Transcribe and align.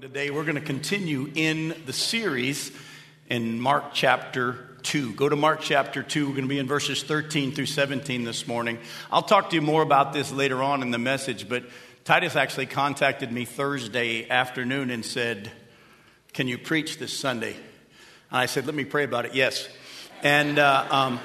Today 0.00 0.30
we're 0.30 0.44
going 0.44 0.54
to 0.54 0.60
continue 0.60 1.28
in 1.34 1.74
the 1.86 1.92
series 1.92 2.70
in 3.28 3.60
Mark 3.60 3.86
chapter 3.92 4.76
2. 4.84 5.14
Go 5.14 5.28
to 5.28 5.34
Mark 5.34 5.60
chapter 5.60 6.04
2. 6.04 6.26
We're 6.26 6.32
going 6.34 6.44
to 6.44 6.48
be 6.48 6.60
in 6.60 6.68
verses 6.68 7.02
13 7.02 7.52
through 7.52 7.66
17 7.66 8.22
this 8.22 8.46
morning. 8.46 8.78
I'll 9.10 9.22
talk 9.22 9.50
to 9.50 9.56
you 9.56 9.62
more 9.62 9.82
about 9.82 10.12
this 10.12 10.30
later 10.30 10.62
on 10.62 10.82
in 10.82 10.92
the 10.92 10.98
message, 10.98 11.48
but 11.48 11.64
Titus 12.04 12.36
actually 12.36 12.66
contacted 12.66 13.32
me 13.32 13.44
Thursday 13.44 14.30
afternoon 14.30 14.90
and 14.90 15.04
said, 15.04 15.50
Can 16.32 16.46
you 16.46 16.58
preach 16.58 16.98
this 16.98 17.12
Sunday? 17.18 17.56
And 18.30 18.38
I 18.38 18.46
said, 18.46 18.66
Let 18.66 18.76
me 18.76 18.84
pray 18.84 19.02
about 19.02 19.24
it. 19.24 19.34
Yes. 19.34 19.68
And 20.22 20.60
uh, 20.60 20.86
um, 20.90 21.20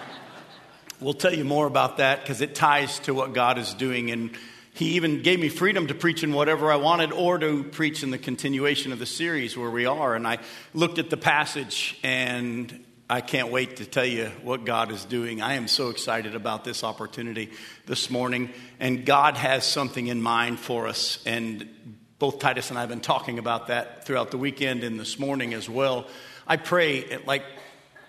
we'll 1.00 1.14
tell 1.14 1.34
you 1.34 1.44
more 1.44 1.68
about 1.68 1.98
that 1.98 2.21
because 2.21 2.42
it 2.42 2.55
ties 2.55 2.98
to 3.02 3.14
what 3.14 3.34
God 3.34 3.60
is 3.60 3.76
doing. 3.76 4.10
And 4.10 4.32
he 4.74 4.96
even 4.96 5.21
gave 5.21 5.40
me 5.40 5.50
freedom 5.50 5.88
to 5.88 5.94
preach 5.94 6.24
in 6.24 6.34
whatever 6.34 6.71
I 6.71 6.78
wanted 6.78 7.12
or 7.12 7.38
to 7.38 7.64
preach 7.64 8.02
in 8.02 8.10
the 8.10 8.18
continuation 8.18 8.92
of 8.92 8.98
the 8.98 9.05
series 9.05 9.55
where 9.55 9.70
we 9.70 9.86
are. 9.86 10.16
And 10.16 10.28
I 10.28 10.40
looked 10.73 10.98
at 10.98 11.12
the 11.12 11.18
passage 11.18 12.00
and 12.04 12.84
I 13.08 13.22
can't 13.22 13.52
wait 13.52 13.76
to 13.78 13.86
tell 13.86 14.05
you 14.05 14.31
what 14.41 14.66
God 14.66 14.91
is 14.91 15.05
doing. 15.05 15.44
I 15.44 15.54
am 15.54 15.67
so 15.67 15.90
excited 15.90 16.34
about 16.34 16.64
this 16.64 16.84
opportunity 16.84 17.52
this 17.86 18.09
morning. 18.09 18.52
And 18.80 19.05
God 19.05 19.38
has 19.38 19.64
something 19.64 20.08
in 20.08 20.23
mind 20.23 20.59
for 20.59 20.88
us. 20.88 21.20
And 21.23 21.70
both 22.17 22.40
Titus 22.40 22.70
and 22.70 22.80
I 22.80 22.81
have 22.81 22.90
been 22.90 23.00
talking 23.00 23.38
about 23.38 23.67
that 23.67 24.05
throughout 24.08 24.31
the 24.31 24.40
weekend 24.40 24.84
and 24.84 25.00
this 25.00 25.20
morning 25.20 25.53
as 25.53 25.70
well. 25.70 26.08
I 26.48 26.58
pray, 26.58 27.20
like 27.28 27.44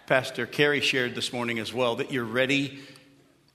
Pastor 0.06 0.46
Carey 0.46 0.80
shared 0.80 1.14
this 1.14 1.30
morning 1.30 1.58
as 1.58 1.74
well, 1.74 1.96
that 1.96 2.10
you're 2.10 2.24
ready 2.24 2.80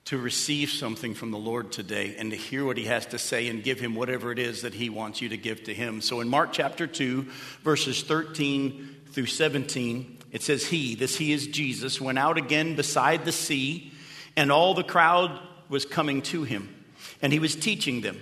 to 0.09 0.17
receive 0.17 0.71
something 0.71 1.13
from 1.13 1.29
the 1.29 1.37
Lord 1.37 1.71
today 1.71 2.15
and 2.17 2.31
to 2.31 2.35
hear 2.35 2.65
what 2.65 2.77
he 2.77 2.85
has 2.85 3.05
to 3.05 3.19
say 3.19 3.47
and 3.47 3.63
give 3.63 3.79
him 3.79 3.93
whatever 3.93 4.31
it 4.31 4.39
is 4.39 4.63
that 4.63 4.73
he 4.73 4.89
wants 4.89 5.21
you 5.21 5.29
to 5.29 5.37
give 5.37 5.65
to 5.65 5.73
him. 5.73 6.01
So 6.01 6.19
in 6.19 6.27
Mark 6.27 6.51
chapter 6.51 6.87
2, 6.87 7.27
verses 7.61 8.01
13 8.01 9.01
through 9.11 9.27
17, 9.27 10.17
it 10.31 10.41
says, 10.41 10.65
He, 10.65 10.95
this 10.95 11.15
He 11.15 11.31
is 11.31 11.45
Jesus, 11.45 12.01
went 12.01 12.17
out 12.17 12.39
again 12.39 12.75
beside 12.75 13.23
the 13.23 13.31
sea, 13.31 13.93
and 14.35 14.51
all 14.51 14.73
the 14.73 14.83
crowd 14.83 15.39
was 15.69 15.85
coming 15.85 16.23
to 16.23 16.41
him, 16.41 16.75
and 17.21 17.31
he 17.31 17.37
was 17.37 17.55
teaching 17.55 18.01
them. 18.01 18.19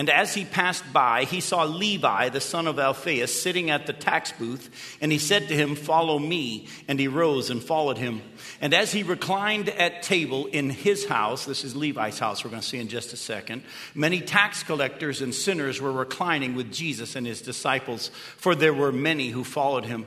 And 0.00 0.08
as 0.08 0.32
he 0.32 0.46
passed 0.46 0.90
by, 0.94 1.24
he 1.24 1.42
saw 1.42 1.64
Levi, 1.64 2.30
the 2.30 2.40
son 2.40 2.66
of 2.66 2.78
Alphaeus, 2.78 3.42
sitting 3.42 3.68
at 3.68 3.86
the 3.86 3.92
tax 3.92 4.32
booth, 4.32 4.96
and 5.02 5.12
he 5.12 5.18
said 5.18 5.48
to 5.48 5.54
him, 5.54 5.76
Follow 5.76 6.18
me. 6.18 6.68
And 6.88 6.98
he 6.98 7.06
rose 7.06 7.50
and 7.50 7.62
followed 7.62 7.98
him. 7.98 8.22
And 8.62 8.72
as 8.72 8.92
he 8.92 9.02
reclined 9.02 9.68
at 9.68 10.02
table 10.02 10.46
in 10.46 10.70
his 10.70 11.04
house, 11.04 11.44
this 11.44 11.64
is 11.64 11.76
Levi's 11.76 12.18
house, 12.18 12.42
we're 12.42 12.50
going 12.50 12.62
to 12.62 12.66
see 12.66 12.78
in 12.78 12.88
just 12.88 13.12
a 13.12 13.16
second, 13.18 13.62
many 13.94 14.22
tax 14.22 14.62
collectors 14.62 15.20
and 15.20 15.34
sinners 15.34 15.82
were 15.82 15.92
reclining 15.92 16.54
with 16.54 16.72
Jesus 16.72 17.14
and 17.14 17.26
his 17.26 17.42
disciples, 17.42 18.08
for 18.38 18.54
there 18.54 18.72
were 18.72 18.92
many 18.92 19.28
who 19.28 19.44
followed 19.44 19.84
him. 19.84 20.06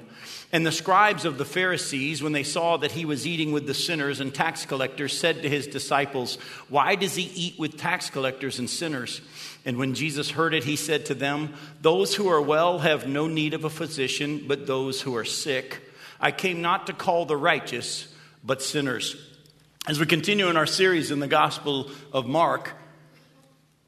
And 0.51 0.65
the 0.65 0.71
scribes 0.71 1.25
of 1.25 1.39
the 1.39 1.45
Pharisees, 1.45 2.21
when 2.21 2.31
they 2.31 2.43
saw 2.43 2.77
that 2.77 2.91
he 2.91 3.05
was 3.05 3.25
eating 3.25 3.51
with 3.51 3.65
the 3.65 3.73
sinners 3.73 4.19
and 4.19 4.33
tax 4.33 4.65
collectors, 4.65 5.17
said 5.17 5.41
to 5.41 5.49
his 5.49 5.65
disciples, 5.65 6.35
Why 6.69 6.93
does 6.93 7.15
he 7.15 7.23
eat 7.23 7.59
with 7.59 7.77
tax 7.77 8.11
collectors 8.11 8.59
and 8.59 8.69
sinners? 8.69 9.21
And 9.65 9.77
when 9.77 9.93
Jesus 9.93 10.29
heard 10.29 10.53
it, 10.53 10.63
he 10.63 10.75
said 10.75 11.05
to 11.07 11.13
them, 11.13 11.53
Those 11.81 12.15
who 12.15 12.27
are 12.29 12.41
well 12.41 12.79
have 12.79 13.07
no 13.07 13.27
need 13.27 13.53
of 13.53 13.63
a 13.63 13.69
physician, 13.69 14.45
but 14.47 14.67
those 14.67 15.01
who 15.01 15.15
are 15.15 15.25
sick. 15.25 15.81
I 16.19 16.31
came 16.31 16.61
not 16.61 16.87
to 16.87 16.93
call 16.93 17.25
the 17.25 17.37
righteous, 17.37 18.07
but 18.43 18.61
sinners. 18.61 19.15
As 19.87 19.99
we 19.99 20.05
continue 20.05 20.47
in 20.47 20.57
our 20.57 20.65
series 20.65 21.11
in 21.11 21.19
the 21.19 21.27
Gospel 21.27 21.91
of 22.11 22.25
Mark, 22.25 22.73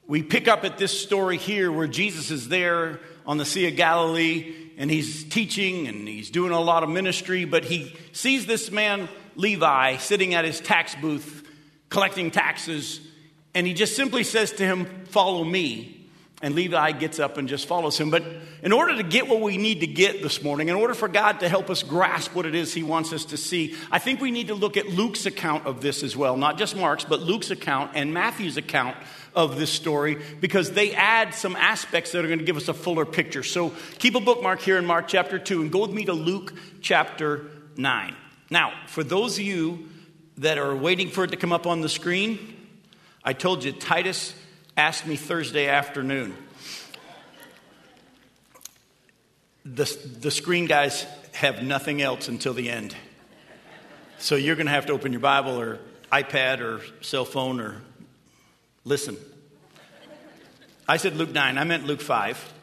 we 0.07 0.23
pick 0.23 0.47
up 0.47 0.63
at 0.63 0.77
this 0.77 0.97
story 0.97 1.37
here 1.37 1.71
where 1.71 1.87
Jesus 1.87 2.31
is 2.31 2.47
there 2.47 2.99
on 3.25 3.37
the 3.37 3.45
Sea 3.45 3.67
of 3.67 3.75
Galilee 3.75 4.53
and 4.77 4.91
he's 4.91 5.23
teaching 5.23 5.87
and 5.87 6.07
he's 6.07 6.29
doing 6.29 6.51
a 6.51 6.59
lot 6.59 6.83
of 6.83 6.89
ministry, 6.89 7.45
but 7.45 7.63
he 7.63 7.95
sees 8.11 8.45
this 8.45 8.71
man, 8.71 9.09
Levi, 9.35 9.97
sitting 9.97 10.33
at 10.33 10.45
his 10.45 10.59
tax 10.59 10.95
booth 10.95 11.43
collecting 11.89 12.31
taxes, 12.31 12.99
and 13.55 13.65
he 13.65 13.73
just 13.73 13.95
simply 13.95 14.23
says 14.23 14.51
to 14.53 14.65
him, 14.65 15.05
Follow 15.05 15.43
me. 15.43 15.93
And 16.41 16.53
Levi 16.53 16.91
gets 16.91 17.17
up 17.17 17.37
and 17.37 17.47
just 17.47 17.65
follows 17.65 17.97
him. 17.97 18.11
But 18.11 18.23
in 18.61 18.73
order 18.73 18.97
to 18.97 19.03
get 19.03 19.29
what 19.29 19.39
we 19.39 19.57
need 19.57 19.79
to 19.79 19.87
get 19.87 20.21
this 20.21 20.43
morning, 20.43 20.67
in 20.67 20.75
order 20.75 20.93
for 20.93 21.07
God 21.07 21.39
to 21.39 21.49
help 21.49 21.69
us 21.69 21.81
grasp 21.81 22.35
what 22.35 22.45
it 22.45 22.53
is 22.53 22.73
He 22.73 22.83
wants 22.83 23.13
us 23.13 23.25
to 23.25 23.37
see, 23.37 23.73
I 23.89 23.99
think 23.99 24.19
we 24.19 24.31
need 24.31 24.49
to 24.49 24.53
look 24.53 24.75
at 24.75 24.87
Luke's 24.87 25.25
account 25.25 25.65
of 25.65 25.81
this 25.81 26.03
as 26.03 26.15
well. 26.15 26.35
Not 26.35 26.57
just 26.57 26.75
Mark's, 26.75 27.05
but 27.05 27.21
Luke's 27.21 27.51
account 27.51 27.91
and 27.95 28.13
Matthew's 28.13 28.57
account 28.57 28.97
of 29.33 29.57
this 29.57 29.69
story 29.69 30.21
because 30.41 30.71
they 30.71 30.93
add 30.93 31.33
some 31.33 31.55
aspects 31.55 32.11
that 32.11 32.23
are 32.23 32.27
going 32.27 32.39
to 32.39 32.45
give 32.45 32.57
us 32.57 32.67
a 32.67 32.73
fuller 32.73 33.05
picture. 33.05 33.41
So 33.41 33.73
keep 33.97 34.15
a 34.15 34.19
bookmark 34.19 34.59
here 34.59 34.77
in 34.77 34.85
Mark 34.85 35.07
chapter 35.07 35.39
2 35.39 35.61
and 35.61 35.71
go 35.71 35.79
with 35.79 35.91
me 35.91 36.05
to 36.05 36.13
Luke 36.13 36.53
chapter 36.81 37.45
9. 37.77 38.15
Now, 38.49 38.73
for 38.87 39.03
those 39.03 39.37
of 39.37 39.45
you 39.45 39.87
that 40.37 40.57
are 40.57 40.75
waiting 40.75 41.09
for 41.09 41.23
it 41.23 41.31
to 41.31 41.37
come 41.37 41.53
up 41.53 41.65
on 41.65 41.81
the 41.81 41.89
screen, 41.89 42.54
I 43.25 43.33
told 43.33 43.63
you 43.63 43.73
Titus 43.73 44.33
asked 44.77 45.05
me 45.05 45.17
Thursday 45.17 45.67
afternoon. 45.67 46.37
The, 49.65 49.85
the 50.21 50.31
screen 50.31 50.67
guys 50.67 51.05
have 51.33 51.63
nothing 51.63 52.01
else 52.01 52.27
until 52.29 52.53
the 52.53 52.69
end. 52.69 52.95
So 54.19 54.35
you're 54.35 54.55
going 54.55 54.67
to 54.67 54.71
have 54.71 54.85
to 54.85 54.93
open 54.93 55.11
your 55.11 55.21
Bible 55.21 55.59
or 55.59 55.79
iPad 56.11 56.59
or 56.61 56.81
cell 57.01 57.25
phone 57.25 57.59
or 57.59 57.81
Listen. 58.87 59.17
I 60.87 60.97
said 60.97 61.17
Luke 61.17 61.31
9, 61.31 61.57
I 61.57 61.63
meant 61.63 61.87
Luke 61.87 62.01
5. 62.01 62.53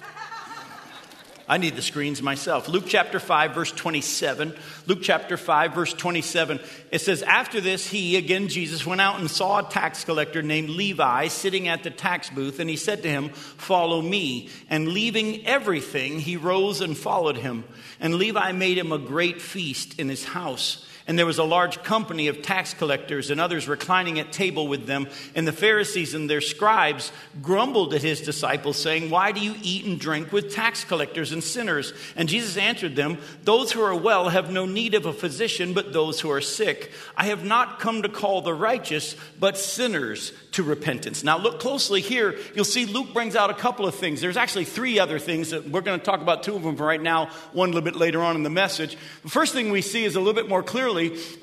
I 1.48 1.58
need 1.58 1.76
the 1.76 1.82
screens 1.82 2.22
myself. 2.22 2.68
Luke 2.68 2.84
chapter 2.86 3.18
5, 3.18 3.54
verse 3.54 3.72
27. 3.72 4.54
Luke 4.86 5.00
chapter 5.02 5.36
5, 5.36 5.74
verse 5.74 5.92
27. 5.92 6.60
It 6.90 7.00
says, 7.00 7.22
After 7.22 7.60
this, 7.60 7.88
he, 7.88 8.16
again 8.16 8.48
Jesus, 8.48 8.86
went 8.86 9.00
out 9.00 9.18
and 9.18 9.30
saw 9.30 9.58
a 9.58 9.70
tax 9.70 10.04
collector 10.04 10.42
named 10.42 10.70
Levi 10.70 11.28
sitting 11.28 11.68
at 11.68 11.82
the 11.82 11.90
tax 11.90 12.30
booth, 12.30 12.60
and 12.60 12.70
he 12.70 12.76
said 12.76 13.02
to 13.02 13.08
him, 13.08 13.30
Follow 13.30 14.00
me. 14.00 14.48
And 14.70 14.88
leaving 14.88 15.46
everything, 15.46 16.20
he 16.20 16.36
rose 16.36 16.80
and 16.80 16.96
followed 16.96 17.36
him. 17.36 17.64
And 18.00 18.14
Levi 18.14 18.52
made 18.52 18.78
him 18.78 18.92
a 18.92 18.98
great 18.98 19.40
feast 19.40 19.98
in 19.98 20.08
his 20.08 20.24
house. 20.24 20.86
And 21.06 21.18
there 21.18 21.26
was 21.26 21.38
a 21.38 21.44
large 21.44 21.82
company 21.82 22.28
of 22.28 22.42
tax 22.42 22.74
collectors 22.74 23.30
and 23.30 23.40
others 23.40 23.66
reclining 23.66 24.20
at 24.20 24.32
table 24.32 24.68
with 24.68 24.86
them. 24.86 25.08
And 25.34 25.46
the 25.48 25.52
Pharisees 25.52 26.14
and 26.14 26.30
their 26.30 26.40
scribes 26.40 27.10
grumbled 27.42 27.92
at 27.92 28.02
his 28.02 28.20
disciples, 28.20 28.76
saying, 28.76 29.10
Why 29.10 29.32
do 29.32 29.40
you 29.40 29.54
eat 29.62 29.84
and 29.84 29.98
drink 29.98 30.32
with 30.32 30.54
tax 30.54 30.84
collectors 30.84 31.32
and 31.32 31.42
sinners? 31.42 31.92
And 32.14 32.28
Jesus 32.28 32.56
answered 32.56 32.94
them, 32.94 33.18
Those 33.42 33.72
who 33.72 33.82
are 33.82 33.94
well 33.94 34.28
have 34.28 34.52
no 34.52 34.64
need 34.64 34.94
of 34.94 35.06
a 35.06 35.12
physician, 35.12 35.72
but 35.72 35.92
those 35.92 36.20
who 36.20 36.30
are 36.30 36.40
sick. 36.40 36.92
I 37.16 37.26
have 37.26 37.44
not 37.44 37.80
come 37.80 38.02
to 38.02 38.08
call 38.08 38.42
the 38.42 38.54
righteous, 38.54 39.16
but 39.40 39.58
sinners 39.58 40.32
to 40.52 40.62
repentance. 40.62 41.24
Now, 41.24 41.38
look 41.38 41.58
closely 41.58 42.00
here. 42.00 42.38
You'll 42.54 42.64
see 42.64 42.86
Luke 42.86 43.12
brings 43.12 43.34
out 43.34 43.50
a 43.50 43.54
couple 43.54 43.86
of 43.86 43.94
things. 43.94 44.20
There's 44.20 44.36
actually 44.36 44.66
three 44.66 44.98
other 44.98 45.18
things 45.18 45.50
that 45.50 45.68
we're 45.68 45.80
going 45.80 45.98
to 45.98 46.04
talk 46.04 46.20
about 46.20 46.42
two 46.42 46.54
of 46.54 46.62
them 46.62 46.76
right 46.76 47.00
now, 47.00 47.30
one 47.52 47.70
a 47.70 47.72
little 47.72 47.84
bit 47.84 47.96
later 47.96 48.22
on 48.22 48.36
in 48.36 48.42
the 48.42 48.50
message. 48.50 48.96
The 49.22 49.30
first 49.30 49.52
thing 49.52 49.72
we 49.72 49.82
see 49.82 50.04
is 50.04 50.14
a 50.14 50.20
little 50.20 50.34
bit 50.34 50.48
more 50.48 50.62
clearly 50.62 50.91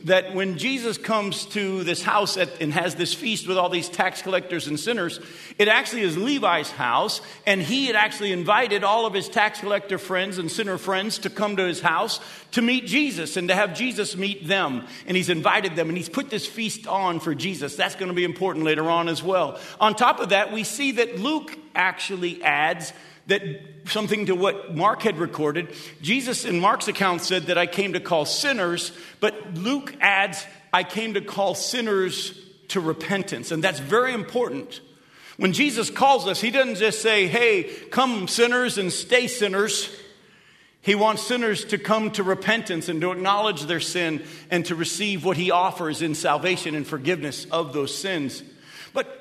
that 0.05 0.33
when 0.33 0.57
Jesus 0.57 0.97
comes 0.97 1.45
to 1.47 1.83
this 1.83 2.03
house 2.03 2.37
at, 2.37 2.61
and 2.61 2.73
has 2.73 2.95
this 2.95 3.13
feast 3.13 3.47
with 3.47 3.57
all 3.57 3.69
these 3.69 3.89
tax 3.89 4.21
collectors 4.21 4.67
and 4.67 4.79
sinners, 4.79 5.19
it 5.57 5.67
actually 5.67 6.01
is 6.01 6.17
Levi's 6.17 6.71
house, 6.71 7.21
and 7.45 7.61
he 7.61 7.87
had 7.87 7.95
actually 7.95 8.31
invited 8.31 8.83
all 8.83 9.05
of 9.05 9.13
his 9.13 9.27
tax 9.27 9.59
collector 9.59 9.97
friends 9.97 10.37
and 10.37 10.51
sinner 10.51 10.77
friends 10.77 11.19
to 11.19 11.29
come 11.29 11.55
to 11.57 11.63
his 11.63 11.81
house 11.81 12.19
to 12.51 12.61
meet 12.61 12.85
Jesus 12.85 13.37
and 13.37 13.47
to 13.49 13.55
have 13.55 13.75
Jesus 13.75 14.15
meet 14.15 14.47
them. 14.47 14.87
And 15.05 15.17
he's 15.17 15.29
invited 15.29 15.75
them, 15.75 15.89
and 15.89 15.97
he's 15.97 16.09
put 16.09 16.29
this 16.29 16.45
feast 16.45 16.87
on 16.87 17.19
for 17.19 17.35
Jesus. 17.35 17.75
That's 17.75 17.95
going 17.95 18.09
to 18.09 18.15
be 18.15 18.23
important 18.23 18.65
later 18.65 18.89
on 18.89 19.07
as 19.09 19.21
well. 19.21 19.59
On 19.79 19.95
top 19.95 20.19
of 20.19 20.29
that, 20.29 20.51
we 20.51 20.63
see 20.63 20.93
that 20.93 21.19
Luke 21.19 21.57
actually 21.75 22.43
adds 22.43 22.93
that 23.29 23.41
something 23.85 24.27
to 24.27 24.35
what 24.35 24.75
Mark 24.75 25.01
had 25.01 25.17
recorded. 25.17 25.73
Jesus 26.01 26.45
in 26.45 26.59
Mark's 26.59 26.87
account 26.87 27.21
said 27.21 27.43
that 27.43 27.57
I 27.57 27.65
came 27.65 27.93
to 27.93 27.99
call 27.99 28.25
sinners, 28.25 28.91
but 29.19 29.55
Luke 29.55 29.95
adds, 30.01 30.45
I 30.73 30.83
came 30.83 31.15
to 31.15 31.21
call 31.21 31.55
sinners 31.55 32.39
to 32.69 32.79
repentance. 32.79 33.51
And 33.51 33.63
that's 33.63 33.79
very 33.79 34.13
important. 34.13 34.81
When 35.37 35.53
Jesus 35.53 35.89
calls 35.89 36.27
us, 36.27 36.41
he 36.41 36.51
doesn't 36.51 36.75
just 36.75 37.01
say, 37.01 37.27
hey, 37.27 37.63
come 37.91 38.27
sinners 38.27 38.77
and 38.77 38.91
stay 38.91 39.27
sinners. 39.27 39.89
He 40.81 40.95
wants 40.95 41.21
sinners 41.21 41.65
to 41.65 41.77
come 41.77 42.11
to 42.11 42.23
repentance 42.23 42.89
and 42.89 43.01
to 43.01 43.11
acknowledge 43.11 43.63
their 43.63 43.79
sin 43.79 44.23
and 44.49 44.65
to 44.65 44.75
receive 44.75 45.25
what 45.25 45.37
he 45.37 45.51
offers 45.51 46.01
in 46.01 46.15
salvation 46.15 46.75
and 46.75 46.85
forgiveness 46.85 47.45
of 47.45 47.73
those 47.73 47.95
sins. 47.95 48.43
But 48.93 49.18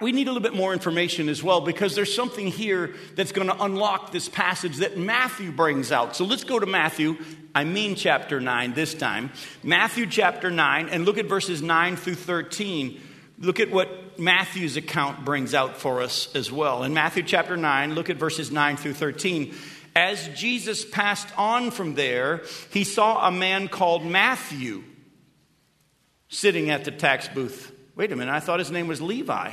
we 0.00 0.12
need 0.12 0.28
a 0.28 0.32
little 0.32 0.42
bit 0.42 0.54
more 0.54 0.72
information 0.72 1.28
as 1.28 1.42
well 1.42 1.60
because 1.60 1.94
there's 1.94 2.14
something 2.14 2.48
here 2.48 2.94
that's 3.14 3.32
going 3.32 3.48
to 3.48 3.62
unlock 3.62 4.12
this 4.12 4.28
passage 4.28 4.78
that 4.78 4.96
Matthew 4.96 5.50
brings 5.50 5.92
out. 5.92 6.16
So 6.16 6.24
let's 6.24 6.44
go 6.44 6.58
to 6.58 6.66
Matthew, 6.66 7.16
I 7.54 7.64
mean 7.64 7.94
chapter 7.94 8.40
9 8.40 8.74
this 8.74 8.94
time. 8.94 9.30
Matthew 9.62 10.06
chapter 10.06 10.50
9, 10.50 10.88
and 10.88 11.04
look 11.04 11.18
at 11.18 11.26
verses 11.26 11.62
9 11.62 11.96
through 11.96 12.16
13. 12.16 13.00
Look 13.38 13.60
at 13.60 13.70
what 13.70 14.18
Matthew's 14.18 14.76
account 14.76 15.24
brings 15.24 15.54
out 15.54 15.76
for 15.76 16.02
us 16.02 16.34
as 16.34 16.50
well. 16.50 16.82
In 16.82 16.94
Matthew 16.94 17.22
chapter 17.22 17.56
9, 17.56 17.94
look 17.94 18.10
at 18.10 18.16
verses 18.16 18.50
9 18.50 18.76
through 18.76 18.94
13. 18.94 19.54
As 19.94 20.28
Jesus 20.28 20.84
passed 20.84 21.28
on 21.36 21.70
from 21.70 21.94
there, 21.94 22.42
he 22.72 22.84
saw 22.84 23.26
a 23.26 23.32
man 23.32 23.68
called 23.68 24.04
Matthew 24.04 24.84
sitting 26.28 26.70
at 26.70 26.84
the 26.84 26.90
tax 26.90 27.28
booth. 27.28 27.72
Wait 27.96 28.12
a 28.12 28.16
minute, 28.16 28.32
I 28.32 28.40
thought 28.40 28.58
his 28.58 28.70
name 28.70 28.86
was 28.86 29.00
Levi. 29.00 29.52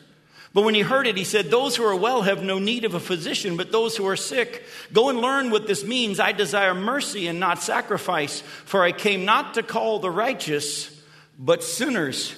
But 0.53 0.63
when 0.63 0.75
he 0.75 0.81
heard 0.81 1.07
it, 1.07 1.15
he 1.15 1.23
said, 1.23 1.49
Those 1.49 1.75
who 1.75 1.83
are 1.83 1.95
well 1.95 2.23
have 2.23 2.43
no 2.43 2.59
need 2.59 2.83
of 2.83 2.93
a 2.93 2.99
physician, 2.99 3.55
but 3.55 3.71
those 3.71 3.95
who 3.95 4.05
are 4.07 4.17
sick. 4.17 4.63
Go 4.91 5.09
and 5.09 5.21
learn 5.21 5.49
what 5.49 5.65
this 5.65 5.85
means. 5.85 6.19
I 6.19 6.33
desire 6.33 6.73
mercy 6.73 7.27
and 7.27 7.39
not 7.39 7.63
sacrifice, 7.63 8.41
for 8.65 8.83
I 8.83 8.91
came 8.91 9.23
not 9.23 9.53
to 9.53 9.63
call 9.63 9.99
the 9.99 10.11
righteous, 10.11 11.01
but 11.39 11.63
sinners. 11.63 12.35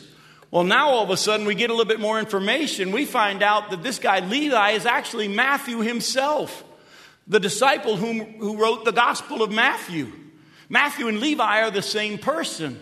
Well, 0.52 0.64
now 0.64 0.90
all 0.90 1.04
of 1.04 1.10
a 1.10 1.18
sudden 1.18 1.48
we 1.48 1.56
get 1.56 1.72
a 1.72 1.74
little 1.74 1.90
bit 1.90 2.00
more 2.00 2.20
information. 2.20 2.92
We 2.92 3.06
find 3.06 3.42
out 3.42 3.72
that 3.72 3.82
this 3.82 3.98
guy, 3.98 4.20
Levi, 4.20 4.72
is 4.72 4.86
actually 4.86 5.28
Matthew 5.28 5.80
himself, 5.80 6.64
the 7.28 7.40
disciple 7.40 7.98
whom, 7.98 8.20
who 8.20 8.62
wrote 8.62 8.86
the 8.86 8.92
Gospel 8.92 9.42
of 9.42 9.52
Matthew. 9.52 10.12
Matthew 10.70 11.08
and 11.08 11.20
Levi 11.20 11.62
are 11.62 11.72
the 11.72 11.82
same 11.82 12.20
person. 12.20 12.80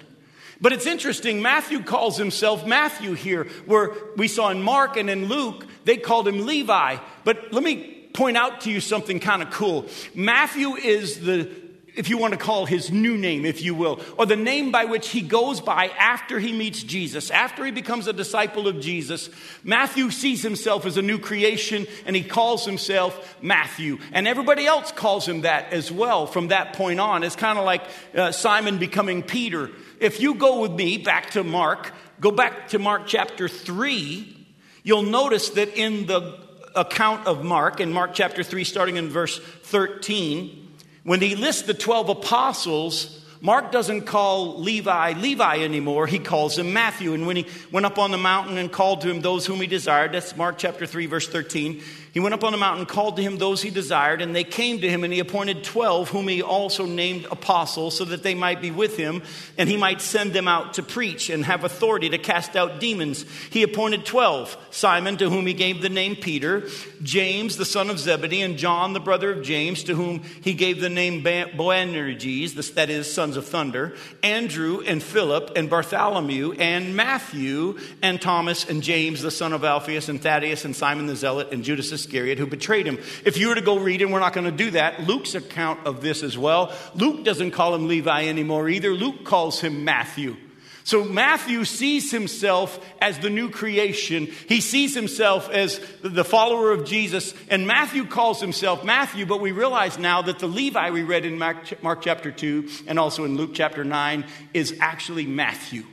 But 0.62 0.74
it's 0.74 0.86
interesting, 0.86 1.42
Matthew 1.42 1.82
calls 1.82 2.18
himself 2.18 2.66
Matthew 2.68 3.14
here, 3.14 3.46
where 3.66 3.92
we 4.16 4.28
saw 4.28 4.50
in 4.50 4.62
Mark 4.62 4.96
and 4.96 5.10
in 5.10 5.26
Luke, 5.26 5.66
they 5.86 5.98
called 5.98 6.28
him 6.28 6.46
Levi. 6.46 6.98
But 7.24 7.52
let 7.52 7.64
me 7.64 8.10
point 8.14 8.38
out 8.38 8.62
to 8.62 8.72
you 8.72 8.80
something 8.80 9.20
kind 9.20 9.42
of 9.42 9.50
cool. 9.50 9.88
Matthew 10.14 10.76
is 10.76 11.22
the, 11.22 11.50
if 11.96 12.10
you 12.10 12.20
want 12.20 12.34
to 12.34 12.40
call 12.40 12.68
his 12.68 12.92
new 12.92 13.18
name, 13.18 13.44
if 13.44 13.64
you 13.64 13.74
will, 13.74 14.00
or 14.18 14.28
the 14.28 14.36
name 14.36 14.72
by 14.72 14.86
which 14.86 15.10
he 15.10 15.22
goes 15.22 15.62
by 15.62 15.88
after 15.98 16.38
he 16.38 16.54
meets 16.54 16.84
Jesus, 16.84 17.32
after 17.32 17.66
he 17.66 17.72
becomes 17.72 18.08
a 18.08 18.14
disciple 18.14 18.68
of 18.68 18.80
Jesus. 18.80 19.30
Matthew 19.64 20.12
sees 20.12 20.44
himself 20.44 20.86
as 20.86 20.98
a 20.98 21.02
new 21.02 21.18
creation 21.18 21.88
and 22.06 22.16
he 22.16 22.24
calls 22.24 22.66
himself 22.66 23.38
Matthew. 23.42 23.98
And 24.12 24.28
everybody 24.28 24.68
else 24.68 24.92
calls 24.92 25.28
him 25.28 25.42
that 25.42 25.74
as 25.74 25.92
well 25.92 26.28
from 26.28 26.50
that 26.50 26.74
point 26.74 27.00
on. 27.00 27.24
It's 27.24 27.36
kind 27.36 27.58
of 27.58 27.66
like 27.66 27.84
uh, 28.14 28.32
Simon 28.32 28.78
becoming 28.78 29.24
Peter. 29.24 29.72
If 30.02 30.20
you 30.20 30.34
go 30.34 30.62
with 30.62 30.72
me 30.72 30.98
back 30.98 31.30
to 31.32 31.44
Mark, 31.44 31.94
go 32.20 32.32
back 32.32 32.70
to 32.70 32.80
Mark 32.80 33.04
chapter 33.06 33.48
3, 33.48 34.48
you'll 34.82 35.04
notice 35.04 35.52
that 35.52 35.78
in 35.78 36.08
the 36.08 36.40
account 36.76 37.28
of 37.28 37.46
Mark, 37.46 37.80
in 37.80 37.94
Mark 37.94 38.16
chapter 38.16 38.42
3, 38.42 38.64
starting 38.64 38.98
in 38.98 39.10
verse 39.10 39.38
13, 39.38 40.72
when 41.04 41.22
he 41.22 41.36
lists 41.36 41.62
the 41.62 41.76
12 41.76 42.10
apostles, 42.10 43.24
Mark 43.42 43.72
doesn't 43.72 44.08
call 44.08 44.60
Levi 44.60 45.14
Levi 45.14 45.60
anymore. 45.60 46.08
He 46.08 46.18
calls 46.18 46.58
him 46.58 46.74
Matthew. 46.74 47.14
And 47.14 47.28
when 47.28 47.36
he 47.36 47.46
went 47.72 47.86
up 47.86 48.00
on 48.00 48.10
the 48.10 48.18
mountain 48.18 48.58
and 48.58 48.72
called 48.72 49.02
to 49.02 49.10
him 49.10 49.22
those 49.22 49.46
whom 49.46 49.62
he 49.62 49.68
desired, 49.68 50.14
that's 50.14 50.36
Mark 50.36 50.58
chapter 50.58 50.88
3, 50.88 51.06
verse 51.06 51.28
13, 51.28 51.84
he 52.14 52.20
went 52.20 52.34
up 52.34 52.44
on 52.44 52.54
a 52.54 52.58
mountain, 52.58 52.82
and 52.82 52.90
called 52.90 53.16
to 53.16 53.22
him 53.22 53.38
those 53.38 53.62
he 53.62 53.70
desired, 53.70 54.22
and 54.22 54.36
they 54.36 54.44
came 54.44 54.82
to 54.82 54.90
him, 54.90 55.04
and 55.04 55.14
he 55.14 55.20
appointed 55.20 55.64
twelve, 55.64 56.10
whom 56.10 56.28
he 56.28 56.42
also 56.42 56.86
named 56.86 57.26
apostles, 57.32 57.98
so 57.98 58.04
that 58.06 58.22
they 58.24 58.36
might 58.36 58.62
be 58.62 58.72
with 58.72 58.98
him, 58.98 59.22
and 59.58 59.70
he 59.70 59.78
might 59.78 60.02
send 60.02 60.34
them 60.34 60.48
out 60.48 60.74
to 60.74 60.84
preach 60.84 61.30
and 61.30 61.46
have 61.46 61.64
authority 61.64 62.10
to 62.10 62.18
cast 62.18 62.56
out 62.56 62.80
demons. 62.80 63.26
He 63.50 63.64
appointed 63.64 64.06
twelve 64.06 64.58
Simon, 64.72 65.18
to 65.18 65.30
whom 65.30 65.46
he 65.46 65.54
gave 65.54 65.82
the 65.82 65.90
name 65.90 66.16
Peter, 66.16 66.68
James, 67.02 67.58
the 67.58 67.66
son 67.66 67.90
of 67.90 68.00
Zebedee, 68.00 68.42
and 68.42 68.58
John, 68.58 68.94
the 68.94 69.00
brother 69.00 69.32
of 69.32 69.44
James, 69.44 69.84
to 69.84 69.96
whom 69.96 70.24
he 70.42 70.54
gave 70.54 70.82
the 70.82 70.90
name 70.90 71.24
Boanerges, 71.24 72.74
that 72.76 72.90
is, 72.90 73.12
sons 73.12 73.38
of 73.38 73.46
thunder, 73.46 73.96
Andrew, 74.22 74.82
and 74.86 75.02
Philip, 75.02 75.52
and 75.56 75.70
Bartholomew, 75.70 76.54
and 76.54 76.96
Matthew, 76.96 77.78
and 78.02 78.22
Thomas, 78.22 78.70
and 78.70 78.84
James, 78.84 79.22
the 79.22 79.32
son 79.32 79.54
of 79.54 79.64
Alphaeus, 79.64 80.10
and 80.10 80.22
Thaddeus, 80.22 80.66
and 80.66 80.76
Simon 80.76 81.06
the 81.06 81.16
Zealot, 81.16 81.52
and 81.52 81.64
Judas 81.64 82.01
Iscariot 82.02 82.38
who 82.38 82.48
betrayed 82.48 82.86
him. 82.86 83.00
If 83.26 83.38
you 83.38 83.50
were 83.50 83.56
to 83.56 83.62
go 83.62 83.78
read, 83.80 84.02
and 84.02 84.12
we're 84.12 84.20
not 84.20 84.34
going 84.34 84.46
to 84.46 84.52
do 84.52 84.72
that, 84.72 85.02
Luke's 85.02 85.36
account 85.36 85.86
of 85.86 86.02
this 86.02 86.24
as 86.24 86.38
well. 86.38 86.74
Luke 86.96 87.24
doesn't 87.24 87.52
call 87.52 87.76
him 87.76 87.88
Levi 87.88 88.28
anymore 88.28 88.70
either. 88.70 88.92
Luke 88.92 89.24
calls 89.24 89.62
him 89.62 89.86
Matthew. 89.86 90.36
So 90.84 91.04
Matthew 91.04 91.64
sees 91.64 92.12
himself 92.12 92.84
as 93.02 93.20
the 93.20 93.30
new 93.30 93.50
creation. 93.50 94.28
He 94.48 94.62
sees 94.62 94.96
himself 94.96 95.50
as 95.50 95.80
the 96.02 96.24
follower 96.24 96.72
of 96.72 96.86
Jesus. 96.86 97.34
And 97.50 97.68
Matthew 97.68 98.06
calls 98.06 98.42
himself 98.42 98.84
Matthew, 98.84 99.26
but 99.26 99.42
we 99.42 99.52
realize 99.52 100.00
now 100.00 100.24
that 100.24 100.40
the 100.40 100.48
Levi 100.48 100.90
we 100.90 101.04
read 101.04 101.26
in 101.26 101.38
Mark, 101.38 101.84
Mark 101.84 102.02
chapter 102.02 102.32
2 102.32 102.68
and 102.88 102.98
also 102.98 103.26
in 103.26 103.38
Luke 103.38 103.52
chapter 103.54 103.84
9 103.84 104.26
is 104.54 104.76
actually 104.80 105.28
Matthew. 105.28 105.84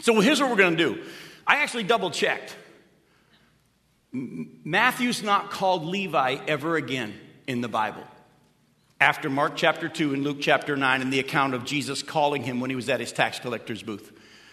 So 0.00 0.18
here's 0.20 0.40
what 0.40 0.48
we're 0.48 0.56
going 0.56 0.76
to 0.76 0.94
do. 0.94 1.02
I 1.46 1.56
actually 1.56 1.84
double 1.84 2.10
checked. 2.10 2.56
Matthew's 4.12 5.22
not 5.22 5.50
called 5.50 5.84
Levi 5.84 6.38
ever 6.48 6.76
again 6.76 7.14
in 7.46 7.60
the 7.60 7.68
Bible. 7.68 8.02
After 9.00 9.30
Mark 9.30 9.56
chapter 9.56 9.88
2 9.88 10.14
and 10.14 10.24
Luke 10.24 10.38
chapter 10.40 10.76
9 10.76 11.00
and 11.00 11.12
the 11.12 11.20
account 11.20 11.54
of 11.54 11.64
Jesus 11.64 12.02
calling 12.02 12.42
him 12.42 12.60
when 12.60 12.70
he 12.70 12.76
was 12.76 12.88
at 12.88 13.00
his 13.00 13.12
tax 13.12 13.38
collector's 13.38 13.82
booth. 13.82 14.12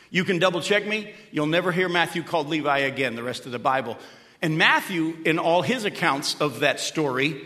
You 0.10 0.24
can 0.24 0.40
double 0.40 0.62
check 0.62 0.88
me. 0.88 1.14
You'll 1.32 1.48
never 1.48 1.72
hear 1.72 1.90
Matthew 1.90 2.24
called 2.24 2.48
Levi 2.48 2.80
again, 2.80 3.16
the 3.16 3.24
rest 3.24 3.46
of 3.46 3.52
the 3.52 3.60
Bible. 3.60 3.98
And 4.42 4.58
Matthew, 4.58 5.18
in 5.26 5.40
all 5.40 5.64
his 5.64 5.84
accounts 5.84 6.40
of 6.40 6.62
that 6.62 6.80
story 6.80 7.46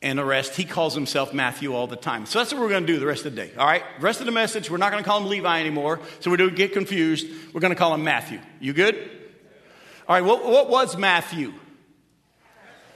and 0.00 0.18
arrest, 0.18 0.54
he 0.54 0.64
calls 0.64 0.94
himself 0.94 1.34
Matthew 1.34 1.74
all 1.74 1.86
the 1.86 1.96
time. 1.96 2.24
So 2.24 2.38
that's 2.38 2.52
what 2.52 2.62
we're 2.62 2.70
going 2.70 2.86
to 2.86 2.92
do 2.92 2.98
the 2.98 3.06
rest 3.06 3.26
of 3.26 3.34
the 3.34 3.42
day. 3.42 3.52
All 3.58 3.66
right? 3.66 3.82
The 3.98 4.04
rest 4.04 4.20
of 4.20 4.26
the 4.26 4.32
message, 4.32 4.70
we're 4.70 4.78
not 4.78 4.92
going 4.92 5.02
to 5.02 5.08
call 5.08 5.20
him 5.20 5.28
Levi 5.28 5.60
anymore. 5.60 6.00
So 6.20 6.30
we 6.30 6.36
don't 6.36 6.56
get 6.56 6.72
confused. 6.72 7.26
We're 7.52 7.60
going 7.60 7.72
to 7.72 7.78
call 7.78 7.92
him 7.92 8.04
Matthew. 8.04 8.40
You 8.60 8.72
good? 8.72 9.10
All 10.08 10.14
right, 10.14 10.24
what, 10.24 10.44
what 10.44 10.70
was 10.70 10.96
Matthew? 10.96 11.52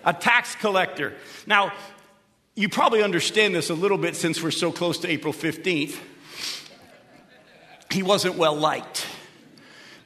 A 0.04 0.12
tax 0.12 0.54
collector. 0.54 1.14
Now, 1.44 1.72
you 2.54 2.68
probably 2.68 3.02
understand 3.02 3.52
this 3.52 3.68
a 3.68 3.74
little 3.74 3.98
bit 3.98 4.14
since 4.14 4.40
we're 4.40 4.52
so 4.52 4.70
close 4.70 4.98
to 4.98 5.08
April 5.08 5.32
15th. 5.32 5.96
He 7.90 8.04
wasn't 8.04 8.36
well 8.36 8.54
liked. 8.54 9.08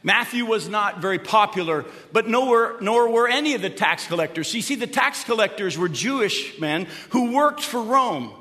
Matthew 0.03 0.47
was 0.47 0.67
not 0.67 1.03
very 1.03 1.19
popular, 1.19 1.85
but 2.11 2.27
nor, 2.27 2.77
nor 2.81 3.11
were 3.11 3.29
any 3.29 3.55
of 3.55 3.61
the 3.61 3.71
tax 3.71 4.07
collectors. 4.07 4.55
You 4.55 4.63
see, 4.63 4.75
the 4.75 4.87
tax 4.87 5.25
collectors 5.25 5.77
were 5.77 5.91
Jewish 5.91 6.59
men 6.59 6.87
who 7.11 7.35
worked 7.35 7.61
for 7.61 7.83
Rome. 7.83 8.33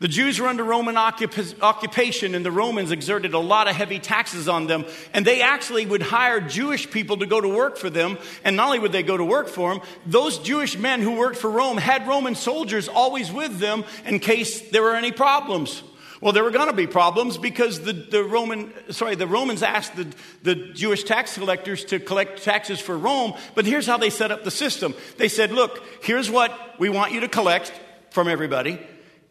The 0.00 0.08
Jews 0.08 0.40
were 0.40 0.48
under 0.48 0.64
Roman 0.64 0.96
occupation, 0.96 2.34
and 2.34 2.44
the 2.44 2.50
Romans 2.50 2.90
exerted 2.90 3.32
a 3.32 3.38
lot 3.38 3.68
of 3.68 3.76
heavy 3.76 4.00
taxes 4.00 4.48
on 4.48 4.66
them. 4.66 4.84
And 5.12 5.24
they 5.24 5.40
actually 5.40 5.86
would 5.86 6.02
hire 6.02 6.40
Jewish 6.40 6.90
people 6.90 7.18
to 7.18 7.26
go 7.26 7.40
to 7.40 7.48
work 7.48 7.76
for 7.76 7.88
them. 7.88 8.18
And 8.42 8.56
not 8.56 8.66
only 8.66 8.80
would 8.80 8.92
they 8.92 9.04
go 9.04 9.16
to 9.16 9.24
work 9.24 9.48
for 9.48 9.72
them, 9.72 9.82
those 10.04 10.38
Jewish 10.38 10.76
men 10.76 11.00
who 11.00 11.12
worked 11.16 11.36
for 11.36 11.48
Rome 11.48 11.78
had 11.78 12.08
Roman 12.08 12.34
soldiers 12.34 12.88
always 12.88 13.32
with 13.32 13.58
them 13.58 13.84
in 14.04 14.18
case 14.18 14.68
there 14.70 14.82
were 14.82 14.96
any 14.96 15.12
problems. 15.12 15.82
Well, 16.20 16.32
there 16.32 16.42
were 16.42 16.50
going 16.50 16.68
to 16.68 16.76
be 16.76 16.86
problems 16.86 17.38
because 17.38 17.82
the, 17.82 17.92
the 17.92 18.24
Roman, 18.24 18.72
sorry, 18.90 19.14
the 19.14 19.26
Romans 19.26 19.62
asked 19.62 19.94
the, 19.94 20.08
the 20.42 20.54
Jewish 20.54 21.04
tax 21.04 21.34
collectors 21.34 21.84
to 21.86 22.00
collect 22.00 22.42
taxes 22.42 22.80
for 22.80 22.96
Rome. 22.96 23.34
But 23.54 23.64
here's 23.64 23.86
how 23.86 23.98
they 23.98 24.10
set 24.10 24.32
up 24.32 24.42
the 24.42 24.50
system. 24.50 24.94
They 25.18 25.28
said, 25.28 25.52
look, 25.52 25.84
here's 26.02 26.30
what 26.30 26.58
we 26.80 26.88
want 26.88 27.12
you 27.12 27.20
to 27.20 27.28
collect 27.28 27.72
from 28.10 28.26
everybody. 28.26 28.80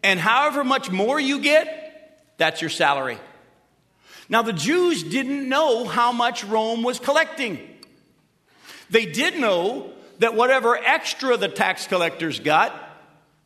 And 0.03 0.19
however 0.19 0.63
much 0.63 0.91
more 0.91 1.19
you 1.19 1.39
get, 1.39 1.79
that's 2.37 2.61
your 2.61 2.69
salary. 2.69 3.17
Now, 4.29 4.41
the 4.41 4.53
Jews 4.53 5.03
didn't 5.03 5.47
know 5.47 5.85
how 5.85 6.11
much 6.11 6.43
Rome 6.43 6.83
was 6.83 6.99
collecting. 6.99 7.59
They 8.89 9.05
did 9.05 9.39
know 9.39 9.91
that 10.19 10.35
whatever 10.35 10.77
extra 10.77 11.37
the 11.37 11.47
tax 11.47 11.87
collectors 11.87 12.39
got, 12.39 12.73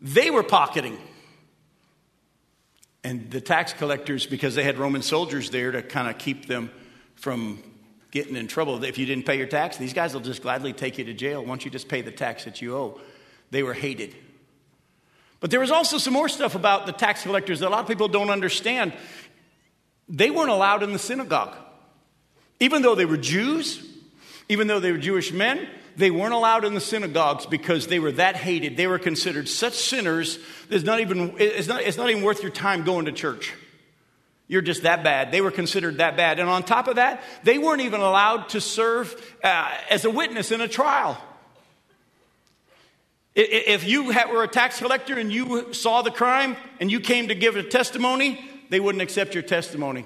they 0.02 0.30
were 0.30 0.44
pocketing. 0.44 0.98
And 3.04 3.32
the 3.32 3.42
tax 3.42 3.74
collectors, 3.74 4.26
because 4.26 4.56
they 4.56 4.64
had 4.64 4.78
Roman 4.78 5.02
soldiers 5.02 5.50
there 5.50 5.72
to 5.72 5.82
kind 5.82 6.10
of 6.10 6.18
keep 6.18 6.48
them 6.48 6.70
from 7.16 7.64
getting 8.12 8.36
in 8.36 8.48
trouble, 8.48 8.84
if 8.84 8.98
you 8.98 9.06
didn't 9.06 9.26
pay 9.26 9.38
your 9.38 9.48
tax, 9.48 9.78
these 9.78 9.94
guys 9.94 10.14
will 10.14 10.22
just 10.22 10.42
gladly 10.42 10.74
take 10.74 10.98
you 10.98 11.06
to 11.06 11.14
jail 11.14 11.44
once 11.44 11.66
you 11.66 11.72
just 11.72 11.88
pay 11.88 12.02
the 12.02 12.12
tax 12.12 12.46
that 12.46 12.62
you 12.62 12.76
owe. 12.76 13.00
They 13.52 13.64
were 13.64 13.74
hated. 13.74 14.16
But 15.40 15.52
there 15.52 15.60
was 15.60 15.72
also 15.72 15.98
some 15.98 16.14
more 16.14 16.30
stuff 16.30 16.56
about 16.56 16.86
the 16.86 16.92
tax 16.92 17.24
collectors 17.24 17.60
that 17.60 17.68
a 17.68 17.70
lot 17.70 17.82
of 17.82 17.88
people 17.88 18.08
don't 18.08 18.30
understand. 18.30 18.94
They 20.10 20.32
weren't 20.32 20.50
allowed 20.50 20.84
in 20.84 20.94
the 20.94 21.00
synagogue. 21.00 21.56
Even 22.60 22.82
though 22.82 22.96
they 22.96 23.06
were 23.06 23.18
Jews, 23.18 23.86
even 24.50 24.68
though 24.68 24.80
they 24.80 24.92
were 24.92 24.98
Jewish 24.98 25.32
men, 25.32 25.68
they 25.96 26.12
weren't 26.12 26.34
allowed 26.34 26.64
in 26.64 26.74
the 26.74 26.80
synagogues 26.80 27.46
because 27.46 27.88
they 27.88 28.00
were 28.00 28.12
that 28.14 28.36
hated. 28.36 28.78
They 28.78 28.88
were 28.88 29.00
considered 29.00 29.50
such 29.50 29.74
sinners, 29.74 30.40
it's 30.70 30.84
not 30.84 31.00
even, 31.00 31.34
it's 31.38 31.68
not, 31.68 31.82
it's 31.82 31.98
not 31.98 32.10
even 32.10 32.24
worth 32.24 32.42
your 32.42 32.52
time 32.52 32.84
going 32.84 33.06
to 33.06 33.12
church. 33.12 33.54
You're 34.48 34.62
just 34.62 34.84
that 34.84 35.04
bad. 35.04 35.32
They 35.32 35.42
were 35.42 35.52
considered 35.52 35.98
that 35.98 36.16
bad. 36.16 36.40
And 36.40 36.48
on 36.48 36.64
top 36.64 36.88
of 36.88 36.96
that, 36.96 37.22
they 37.44 37.58
weren't 37.58 37.82
even 37.82 38.00
allowed 38.00 38.50
to 38.50 38.62
serve 38.62 39.14
uh, 39.44 39.70
as 39.90 40.06
a 40.06 40.10
witness 40.10 40.52
in 40.52 40.62
a 40.62 40.68
trial. 40.68 41.22
If 43.40 43.88
you 43.88 44.06
were 44.06 44.44
a 44.44 44.48
tax 44.48 44.80
collector 44.80 45.20
and 45.20 45.32
you 45.32 45.72
saw 45.72 46.02
the 46.02 46.10
crime 46.10 46.58
and 46.80 46.92
you 46.92 47.00
came 47.00 47.28
to 47.28 47.36
give 47.36 47.56
a 47.56 47.62
testimony, 47.62 48.44
they 48.72 48.80
wouldn't 48.80 49.04
accept 49.04 49.36
your 49.36 49.44
testimony. 49.44 50.06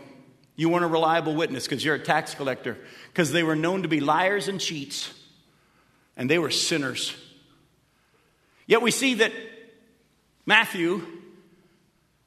You 0.57 0.67
weren't 0.67 0.83
a 0.83 0.89
reliable 0.89 1.33
witness 1.33 1.63
because 1.63 1.83
you're 1.83 1.95
a 1.95 1.99
tax 1.99 2.35
collector, 2.35 2.77
because 3.07 3.31
they 3.31 3.41
were 3.41 3.55
known 3.55 3.83
to 3.83 3.87
be 3.87 4.01
liars 4.01 4.49
and 4.49 4.59
cheats, 4.59 5.13
and 6.17 6.29
they 6.29 6.39
were 6.39 6.51
sinners. 6.51 7.15
Yet 8.67 8.81
we 8.81 8.91
see 8.91 9.13
that 9.15 9.31
Matthew, 10.45 11.01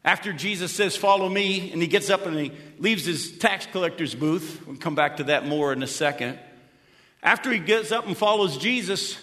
after 0.06 0.32
Jesus 0.32 0.72
says, 0.72 0.96
Follow 0.96 1.28
me, 1.28 1.70
and 1.70 1.82
he 1.82 1.86
gets 1.86 2.08
up 2.08 2.24
and 2.24 2.34
he 2.34 2.50
leaves 2.78 3.04
his 3.04 3.36
tax 3.36 3.66
collector's 3.66 4.14
booth. 4.14 4.62
We'll 4.66 4.76
come 4.76 4.94
back 4.94 5.18
to 5.18 5.24
that 5.24 5.46
more 5.46 5.70
in 5.70 5.82
a 5.82 5.86
second. 5.86 6.38
After 7.22 7.52
he 7.52 7.58
gets 7.58 7.92
up 7.92 8.06
and 8.06 8.16
follows 8.16 8.56
Jesus, 8.56 9.18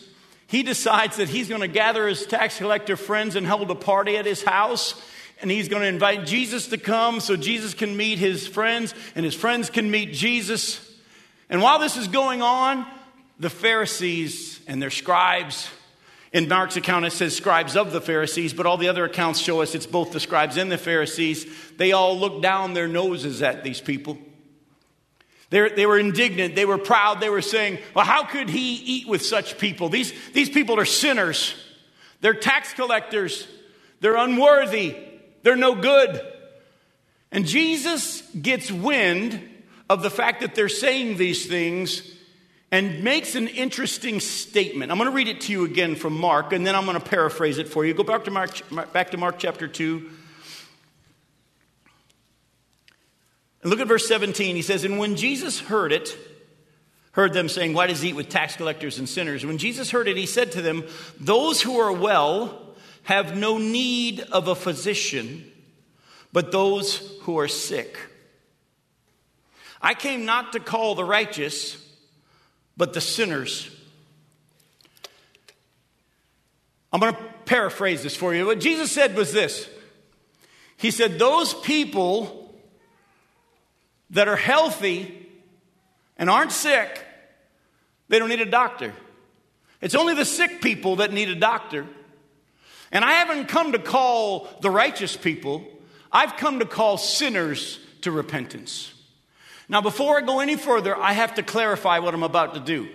he 0.51 0.63
decides 0.63 1.15
that 1.15 1.29
he's 1.29 1.47
going 1.47 1.61
to 1.61 1.69
gather 1.69 2.09
his 2.09 2.25
tax 2.25 2.57
collector 2.57 2.97
friends 2.97 3.37
and 3.37 3.47
hold 3.47 3.71
a 3.71 3.75
party 3.75 4.17
at 4.17 4.25
his 4.25 4.43
house. 4.43 5.01
And 5.41 5.49
he's 5.49 5.69
going 5.69 5.81
to 5.81 5.87
invite 5.87 6.25
Jesus 6.25 6.67
to 6.67 6.77
come 6.77 7.21
so 7.21 7.37
Jesus 7.37 7.73
can 7.73 7.95
meet 7.95 8.19
his 8.19 8.49
friends 8.49 8.93
and 9.15 9.23
his 9.23 9.33
friends 9.33 9.69
can 9.69 9.89
meet 9.89 10.11
Jesus. 10.11 10.85
And 11.49 11.61
while 11.61 11.79
this 11.79 11.95
is 11.95 12.09
going 12.09 12.41
on, 12.41 12.85
the 13.39 13.49
Pharisees 13.49 14.59
and 14.67 14.81
their 14.81 14.89
scribes 14.89 15.69
in 16.33 16.49
Mark's 16.49 16.75
account, 16.75 17.05
it 17.05 17.13
says 17.13 17.33
scribes 17.33 17.77
of 17.77 17.93
the 17.93 18.01
Pharisees, 18.01 18.53
but 18.53 18.65
all 18.65 18.75
the 18.75 18.89
other 18.89 19.05
accounts 19.05 19.39
show 19.39 19.61
us 19.61 19.73
it's 19.73 19.85
both 19.85 20.11
the 20.11 20.19
scribes 20.19 20.57
and 20.57 20.69
the 20.69 20.77
Pharisees. 20.77 21.45
They 21.77 21.93
all 21.93 22.19
look 22.19 22.41
down 22.41 22.73
their 22.73 22.89
noses 22.89 23.41
at 23.41 23.63
these 23.63 23.79
people. 23.79 24.17
They're, 25.51 25.69
they 25.69 25.85
were 25.85 25.99
indignant. 25.99 26.55
They 26.55 26.65
were 26.65 26.77
proud. 26.77 27.19
They 27.19 27.29
were 27.29 27.41
saying, 27.41 27.79
Well, 27.93 28.05
how 28.05 28.23
could 28.23 28.49
he 28.49 28.73
eat 28.73 29.07
with 29.07 29.23
such 29.23 29.59
people? 29.59 29.89
These, 29.89 30.13
these 30.31 30.49
people 30.49 30.79
are 30.79 30.85
sinners. 30.85 31.53
They're 32.21 32.33
tax 32.33 32.73
collectors. 32.73 33.47
They're 33.99 34.15
unworthy. 34.15 34.95
They're 35.43 35.57
no 35.57 35.75
good. 35.75 36.21
And 37.31 37.45
Jesus 37.45 38.21
gets 38.31 38.71
wind 38.71 39.47
of 39.89 40.03
the 40.03 40.09
fact 40.09 40.41
that 40.41 40.55
they're 40.55 40.69
saying 40.69 41.17
these 41.17 41.45
things 41.45 42.09
and 42.71 43.03
makes 43.03 43.35
an 43.35 43.49
interesting 43.49 44.21
statement. 44.21 44.89
I'm 44.89 44.97
going 44.97 45.09
to 45.09 45.15
read 45.15 45.27
it 45.27 45.41
to 45.41 45.51
you 45.51 45.65
again 45.65 45.95
from 45.95 46.17
Mark, 46.17 46.53
and 46.53 46.65
then 46.65 46.75
I'm 46.75 46.85
going 46.85 46.99
to 46.99 47.05
paraphrase 47.05 47.57
it 47.57 47.67
for 47.67 47.85
you. 47.85 47.93
Go 47.93 48.03
back 48.03 48.23
to 48.23 48.31
Mark, 48.31 48.93
back 48.93 49.11
to 49.11 49.17
Mark 49.17 49.37
chapter 49.37 49.67
2. 49.67 50.09
And 53.61 53.69
look 53.69 53.79
at 53.79 53.87
verse 53.87 54.07
17. 54.07 54.55
He 54.55 54.61
says, 54.61 54.83
And 54.83 54.97
when 54.97 55.15
Jesus 55.15 55.59
heard 55.59 55.91
it, 55.91 56.17
heard 57.11 57.33
them 57.33 57.49
saying, 57.49 57.73
Why 57.73 57.87
does 57.87 58.01
he 58.01 58.09
eat 58.09 58.15
with 58.15 58.29
tax 58.29 58.55
collectors 58.55 58.97
and 58.97 59.07
sinners? 59.07 59.45
When 59.45 59.57
Jesus 59.57 59.91
heard 59.91 60.07
it, 60.07 60.17
he 60.17 60.25
said 60.25 60.51
to 60.53 60.61
them, 60.61 60.85
Those 61.19 61.61
who 61.61 61.79
are 61.79 61.91
well 61.91 62.75
have 63.03 63.37
no 63.37 63.57
need 63.57 64.19
of 64.19 64.47
a 64.47 64.55
physician, 64.55 65.49
but 66.33 66.51
those 66.51 66.97
who 67.21 67.39
are 67.39 67.47
sick. 67.47 67.97
I 69.81 69.93
came 69.93 70.25
not 70.25 70.53
to 70.53 70.59
call 70.59 70.95
the 70.95 71.03
righteous 71.03 71.77
but 72.77 72.93
the 72.93 73.01
sinners. 73.01 73.69
I'm 76.91 76.99
going 76.99 77.13
to 77.13 77.19
paraphrase 77.45 78.03
this 78.03 78.15
for 78.15 78.33
you. 78.33 78.45
What 78.45 78.59
Jesus 78.59 78.91
said 78.91 79.15
was 79.15 79.31
this 79.33 79.69
He 80.77 80.91
said, 80.91 81.19
Those 81.19 81.53
people 81.53 82.40
that 84.11 84.27
are 84.27 84.35
healthy 84.35 85.27
and 86.17 86.29
aren't 86.29 86.51
sick, 86.51 87.03
they 88.07 88.19
don't 88.19 88.29
need 88.29 88.41
a 88.41 88.45
doctor. 88.45 88.93
It's 89.81 89.95
only 89.95 90.13
the 90.13 90.25
sick 90.25 90.61
people 90.61 90.97
that 90.97 91.11
need 91.11 91.29
a 91.29 91.35
doctor. 91.35 91.87
And 92.91 93.03
I 93.03 93.13
haven't 93.13 93.47
come 93.47 93.71
to 93.71 93.79
call 93.79 94.47
the 94.61 94.69
righteous 94.69 95.15
people, 95.15 95.65
I've 96.11 96.37
come 96.37 96.59
to 96.59 96.65
call 96.65 96.97
sinners 96.97 97.79
to 98.01 98.11
repentance. 98.11 98.93
Now, 99.69 99.79
before 99.79 100.17
I 100.17 100.21
go 100.21 100.41
any 100.41 100.57
further, 100.57 100.95
I 100.97 101.13
have 101.13 101.35
to 101.35 101.43
clarify 101.43 101.99
what 101.99 102.13
I'm 102.13 102.23
about 102.23 102.55
to 102.55 102.59
do. 102.59 102.89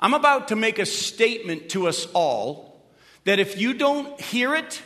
I'm 0.00 0.14
about 0.14 0.48
to 0.48 0.56
make 0.56 0.78
a 0.78 0.86
statement 0.86 1.68
to 1.70 1.88
us 1.88 2.06
all 2.14 2.82
that 3.24 3.38
if 3.38 3.58
you 3.58 3.74
don't 3.74 4.18
hear 4.18 4.54
it 4.54 4.80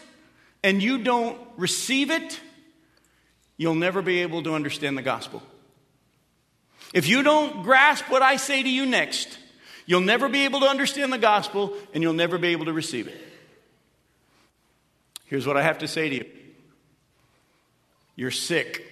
and 0.64 0.82
you 0.82 0.99
don't 0.99 1.38
receive 1.56 2.10
it, 2.10 2.40
you'll 3.60 3.74
never 3.74 4.00
be 4.00 4.22
able 4.22 4.42
to 4.42 4.54
understand 4.54 4.96
the 4.96 5.02
gospel. 5.02 5.42
If 6.94 7.06
you 7.06 7.22
don't 7.22 7.62
grasp 7.62 8.06
what 8.08 8.22
I 8.22 8.36
say 8.36 8.62
to 8.62 8.68
you 8.70 8.86
next, 8.86 9.38
you'll 9.84 10.00
never 10.00 10.30
be 10.30 10.46
able 10.46 10.60
to 10.60 10.66
understand 10.66 11.12
the 11.12 11.18
gospel 11.18 11.74
and 11.92 12.02
you'll 12.02 12.14
never 12.14 12.38
be 12.38 12.48
able 12.48 12.64
to 12.64 12.72
receive 12.72 13.06
it. 13.06 13.20
Here's 15.26 15.46
what 15.46 15.58
I 15.58 15.62
have 15.62 15.80
to 15.80 15.88
say 15.88 16.08
to 16.08 16.14
you 16.14 16.24
you're 18.16 18.30
sick. 18.30 18.82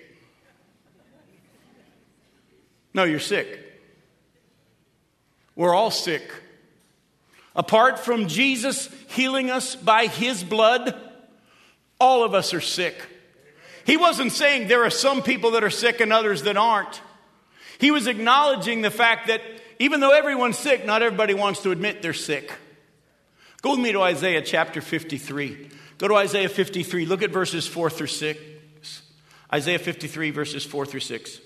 No, 2.92 3.04
you're 3.04 3.20
sick. 3.20 3.58
We're 5.56 5.74
all 5.74 5.90
sick. 5.90 6.30
Apart 7.56 8.00
from 8.00 8.28
Jesus 8.28 8.90
healing 9.08 9.50
us 9.50 9.76
by 9.76 10.08
his 10.08 10.44
blood, 10.44 10.94
all 11.98 12.22
of 12.22 12.34
us 12.34 12.52
are 12.52 12.60
sick. 12.60 12.96
He 13.88 13.96
wasn't 13.96 14.32
saying 14.32 14.68
there 14.68 14.84
are 14.84 14.90
some 14.90 15.22
people 15.22 15.52
that 15.52 15.64
are 15.64 15.70
sick 15.70 16.02
and 16.02 16.12
others 16.12 16.42
that 16.42 16.58
aren't. 16.58 17.00
He 17.78 17.90
was 17.90 18.06
acknowledging 18.06 18.82
the 18.82 18.90
fact 18.90 19.28
that 19.28 19.40
even 19.78 20.00
though 20.00 20.10
everyone's 20.10 20.58
sick, 20.58 20.84
not 20.84 21.00
everybody 21.00 21.32
wants 21.32 21.62
to 21.62 21.70
admit 21.70 22.02
they're 22.02 22.12
sick. 22.12 22.52
Go 23.62 23.70
with 23.70 23.80
me 23.80 23.92
to 23.92 24.02
Isaiah 24.02 24.42
chapter 24.42 24.82
53. 24.82 25.70
Go 25.96 26.06
to 26.06 26.16
Isaiah 26.16 26.50
53. 26.50 27.06
Look 27.06 27.22
at 27.22 27.30
verses 27.30 27.66
4 27.66 27.88
through 27.88 28.08
6. 28.08 29.02
Isaiah 29.54 29.78
53, 29.78 30.32
verses 30.32 30.66
4 30.66 30.84
through 30.84 31.00
6. 31.00 31.40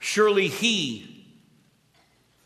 Surely 0.00 0.48
He, 0.48 1.17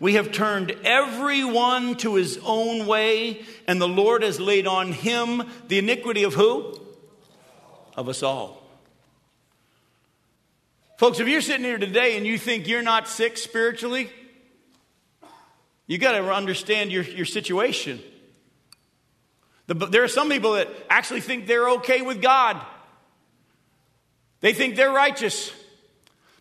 We 0.00 0.14
have 0.14 0.32
turned 0.32 0.74
everyone 0.82 1.94
to 1.96 2.14
his 2.14 2.40
own 2.42 2.86
way, 2.86 3.44
and 3.68 3.78
the 3.78 3.86
Lord 3.86 4.22
has 4.22 4.40
laid 4.40 4.66
on 4.66 4.92
him 4.92 5.42
the 5.68 5.78
iniquity 5.78 6.22
of 6.22 6.32
who? 6.32 6.80
Of 7.96 8.08
us 8.08 8.22
all. 8.22 8.62
Folks, 10.96 11.20
if 11.20 11.28
you're 11.28 11.42
sitting 11.42 11.64
here 11.64 11.78
today 11.78 12.16
and 12.16 12.26
you 12.26 12.38
think 12.38 12.66
you're 12.66 12.82
not 12.82 13.08
sick 13.08 13.36
spiritually, 13.36 14.10
you 15.86 15.98
got 15.98 16.12
to 16.12 16.32
understand 16.32 16.92
your, 16.92 17.02
your 17.02 17.26
situation. 17.26 18.00
The, 19.66 19.74
there 19.74 20.02
are 20.02 20.08
some 20.08 20.30
people 20.30 20.52
that 20.52 20.68
actually 20.88 21.20
think 21.20 21.46
they're 21.46 21.68
okay 21.70 22.00
with 22.00 22.22
God, 22.22 22.60
they 24.40 24.54
think 24.54 24.76
they're 24.76 24.92
righteous. 24.92 25.52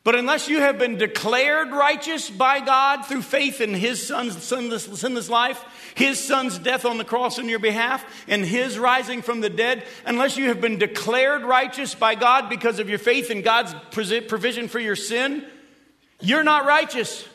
But 0.06 0.16
unless 0.16 0.48
you 0.48 0.60
have 0.60 0.80
been 0.80 0.98
declared 0.98 1.72
righteous 1.72 2.30
by 2.30 2.62
God 2.62 3.06
through 3.06 3.22
faith 3.22 3.60
in 3.60 3.74
His 3.74 4.06
Son's 4.08 4.42
sinless, 4.42 4.86
sinless 4.86 5.30
life, 5.30 5.64
His 5.94 6.20
Son's 6.20 6.58
death 6.58 6.86
on 6.86 6.98
the 6.98 7.04
cross 7.04 7.38
on 7.38 7.50
your 7.50 7.60
behalf, 7.60 8.06
and 8.28 8.46
His 8.46 8.80
rising 8.80 9.22
from 9.22 9.42
the 9.42 9.50
dead, 9.50 9.86
unless 10.06 10.38
you 10.38 10.48
have 10.48 10.62
been 10.62 10.78
declared 10.78 11.44
righteous 11.44 11.96
by 11.96 12.16
God 12.16 12.50
because 12.50 12.80
of 12.80 12.90
your 12.90 12.98
faith 12.98 13.30
in 13.30 13.42
God's 13.42 13.76
provision 13.92 14.70
for 14.70 14.80
your 14.80 14.96
sin, 14.96 15.46
you're 16.22 16.44
not 16.44 16.66
righteous. 16.66 17.28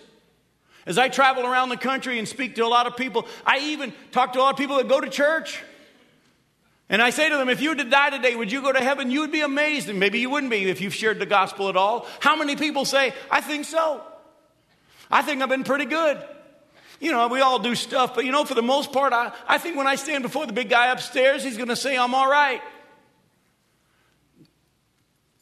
As 0.86 0.96
I 0.98 1.10
travel 1.10 1.46
around 1.46 1.68
the 1.68 1.76
country 1.76 2.18
and 2.18 2.26
speak 2.26 2.54
to 2.56 2.64
a 2.64 2.68
lot 2.68 2.86
of 2.86 2.96
people, 2.96 3.26
I 3.46 3.58
even 3.58 3.92
talk 4.10 4.32
to 4.34 4.38
a 4.38 4.42
lot 4.42 4.52
of 4.52 4.58
people 4.58 4.76
that 4.78 4.88
go 4.88 5.00
to 5.00 5.08
church. 5.08 5.62
And 6.88 7.00
I 7.00 7.10
say 7.10 7.30
to 7.30 7.36
them, 7.36 7.48
if 7.48 7.62
you 7.62 7.70
were 7.70 7.76
to 7.76 7.84
die 7.84 8.10
today, 8.10 8.36
would 8.36 8.52
you 8.52 8.60
go 8.60 8.70
to 8.70 8.80
heaven? 8.80 9.10
You 9.10 9.20
would 9.20 9.32
be 9.32 9.40
amazed, 9.40 9.88
and 9.88 9.98
maybe 9.98 10.20
you 10.20 10.28
wouldn't 10.28 10.50
be 10.50 10.68
if 10.68 10.80
you've 10.80 10.94
shared 10.94 11.18
the 11.18 11.26
gospel 11.26 11.68
at 11.68 11.76
all. 11.76 12.06
How 12.20 12.36
many 12.36 12.56
people 12.56 12.84
say, 12.84 13.14
I 13.30 13.40
think 13.40 13.64
so? 13.64 14.02
I 15.10 15.22
think 15.22 15.42
I've 15.42 15.48
been 15.48 15.64
pretty 15.64 15.86
good. 15.86 16.22
You 17.00 17.12
know, 17.12 17.28
we 17.28 17.40
all 17.40 17.58
do 17.58 17.74
stuff, 17.74 18.14
but 18.14 18.24
you 18.24 18.32
know, 18.32 18.44
for 18.44 18.54
the 18.54 18.62
most 18.62 18.92
part, 18.92 19.12
I, 19.12 19.32
I 19.46 19.58
think 19.58 19.76
when 19.76 19.86
I 19.86 19.96
stand 19.96 20.22
before 20.22 20.46
the 20.46 20.52
big 20.52 20.68
guy 20.68 20.92
upstairs, 20.92 21.42
he's 21.42 21.56
going 21.56 21.68
to 21.68 21.76
say, 21.76 21.96
I'm 21.96 22.14
all 22.14 22.30
right. 22.30 22.62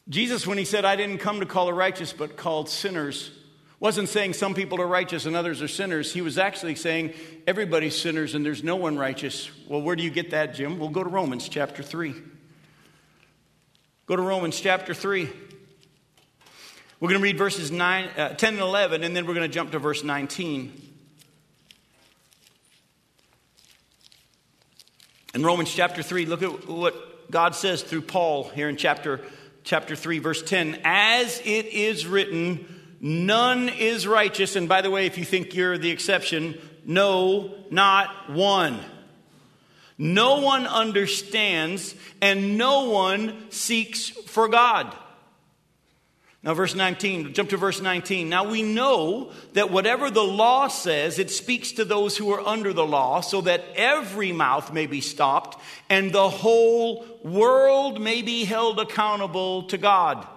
Jesus, 0.09 0.45
when 0.45 0.57
he 0.57 0.65
said, 0.65 0.85
I 0.85 0.95
didn't 0.95 1.19
come 1.19 1.39
to 1.39 1.45
call 1.45 1.67
the 1.67 1.73
righteous, 1.73 2.11
but 2.11 2.35
called 2.35 2.69
sinners, 2.69 3.31
wasn't 3.83 4.07
saying 4.07 4.31
some 4.31 4.53
people 4.53 4.81
are 4.81 4.87
righteous 4.87 5.25
and 5.25 5.35
others 5.35 5.61
are 5.61 5.67
sinners. 5.67 6.13
He 6.13 6.21
was 6.21 6.37
actually 6.37 6.75
saying 6.75 7.13
everybody's 7.45 7.99
sinners 7.99 8.33
and 8.33 8.45
there's 8.45 8.63
no 8.63 8.77
one 8.77 8.97
righteous. 8.97 9.51
Well, 9.67 9.81
where 9.81 9.97
do 9.97 10.03
you 10.03 10.09
get 10.09 10.31
that, 10.31 10.53
Jim? 10.53 10.79
We'll 10.79 10.87
go 10.87 11.03
to 11.03 11.09
Romans 11.09 11.49
chapter 11.49 11.83
3. 11.83 12.15
Go 14.05 14.15
to 14.15 14.21
Romans 14.21 14.57
chapter 14.57 14.93
3. 14.93 15.29
We're 17.01 17.09
going 17.09 17.19
to 17.19 17.23
read 17.23 17.37
verses 17.37 17.71
9, 17.71 18.09
uh, 18.17 18.29
10 18.29 18.53
and 18.53 18.61
11, 18.61 19.03
and 19.03 19.13
then 19.13 19.25
we're 19.25 19.33
going 19.33 19.49
to 19.49 19.53
jump 19.53 19.71
to 19.71 19.79
verse 19.79 20.01
19. 20.01 20.93
In 25.33 25.43
Romans 25.43 25.73
chapter 25.73 26.01
3, 26.01 26.25
look 26.25 26.41
at 26.41 26.69
what 26.69 27.29
God 27.29 27.53
says 27.53 27.83
through 27.83 28.03
Paul 28.03 28.47
here 28.47 28.69
in 28.69 28.77
chapter, 28.77 29.19
chapter 29.65 29.97
3, 29.97 30.19
verse 30.19 30.41
10. 30.41 30.79
As 30.85 31.41
it 31.43 31.65
is 31.65 32.07
written, 32.07 32.65
none 33.03 33.69
is 33.69 34.07
righteous. 34.07 34.55
And 34.55 34.67
by 34.67 34.81
the 34.81 34.89
way, 34.89 35.05
if 35.05 35.19
you 35.19 35.25
think 35.25 35.53
you're 35.53 35.77
the 35.77 35.91
exception, 35.91 36.57
no, 36.85 37.53
not 37.69 38.31
one. 38.31 38.79
No 39.97 40.39
one 40.39 40.65
understands, 40.65 41.93
and 42.19 42.57
no 42.57 42.89
one 42.89 43.51
seeks 43.51 44.09
for 44.09 44.47
God. 44.47 44.91
Now, 46.41 46.53
verse 46.53 46.75
19, 46.75 47.33
jump 47.33 47.51
to 47.51 47.57
verse 47.57 47.79
19. 47.79 48.27
Now 48.27 48.49
we 48.49 48.63
know 48.63 49.31
that 49.53 49.71
whatever 49.71 50.11
the 50.11 50.23
law 50.23 50.67
says, 50.67 51.17
it 51.17 51.31
speaks 51.31 51.71
to 51.73 51.85
those 51.85 52.17
who 52.17 52.31
are 52.33 52.45
under 52.45 52.73
the 52.73 52.85
law, 52.85 53.21
so 53.21 53.39
that 53.41 53.63
every 53.75 54.33
mouth 54.33 54.73
may 54.73 54.85
be 54.85 54.99
stopped 54.99 55.57
and 55.89 56.11
the 56.11 56.29
whole 56.29 57.05
world 57.23 58.01
may 58.01 58.21
be 58.21 58.43
held 58.43 58.77
accountable 58.77 59.63
to 59.63 59.77
God. 59.77 60.27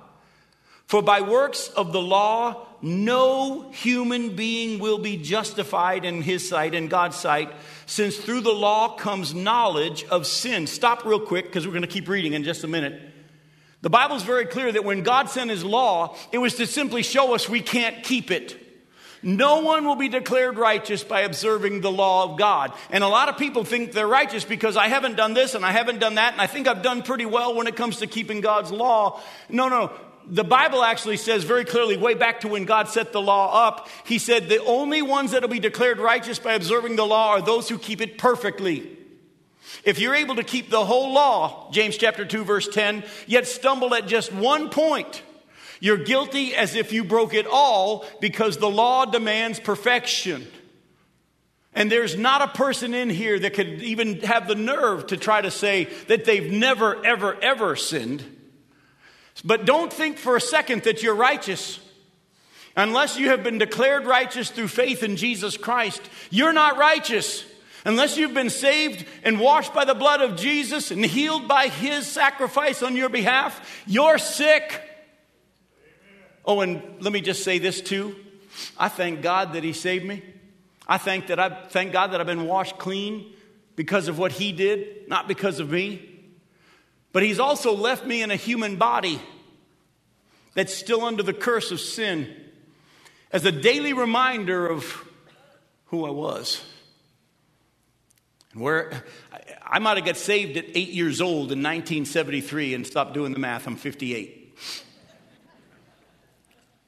For 0.86 1.02
by 1.02 1.20
works 1.20 1.68
of 1.68 1.92
the 1.92 2.00
law, 2.00 2.66
no 2.80 3.70
human 3.72 4.36
being 4.36 4.78
will 4.78 4.98
be 4.98 5.16
justified 5.16 6.04
in 6.04 6.22
his 6.22 6.48
sight, 6.48 6.74
in 6.74 6.86
God's 6.86 7.16
sight, 7.16 7.52
since 7.86 8.16
through 8.16 8.42
the 8.42 8.52
law 8.52 8.96
comes 8.96 9.34
knowledge 9.34 10.04
of 10.04 10.26
sin. 10.26 10.68
Stop 10.68 11.04
real 11.04 11.18
quick 11.18 11.46
because 11.46 11.66
we're 11.66 11.72
going 11.72 11.82
to 11.82 11.88
keep 11.88 12.08
reading 12.08 12.34
in 12.34 12.44
just 12.44 12.62
a 12.62 12.68
minute. 12.68 13.00
The 13.82 13.90
Bible's 13.90 14.22
very 14.22 14.46
clear 14.46 14.70
that 14.70 14.84
when 14.84 15.02
God 15.02 15.28
sent 15.28 15.50
his 15.50 15.64
law, 15.64 16.16
it 16.32 16.38
was 16.38 16.54
to 16.56 16.66
simply 16.66 17.02
show 17.02 17.34
us 17.34 17.48
we 17.48 17.60
can't 17.60 18.04
keep 18.04 18.30
it. 18.30 18.56
No 19.22 19.60
one 19.60 19.84
will 19.84 19.96
be 19.96 20.08
declared 20.08 20.56
righteous 20.56 21.02
by 21.02 21.22
observing 21.22 21.80
the 21.80 21.90
law 21.90 22.24
of 22.24 22.38
God. 22.38 22.72
And 22.90 23.02
a 23.02 23.08
lot 23.08 23.28
of 23.28 23.38
people 23.38 23.64
think 23.64 23.90
they're 23.90 24.06
righteous 24.06 24.44
because 24.44 24.76
I 24.76 24.86
haven't 24.86 25.16
done 25.16 25.34
this 25.34 25.54
and 25.54 25.64
I 25.64 25.72
haven't 25.72 25.98
done 25.98 26.14
that, 26.14 26.32
and 26.32 26.40
I 26.40 26.46
think 26.46 26.68
I've 26.68 26.82
done 26.82 27.02
pretty 27.02 27.26
well 27.26 27.56
when 27.56 27.66
it 27.66 27.74
comes 27.74 27.98
to 27.98 28.06
keeping 28.06 28.40
God's 28.40 28.70
law. 28.70 29.20
No, 29.48 29.68
no. 29.68 29.90
The 30.28 30.44
Bible 30.44 30.82
actually 30.82 31.18
says 31.18 31.44
very 31.44 31.64
clearly, 31.64 31.96
way 31.96 32.14
back 32.14 32.40
to 32.40 32.48
when 32.48 32.64
God 32.64 32.88
set 32.88 33.12
the 33.12 33.20
law 33.20 33.68
up, 33.68 33.88
He 34.04 34.18
said 34.18 34.48
the 34.48 34.64
only 34.64 35.02
ones 35.02 35.30
that 35.30 35.42
will 35.42 35.48
be 35.48 35.60
declared 35.60 35.98
righteous 35.98 36.38
by 36.38 36.54
observing 36.54 36.96
the 36.96 37.06
law 37.06 37.30
are 37.30 37.42
those 37.42 37.68
who 37.68 37.78
keep 37.78 38.00
it 38.00 38.18
perfectly. 38.18 38.96
If 39.84 39.98
you're 39.98 40.14
able 40.14 40.36
to 40.36 40.44
keep 40.44 40.70
the 40.70 40.84
whole 40.84 41.12
law, 41.12 41.70
James 41.70 41.96
chapter 41.96 42.24
2 42.24 42.44
verse 42.44 42.68
10, 42.68 43.04
yet 43.26 43.46
stumble 43.46 43.94
at 43.94 44.06
just 44.06 44.32
one 44.32 44.68
point, 44.68 45.22
you're 45.80 45.96
guilty 45.96 46.54
as 46.54 46.74
if 46.74 46.92
you 46.92 47.04
broke 47.04 47.34
it 47.34 47.46
all 47.46 48.04
because 48.20 48.56
the 48.56 48.70
law 48.70 49.04
demands 49.04 49.60
perfection. 49.60 50.46
And 51.72 51.92
there's 51.92 52.16
not 52.16 52.40
a 52.40 52.48
person 52.48 52.94
in 52.94 53.10
here 53.10 53.38
that 53.38 53.52
could 53.52 53.82
even 53.82 54.20
have 54.20 54.48
the 54.48 54.54
nerve 54.54 55.08
to 55.08 55.16
try 55.16 55.42
to 55.42 55.50
say 55.50 55.84
that 56.08 56.24
they've 56.24 56.50
never, 56.50 57.04
ever, 57.04 57.40
ever 57.42 57.76
sinned. 57.76 58.24
But 59.44 59.64
don't 59.64 59.92
think 59.92 60.18
for 60.18 60.36
a 60.36 60.40
second 60.40 60.82
that 60.84 61.02
you're 61.02 61.14
righteous. 61.14 61.80
Unless 62.76 63.18
you 63.18 63.28
have 63.30 63.42
been 63.42 63.58
declared 63.58 64.06
righteous 64.06 64.50
through 64.50 64.68
faith 64.68 65.02
in 65.02 65.16
Jesus 65.16 65.56
Christ, 65.56 66.02
you're 66.30 66.52
not 66.52 66.76
righteous. 66.76 67.44
Unless 67.86 68.16
you've 68.16 68.34
been 68.34 68.50
saved 68.50 69.06
and 69.22 69.38
washed 69.38 69.72
by 69.72 69.84
the 69.84 69.94
blood 69.94 70.20
of 70.20 70.36
Jesus 70.36 70.90
and 70.90 71.04
healed 71.04 71.46
by 71.46 71.68
his 71.68 72.06
sacrifice 72.06 72.82
on 72.82 72.96
your 72.96 73.08
behalf, 73.08 73.84
you're 73.86 74.18
sick. 74.18 74.82
Oh, 76.44 76.60
and 76.60 76.82
let 77.00 77.12
me 77.12 77.20
just 77.20 77.44
say 77.44 77.58
this 77.58 77.80
too. 77.80 78.16
I 78.76 78.88
thank 78.88 79.22
God 79.22 79.52
that 79.52 79.64
he 79.64 79.72
saved 79.72 80.04
me. 80.04 80.22
I 80.88 80.98
thank 80.98 81.28
that 81.28 81.38
I 81.38 81.48
thank 81.48 81.92
God 81.92 82.08
that 82.08 82.20
I've 82.20 82.26
been 82.26 82.46
washed 82.46 82.78
clean 82.78 83.32
because 83.74 84.08
of 84.08 84.18
what 84.18 84.32
he 84.32 84.52
did, 84.52 85.08
not 85.08 85.28
because 85.28 85.60
of 85.60 85.70
me. 85.70 86.15
But 87.16 87.22
he's 87.22 87.40
also 87.40 87.74
left 87.74 88.04
me 88.04 88.20
in 88.20 88.30
a 88.30 88.36
human 88.36 88.76
body 88.76 89.18
that's 90.52 90.74
still 90.74 91.02
under 91.02 91.22
the 91.22 91.32
curse 91.32 91.70
of 91.70 91.80
sin 91.80 92.28
as 93.32 93.46
a 93.46 93.50
daily 93.50 93.94
reminder 93.94 94.66
of 94.66 94.84
who 95.86 96.04
I 96.04 96.10
was. 96.10 96.62
And 98.52 98.60
Where 98.60 99.02
I 99.66 99.78
might 99.78 99.96
have 99.96 100.04
got 100.04 100.18
saved 100.18 100.58
at 100.58 100.66
eight 100.74 100.90
years 100.90 101.22
old 101.22 101.52
in 101.52 101.62
1973 101.62 102.74
and 102.74 102.86
stopped 102.86 103.14
doing 103.14 103.32
the 103.32 103.38
math. 103.38 103.66
I'm 103.66 103.76
58. 103.76 104.58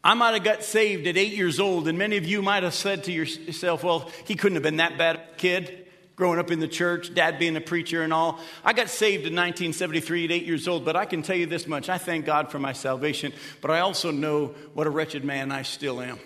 I 0.05 0.13
might 0.13 0.35
have 0.35 0.45
got 0.45 0.63
saved 0.63 1.07
at 1.07 1.17
eight 1.17 1.33
years 1.33 1.59
old, 1.59 1.89
and 1.89 1.97
many 1.97 2.19
of 2.19 2.27
you 2.27 2.43
might 2.43 2.65
have 2.65 2.75
said 2.75 3.05
to 3.05 3.13
yourself, 3.13 3.83
well, 3.83 4.11
he 4.27 4.35
couldn't 4.35 4.57
have 4.57 4.63
been 4.63 4.77
that 4.77 4.99
bad 4.99 5.17
a 5.17 5.37
kid 5.39 5.78
growing 6.19 6.41
up 6.41 6.51
in 6.51 6.59
the 6.59 6.67
church, 6.67 7.15
dad 7.15 7.39
being 7.39 7.57
a 7.57 7.61
preacher 7.61 8.03
and 8.03 8.13
all. 8.13 8.41
I 8.65 8.73
got 8.73 8.89
saved 8.89 9.25
in 9.25 9.37
1973 9.37 10.25
at 10.25 10.31
eight 10.33 10.45
years 10.45 10.67
old, 10.67 10.85
but 10.85 10.97
I 10.97 11.05
can 11.05 11.23
tell 11.23 11.37
you 11.37 11.47
this 11.47 11.69
much 11.69 11.89
I 11.89 11.97
thank 11.97 12.27
God 12.27 12.51
for 12.51 12.59
my 12.59 12.73
salvation, 12.73 13.33
but 13.61 13.71
I 13.71 13.79
also 13.79 14.11
know 14.11 14.49
what 14.75 14.89
a 14.89 14.91
wretched 14.91 15.25
man 15.25 15.53
I 15.53 15.63
still 15.63 16.01
am 16.01 16.19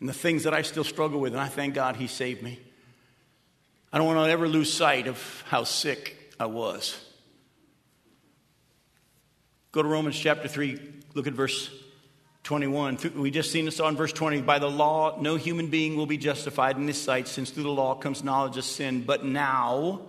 and 0.00 0.08
the 0.08 0.14
things 0.14 0.44
that 0.44 0.54
I 0.54 0.62
still 0.62 0.84
struggle 0.84 1.20
with, 1.20 1.34
and 1.34 1.40
I 1.40 1.48
thank 1.48 1.74
God 1.74 1.96
he 1.96 2.06
saved 2.06 2.42
me. 2.42 2.58
I 3.92 3.98
don't 3.98 4.06
want 4.06 4.26
to 4.26 4.32
ever 4.32 4.48
lose 4.48 4.72
sight 4.72 5.06
of 5.06 5.44
how 5.48 5.64
sick 5.64 6.34
I 6.40 6.46
was. 6.46 6.98
Go 9.70 9.82
to 9.82 9.88
Romans 9.88 10.18
chapter 10.18 10.48
3, 10.48 10.80
look 11.14 11.26
at 11.26 11.34
verse 11.34 11.70
21. 12.44 12.98
We 13.14 13.30
just 13.30 13.52
seen 13.52 13.66
this 13.66 13.78
on 13.78 13.96
verse 13.96 14.12
20. 14.12 14.42
By 14.42 14.58
the 14.58 14.70
law, 14.70 15.20
no 15.20 15.36
human 15.36 15.68
being 15.68 15.96
will 15.96 16.06
be 16.06 16.16
justified 16.16 16.76
in 16.76 16.88
his 16.88 17.00
sight, 17.00 17.28
since 17.28 17.50
through 17.50 17.62
the 17.62 17.70
law 17.70 17.94
comes 17.94 18.24
knowledge 18.24 18.56
of 18.56 18.64
sin. 18.64 19.02
But 19.02 19.24
now, 19.24 20.00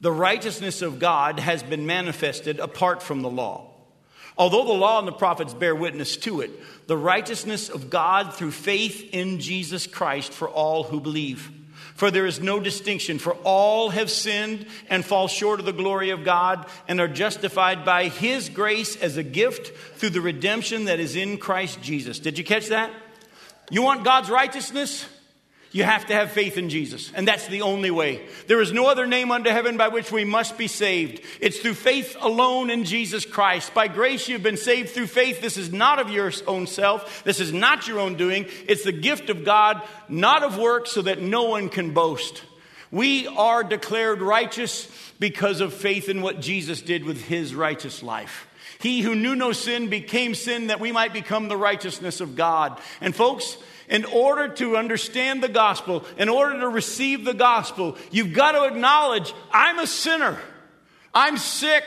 the 0.00 0.12
righteousness 0.12 0.80
of 0.80 0.98
God 0.98 1.40
has 1.40 1.62
been 1.62 1.86
manifested 1.86 2.60
apart 2.60 3.02
from 3.02 3.22
the 3.22 3.30
law. 3.30 3.66
Although 4.38 4.64
the 4.64 4.72
law 4.72 5.00
and 5.00 5.08
the 5.08 5.12
prophets 5.12 5.52
bear 5.52 5.74
witness 5.74 6.16
to 6.18 6.40
it, 6.40 6.50
the 6.86 6.96
righteousness 6.96 7.68
of 7.68 7.90
God 7.90 8.32
through 8.32 8.52
faith 8.52 9.10
in 9.12 9.40
Jesus 9.40 9.86
Christ 9.86 10.32
for 10.32 10.48
all 10.48 10.84
who 10.84 11.00
believe. 11.00 11.50
For 12.00 12.10
there 12.10 12.24
is 12.24 12.40
no 12.40 12.60
distinction, 12.60 13.18
for 13.18 13.34
all 13.44 13.90
have 13.90 14.10
sinned 14.10 14.64
and 14.88 15.04
fall 15.04 15.28
short 15.28 15.60
of 15.60 15.66
the 15.66 15.72
glory 15.74 16.08
of 16.08 16.24
God 16.24 16.64
and 16.88 16.98
are 16.98 17.06
justified 17.06 17.84
by 17.84 18.08
His 18.08 18.48
grace 18.48 18.96
as 18.96 19.18
a 19.18 19.22
gift 19.22 19.76
through 19.98 20.08
the 20.08 20.22
redemption 20.22 20.86
that 20.86 20.98
is 20.98 21.14
in 21.14 21.36
Christ 21.36 21.82
Jesus. 21.82 22.18
Did 22.18 22.38
you 22.38 22.44
catch 22.44 22.68
that? 22.68 22.90
You 23.70 23.82
want 23.82 24.02
God's 24.02 24.30
righteousness? 24.30 25.04
You 25.72 25.84
have 25.84 26.06
to 26.06 26.14
have 26.14 26.32
faith 26.32 26.58
in 26.58 26.68
Jesus, 26.68 27.12
and 27.14 27.28
that's 27.28 27.46
the 27.46 27.62
only 27.62 27.92
way. 27.92 28.26
There 28.48 28.60
is 28.60 28.72
no 28.72 28.88
other 28.88 29.06
name 29.06 29.30
under 29.30 29.52
heaven 29.52 29.76
by 29.76 29.86
which 29.86 30.10
we 30.10 30.24
must 30.24 30.58
be 30.58 30.66
saved. 30.66 31.22
It's 31.40 31.60
through 31.60 31.74
faith 31.74 32.16
alone 32.20 32.70
in 32.70 32.84
Jesus 32.84 33.24
Christ. 33.24 33.72
By 33.72 33.86
grace, 33.86 34.28
you've 34.28 34.42
been 34.42 34.56
saved 34.56 34.90
through 34.90 35.06
faith. 35.06 35.40
This 35.40 35.56
is 35.56 35.72
not 35.72 36.00
of 36.00 36.10
your 36.10 36.32
own 36.48 36.66
self, 36.66 37.22
this 37.22 37.38
is 37.38 37.52
not 37.52 37.86
your 37.86 38.00
own 38.00 38.16
doing. 38.16 38.46
It's 38.66 38.82
the 38.82 38.90
gift 38.90 39.30
of 39.30 39.44
God, 39.44 39.80
not 40.08 40.42
of 40.42 40.58
works, 40.58 40.90
so 40.90 41.02
that 41.02 41.22
no 41.22 41.44
one 41.44 41.68
can 41.68 41.94
boast. 41.94 42.42
We 42.90 43.28
are 43.28 43.62
declared 43.62 44.22
righteous 44.22 44.90
because 45.20 45.60
of 45.60 45.72
faith 45.72 46.08
in 46.08 46.20
what 46.20 46.40
Jesus 46.40 46.82
did 46.82 47.04
with 47.04 47.22
his 47.22 47.54
righteous 47.54 48.02
life. 48.02 48.48
He 48.80 49.02
who 49.02 49.14
knew 49.14 49.36
no 49.36 49.52
sin 49.52 49.88
became 49.88 50.34
sin 50.34 50.68
that 50.68 50.80
we 50.80 50.90
might 50.90 51.12
become 51.12 51.46
the 51.46 51.56
righteousness 51.56 52.20
of 52.20 52.34
God. 52.34 52.80
And 53.00 53.14
folks, 53.14 53.56
in 53.90 54.04
order 54.04 54.48
to 54.54 54.76
understand 54.76 55.42
the 55.42 55.48
gospel, 55.48 56.04
in 56.16 56.28
order 56.28 56.60
to 56.60 56.68
receive 56.68 57.24
the 57.24 57.34
gospel, 57.34 57.98
you've 58.10 58.32
got 58.32 58.52
to 58.52 58.64
acknowledge 58.64 59.34
I'm 59.52 59.78
a 59.80 59.86
sinner. 59.86 60.38
I'm 61.12 61.36
sick. 61.36 61.84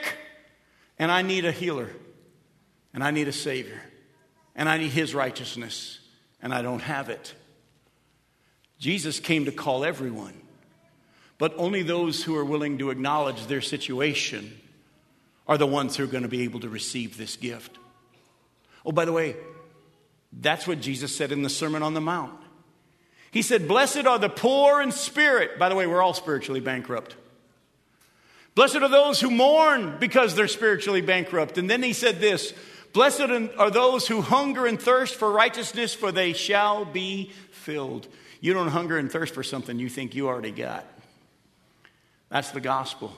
And 0.99 1.11
I 1.11 1.21
need 1.21 1.45
a 1.45 1.51
healer. 1.51 1.89
And 2.93 3.03
I 3.03 3.11
need 3.11 3.27
a 3.27 3.33
savior. 3.33 3.81
And 4.55 4.69
I 4.69 4.77
need 4.77 4.91
his 4.91 5.15
righteousness. 5.15 5.99
And 6.41 6.53
I 6.53 6.61
don't 6.61 6.81
have 6.81 7.09
it. 7.09 7.33
Jesus 8.77 9.21
came 9.21 9.45
to 9.45 9.51
call 9.53 9.85
everyone, 9.85 10.33
but 11.37 11.53
only 11.55 11.83
those 11.83 12.21
who 12.21 12.35
are 12.35 12.43
willing 12.43 12.79
to 12.79 12.89
acknowledge 12.89 13.45
their 13.45 13.61
situation 13.61 14.59
are 15.47 15.57
the 15.57 15.65
ones 15.65 15.95
who 15.95 16.03
are 16.03 16.07
going 16.07 16.23
to 16.23 16.29
be 16.29 16.41
able 16.43 16.59
to 16.59 16.67
receive 16.67 17.15
this 17.15 17.37
gift. 17.37 17.77
Oh, 18.85 18.91
by 18.91 19.05
the 19.05 19.13
way, 19.13 19.37
that's 20.39 20.67
what 20.67 20.81
Jesus 20.81 21.15
said 21.15 21.31
in 21.31 21.41
the 21.41 21.49
Sermon 21.49 21.83
on 21.83 21.93
the 21.93 22.01
Mount. 22.01 22.39
He 23.31 23.41
said, 23.41 23.67
Blessed 23.67 24.05
are 24.05 24.19
the 24.19 24.29
poor 24.29 24.81
in 24.81 24.91
spirit. 24.91 25.57
By 25.57 25.69
the 25.69 25.75
way, 25.75 25.87
we're 25.87 26.01
all 26.01 26.13
spiritually 26.13 26.59
bankrupt. 26.59 27.15
Blessed 28.55 28.77
are 28.77 28.89
those 28.89 29.19
who 29.19 29.31
mourn 29.31 29.97
because 29.99 30.35
they're 30.35 30.47
spiritually 30.47 31.01
bankrupt. 31.01 31.57
And 31.57 31.69
then 31.69 31.81
he 31.81 31.93
said 31.93 32.19
this 32.19 32.53
Blessed 32.93 33.21
are 33.57 33.71
those 33.71 34.07
who 34.07 34.21
hunger 34.21 34.67
and 34.67 34.79
thirst 34.79 35.15
for 35.15 35.31
righteousness, 35.31 35.95
for 35.95 36.11
they 36.11 36.33
shall 36.33 36.85
be 36.85 37.31
filled. 37.51 38.07
You 38.39 38.53
don't 38.53 38.67
hunger 38.67 38.97
and 38.97 39.11
thirst 39.11 39.33
for 39.33 39.41
something 39.41 39.79
you 39.79 39.89
think 39.89 40.13
you 40.13 40.27
already 40.27 40.51
got. 40.51 40.85
That's 42.29 42.51
the 42.51 42.61
gospel. 42.61 43.15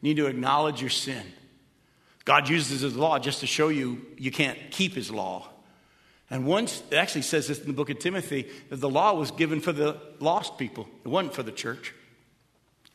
You 0.00 0.10
need 0.10 0.16
to 0.18 0.26
acknowledge 0.26 0.80
your 0.80 0.90
sin. 0.90 1.24
God 2.24 2.48
uses 2.48 2.82
his 2.82 2.96
law 2.96 3.18
just 3.18 3.40
to 3.40 3.46
show 3.46 3.68
you 3.68 4.02
you 4.18 4.30
can't 4.30 4.58
keep 4.70 4.94
his 4.94 5.10
law. 5.10 5.48
And 6.32 6.46
once, 6.46 6.82
it 6.90 6.96
actually 6.96 7.22
says 7.22 7.46
this 7.46 7.60
in 7.60 7.66
the 7.66 7.74
book 7.74 7.90
of 7.90 7.98
Timothy, 7.98 8.48
that 8.70 8.76
the 8.76 8.88
law 8.88 9.12
was 9.12 9.30
given 9.32 9.60
for 9.60 9.70
the 9.70 9.98
lost 10.18 10.56
people, 10.56 10.88
it 11.04 11.08
wasn't 11.08 11.34
for 11.34 11.42
the 11.42 11.52
church. 11.52 11.92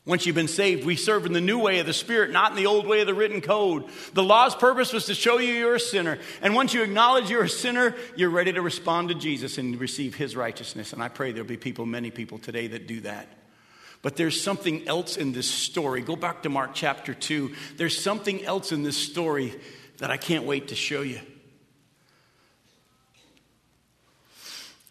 Once 0.08 0.26
you've 0.26 0.36
been 0.36 0.48
saved, 0.48 0.86
we 0.86 0.96
serve 0.96 1.26
in 1.26 1.34
the 1.34 1.42
new 1.42 1.60
way 1.60 1.78
of 1.78 1.86
the 1.86 1.94
Spirit, 1.94 2.32
not 2.32 2.50
in 2.50 2.58
the 2.58 2.66
old 2.66 2.88
way 2.88 3.02
of 3.02 3.08
the 3.08 3.14
written 3.14 3.42
code. 3.42 3.84
The 4.14 4.24
law's 4.24 4.56
purpose 4.56 4.92
was 4.92 5.06
to 5.06 5.14
show 5.14 5.38
you 5.38 5.54
you're 5.54 5.76
a 5.76 5.80
sinner. 5.80 6.18
And 6.42 6.56
once 6.56 6.74
you 6.74 6.82
acknowledge 6.82 7.30
you're 7.30 7.44
a 7.44 7.50
sinner, 7.50 7.94
you're 8.16 8.32
ready 8.32 8.54
to 8.54 8.62
respond 8.62 9.10
to 9.10 9.16
Jesus 9.16 9.60
and 9.60 9.80
receive 9.80 10.16
his 10.16 10.36
righteousness. 10.36 10.92
And 10.92 11.04
I 11.04 11.10
pray 11.10 11.32
there'll 11.32 11.48
be 11.48 11.58
people, 11.58 11.86
many 11.86 12.10
people 12.10 12.40
today, 12.40 12.68
that 12.68 12.88
do 12.88 13.02
that. 13.02 13.28
But 14.02 14.16
there's 14.16 14.42
something 14.42 14.88
else 14.88 15.16
in 15.16 15.34
this 15.34 15.48
story. 15.48 16.02
Go 16.02 16.16
back 16.16 16.42
to 16.44 16.50
Mark 16.50 16.72
chapter 16.74 17.14
2. 17.14 17.54
There's 17.76 18.02
something 18.02 18.44
else 18.46 18.72
in 18.72 18.82
this 18.82 18.98
story 18.98 19.54
that 19.98 20.10
I 20.10 20.18
can't 20.18 20.46
wait 20.46 20.70
to 20.70 20.76
show 20.76 21.02
you. 21.02 21.20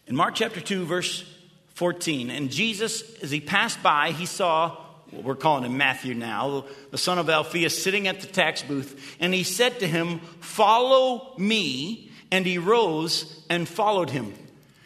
In 0.07 0.15
Mark 0.15 0.35
chapter 0.35 0.61
2, 0.61 0.85
verse 0.85 1.25
14, 1.73 2.29
and 2.29 2.49
Jesus, 2.49 3.03
as 3.21 3.29
he 3.29 3.41
passed 3.41 3.83
by, 3.83 4.11
he 4.11 4.25
saw 4.25 4.77
what 5.11 5.23
we're 5.25 5.35
calling 5.35 5.65
him 5.65 5.77
Matthew 5.77 6.13
now, 6.13 6.63
the 6.91 6.97
son 6.97 7.19
of 7.19 7.29
Alphaeus, 7.29 7.83
sitting 7.83 8.07
at 8.07 8.21
the 8.21 8.27
tax 8.27 8.61
booth, 8.61 9.17
and 9.19 9.33
he 9.33 9.43
said 9.43 9.79
to 9.79 9.87
him, 9.87 10.19
Follow 10.39 11.33
me. 11.37 12.05
And 12.29 12.45
he 12.45 12.57
rose 12.57 13.41
and 13.49 13.65
followed 13.69 14.09
him. 14.09 14.33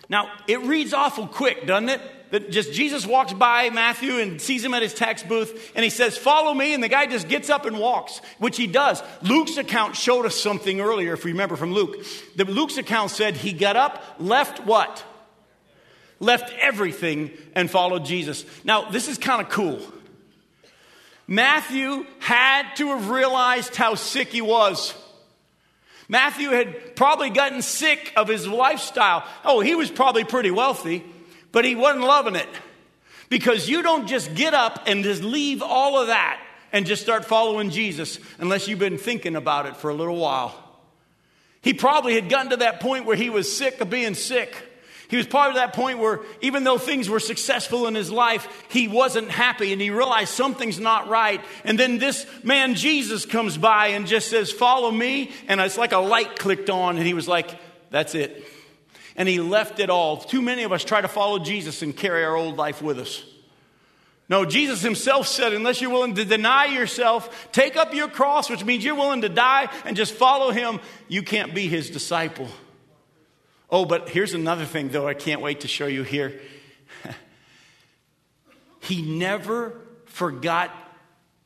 Now, 0.10 0.31
it 0.47 0.62
reads 0.62 0.93
awful 0.93 1.25
quick, 1.25 1.65
doesn't 1.65 1.89
it? 1.89 2.01
That 2.29 2.51
just 2.51 2.71
Jesus 2.71 3.03
walks 3.03 3.34
by 3.34 3.71
Matthew 3.71 4.19
and 4.19 4.39
sees 4.39 4.63
him 4.63 4.75
at 4.75 4.84
his 4.84 4.93
tax 4.93 5.23
booth, 5.23 5.71
and 5.75 5.84
he 5.84 5.89
says, 5.89 6.17
Follow 6.17 6.53
me. 6.53 6.75
And 6.75 6.84
the 6.84 6.88
guy 6.88 7.07
just 7.07 7.27
gets 7.27 7.49
up 7.49 7.65
and 7.65 7.79
walks, 7.79 8.21
which 8.38 8.57
he 8.57 8.67
does. 8.67 9.01
Luke's 9.23 9.57
account 9.57 9.95
showed 9.95 10.25
us 10.25 10.36
something 10.36 10.81
earlier, 10.81 11.13
if 11.13 11.25
we 11.25 11.31
remember 11.31 11.55
from 11.55 11.73
Luke. 11.73 12.05
The 12.36 12.45
Luke's 12.45 12.77
account 12.77 13.10
said 13.10 13.36
he 13.36 13.53
got 13.53 13.75
up, 13.75 14.03
left 14.19 14.65
what? 14.65 15.03
Left 16.21 16.53
everything 16.60 17.31
and 17.55 17.69
followed 17.69 18.05
Jesus. 18.05 18.45
Now, 18.63 18.89
this 18.91 19.07
is 19.07 19.17
kind 19.17 19.41
of 19.41 19.49
cool. 19.49 19.81
Matthew 21.27 22.05
had 22.19 22.75
to 22.75 22.89
have 22.89 23.10
realized 23.10 23.75
how 23.75 23.95
sick 23.95 24.29
he 24.29 24.41
was. 24.41 24.93
Matthew 26.07 26.49
had 26.49 26.95
probably 26.95 27.31
gotten 27.31 27.63
sick 27.63 28.13
of 28.15 28.27
his 28.27 28.47
lifestyle. 28.47 29.25
Oh, 29.43 29.62
he 29.62 29.73
was 29.73 29.89
probably 29.89 30.23
pretty 30.23 30.51
wealthy, 30.51 31.03
but 31.51 31.65
he 31.65 31.73
wasn't 31.73 32.03
loving 32.03 32.36
it. 32.36 32.49
Because 33.29 33.67
you 33.67 33.81
don't 33.81 34.07
just 34.07 34.36
get 34.36 34.53
up 34.53 34.84
and 34.86 35.03
just 35.03 35.23
leave 35.23 35.63
all 35.63 35.99
of 35.99 36.07
that 36.07 36.39
and 36.71 36.86
just 36.86 37.01
start 37.01 37.25
following 37.25 37.71
Jesus 37.71 38.19
unless 38.38 38.67
you've 38.67 38.77
been 38.77 38.99
thinking 38.99 39.36
about 39.36 39.65
it 39.65 39.75
for 39.75 39.89
a 39.89 39.95
little 39.95 40.17
while. 40.17 40.53
He 41.62 41.73
probably 41.73 42.13
had 42.13 42.29
gotten 42.29 42.51
to 42.51 42.57
that 42.57 42.79
point 42.79 43.05
where 43.05 43.15
he 43.15 43.31
was 43.31 43.51
sick 43.55 43.81
of 43.81 43.89
being 43.89 44.13
sick. 44.13 44.53
He 45.12 45.17
was 45.17 45.28
part 45.28 45.50
of 45.50 45.56
that 45.56 45.74
point 45.74 46.00
where 46.00 46.21
even 46.39 46.63
though 46.63 46.78
things 46.78 47.10
were 47.10 47.19
successful 47.19 47.86
in 47.86 47.95
his 47.95 48.10
life, 48.10 48.47
he 48.69 48.88
wasn't 48.88 49.30
happy 49.30 49.74
and 49.74 49.82
he 49.82 49.89
realized 49.89 50.30
something's 50.30 50.80
not 50.80 51.10
right. 51.10 51.41
And 51.65 51.78
then 51.78 51.97
this 51.97 52.26
man, 52.45 52.76
Jesus, 52.76 53.26
comes 53.26 53.58
by 53.58 53.88
and 53.88 54.08
just 54.08 54.30
says, 54.30 54.54
Follow 54.54 54.89
me. 54.89 55.32
And 55.50 55.60
it's 55.60 55.78
like 55.78 55.91
a 55.91 55.97
light 55.97 56.39
clicked 56.39 56.69
on, 56.69 56.95
and 56.95 57.06
he 57.06 57.13
was 57.13 57.28
like, 57.28 57.60
That's 57.89 58.15
it. 58.15 58.41
And 59.17 59.28
he 59.28 59.41
left 59.41 59.82
it 59.82 59.89
all. 59.89 60.15
Too 60.15 60.41
many 60.41 60.63
of 60.63 60.71
us 60.71 60.86
try 60.86 61.02
to 61.02 61.10
follow 61.10 61.39
Jesus 61.39 61.82
and 61.82 61.93
carry 61.93 62.24
our 62.24 62.38
old 62.38 62.56
life 62.56 62.82
with 62.82 62.97
us. 62.97 63.21
No, 64.30 64.45
Jesus 64.45 64.82
himself 64.82 65.28
said, 65.28 65.52
unless 65.52 65.82
you're 65.82 65.89
willing 65.89 66.15
to 66.15 66.24
deny 66.24 66.67
yourself, 66.67 67.50
take 67.52 67.76
up 67.76 67.93
your 67.93 68.08
cross, 68.08 68.50
which 68.50 68.63
means 68.63 68.86
you're 68.86 68.95
willing 68.95 69.24
to 69.24 69.30
die 69.30 69.69
and 69.84 69.97
just 69.97 70.13
follow 70.13 70.52
him, 70.52 70.80
you 71.10 71.21
can't 71.21 71.54
be 71.54 71.67
his 71.67 71.89
disciple. 71.89 72.47
Oh, 73.71 73.86
but 73.86 74.10
here's 74.10 74.34
another 74.34 74.65
thing, 74.65 74.89
though, 74.89 75.07
I 75.07 75.13
can't 75.13 75.41
wait 75.41 75.62
to 75.62 75.67
show 75.67 75.88
you 75.88 76.03
here. 76.03 76.41
he 78.81 79.01
never 79.01 79.79
forgot 80.05 80.71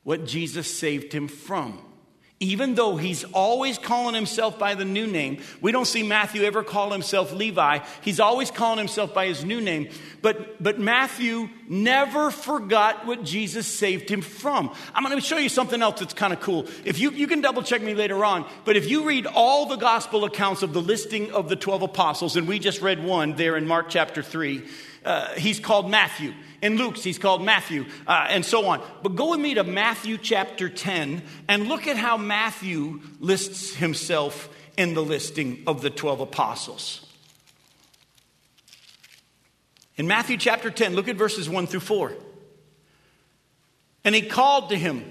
what 0.02 0.26
Jesus 0.26 0.72
saved 0.76 1.12
him 1.12 1.28
from. 1.28 1.80
Even 2.38 2.74
though 2.74 2.96
he's 2.96 3.24
always 3.24 3.78
calling 3.78 4.14
himself 4.14 4.58
by 4.58 4.74
the 4.74 4.84
new 4.84 5.06
name, 5.06 5.40
we 5.62 5.72
don't 5.72 5.86
see 5.86 6.02
Matthew 6.02 6.42
ever 6.42 6.62
call 6.62 6.92
himself 6.92 7.32
Levi. 7.32 7.78
He's 8.02 8.20
always 8.20 8.50
calling 8.50 8.76
himself 8.76 9.14
by 9.14 9.26
his 9.26 9.42
new 9.42 9.62
name. 9.62 9.88
But, 10.20 10.62
but 10.62 10.78
Matthew 10.78 11.48
never 11.66 12.30
forgot 12.30 13.06
what 13.06 13.24
Jesus 13.24 13.66
saved 13.66 14.10
him 14.10 14.20
from. 14.20 14.70
I'm 14.94 15.02
going 15.02 15.16
to 15.16 15.26
show 15.26 15.38
you 15.38 15.48
something 15.48 15.80
else 15.80 16.00
that's 16.00 16.12
kind 16.12 16.34
of 16.34 16.40
cool. 16.40 16.66
If 16.84 16.98
you, 16.98 17.10
you 17.12 17.26
can 17.26 17.40
double 17.40 17.62
check 17.62 17.80
me 17.80 17.94
later 17.94 18.22
on, 18.22 18.44
but 18.66 18.76
if 18.76 18.86
you 18.86 19.06
read 19.06 19.24
all 19.24 19.64
the 19.64 19.76
gospel 19.76 20.26
accounts 20.26 20.62
of 20.62 20.74
the 20.74 20.82
listing 20.82 21.32
of 21.32 21.48
the 21.48 21.56
12 21.56 21.82
apostles, 21.82 22.36
and 22.36 22.46
we 22.46 22.58
just 22.58 22.82
read 22.82 23.02
one 23.02 23.34
there 23.36 23.56
in 23.56 23.66
Mark 23.66 23.88
chapter 23.88 24.22
3, 24.22 24.62
uh, 25.06 25.32
he's 25.36 25.58
called 25.58 25.90
Matthew. 25.90 26.34
In 26.66 26.76
Luke's, 26.78 27.04
he's 27.04 27.16
called 27.16 27.44
Matthew, 27.44 27.84
uh, 28.08 28.26
and 28.28 28.44
so 28.44 28.66
on. 28.66 28.82
But 29.00 29.14
go 29.14 29.30
with 29.30 29.38
me 29.38 29.54
to 29.54 29.62
Matthew 29.62 30.18
chapter 30.18 30.68
10 30.68 31.22
and 31.46 31.68
look 31.68 31.86
at 31.86 31.96
how 31.96 32.16
Matthew 32.16 33.02
lists 33.20 33.76
himself 33.76 34.48
in 34.76 34.94
the 34.94 35.00
listing 35.00 35.62
of 35.68 35.80
the 35.80 35.90
12 35.90 36.22
apostles. 36.22 37.06
In 39.96 40.08
Matthew 40.08 40.38
chapter 40.38 40.68
10, 40.68 40.96
look 40.96 41.06
at 41.06 41.14
verses 41.14 41.48
1 41.48 41.68
through 41.68 41.80
4. 41.80 42.12
And 44.02 44.12
he 44.12 44.22
called 44.22 44.70
to 44.70 44.76
him 44.76 45.04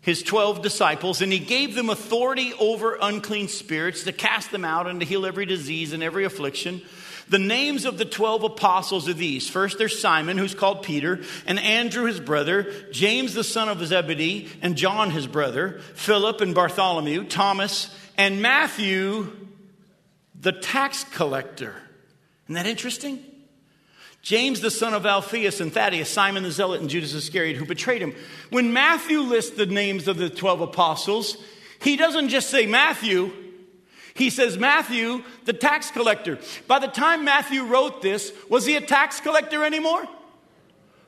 his 0.00 0.24
12 0.24 0.60
disciples, 0.60 1.22
and 1.22 1.32
he 1.32 1.38
gave 1.38 1.76
them 1.76 1.88
authority 1.88 2.52
over 2.58 2.98
unclean 3.00 3.46
spirits 3.46 4.02
to 4.02 4.12
cast 4.12 4.50
them 4.50 4.64
out 4.64 4.88
and 4.88 4.98
to 4.98 5.06
heal 5.06 5.24
every 5.24 5.46
disease 5.46 5.92
and 5.92 6.02
every 6.02 6.24
affliction. 6.24 6.82
The 7.28 7.38
names 7.38 7.84
of 7.84 7.98
the 7.98 8.04
12 8.04 8.44
apostles 8.44 9.08
are 9.08 9.14
these. 9.14 9.48
First, 9.48 9.78
there's 9.78 10.00
Simon, 10.00 10.38
who's 10.38 10.54
called 10.54 10.82
Peter, 10.84 11.22
and 11.46 11.58
Andrew, 11.58 12.04
his 12.04 12.20
brother, 12.20 12.72
James, 12.92 13.34
the 13.34 13.42
son 13.42 13.68
of 13.68 13.84
Zebedee, 13.84 14.48
and 14.62 14.76
John, 14.76 15.10
his 15.10 15.26
brother, 15.26 15.80
Philip 15.94 16.40
and 16.40 16.54
Bartholomew, 16.54 17.24
Thomas, 17.24 17.90
and 18.16 18.40
Matthew, 18.40 19.34
the 20.40 20.52
tax 20.52 21.02
collector. 21.04 21.74
Isn't 22.44 22.54
that 22.54 22.66
interesting? 22.66 23.24
James, 24.22 24.60
the 24.60 24.70
son 24.70 24.94
of 24.94 25.04
Alphaeus, 25.04 25.60
and 25.60 25.72
Thaddeus, 25.72 26.08
Simon 26.08 26.44
the 26.44 26.50
Zealot, 26.52 26.80
and 26.80 26.90
Judas 26.90 27.12
Iscariot, 27.14 27.56
who 27.56 27.64
betrayed 27.64 28.02
him. 28.02 28.14
When 28.50 28.72
Matthew 28.72 29.20
lists 29.20 29.56
the 29.56 29.66
names 29.66 30.06
of 30.06 30.16
the 30.16 30.30
12 30.30 30.60
apostles, 30.60 31.36
he 31.80 31.96
doesn't 31.96 32.28
just 32.28 32.50
say 32.50 32.66
Matthew, 32.66 33.32
he 34.16 34.30
says, 34.30 34.58
Matthew, 34.58 35.22
the 35.44 35.52
tax 35.52 35.90
collector. 35.90 36.38
By 36.66 36.78
the 36.78 36.86
time 36.86 37.24
Matthew 37.24 37.64
wrote 37.64 38.02
this, 38.02 38.32
was 38.48 38.66
he 38.66 38.76
a 38.76 38.80
tax 38.80 39.20
collector 39.20 39.64
anymore? 39.64 40.04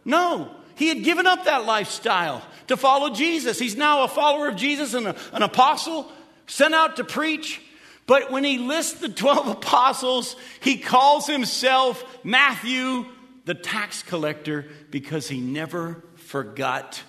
No. 0.04 0.50
He 0.76 0.88
had 0.88 1.02
given 1.02 1.26
up 1.26 1.44
that 1.44 1.64
lifestyle 1.64 2.42
to 2.68 2.76
follow 2.76 3.10
Jesus. 3.10 3.58
He's 3.58 3.76
now 3.76 4.04
a 4.04 4.08
follower 4.08 4.48
of 4.48 4.56
Jesus 4.56 4.94
and 4.94 5.08
a, 5.08 5.16
an 5.32 5.42
apostle 5.42 6.10
sent 6.46 6.74
out 6.74 6.96
to 6.96 7.04
preach. 7.04 7.60
But 8.06 8.30
when 8.30 8.44
he 8.44 8.58
lists 8.58 9.00
the 9.00 9.08
12 9.08 9.48
apostles, 9.58 10.36
he 10.60 10.78
calls 10.78 11.26
himself 11.26 12.04
Matthew, 12.24 13.06
the 13.44 13.54
tax 13.54 14.02
collector, 14.02 14.66
because 14.90 15.28
he 15.28 15.40
never 15.40 16.04
forgot 16.16 17.02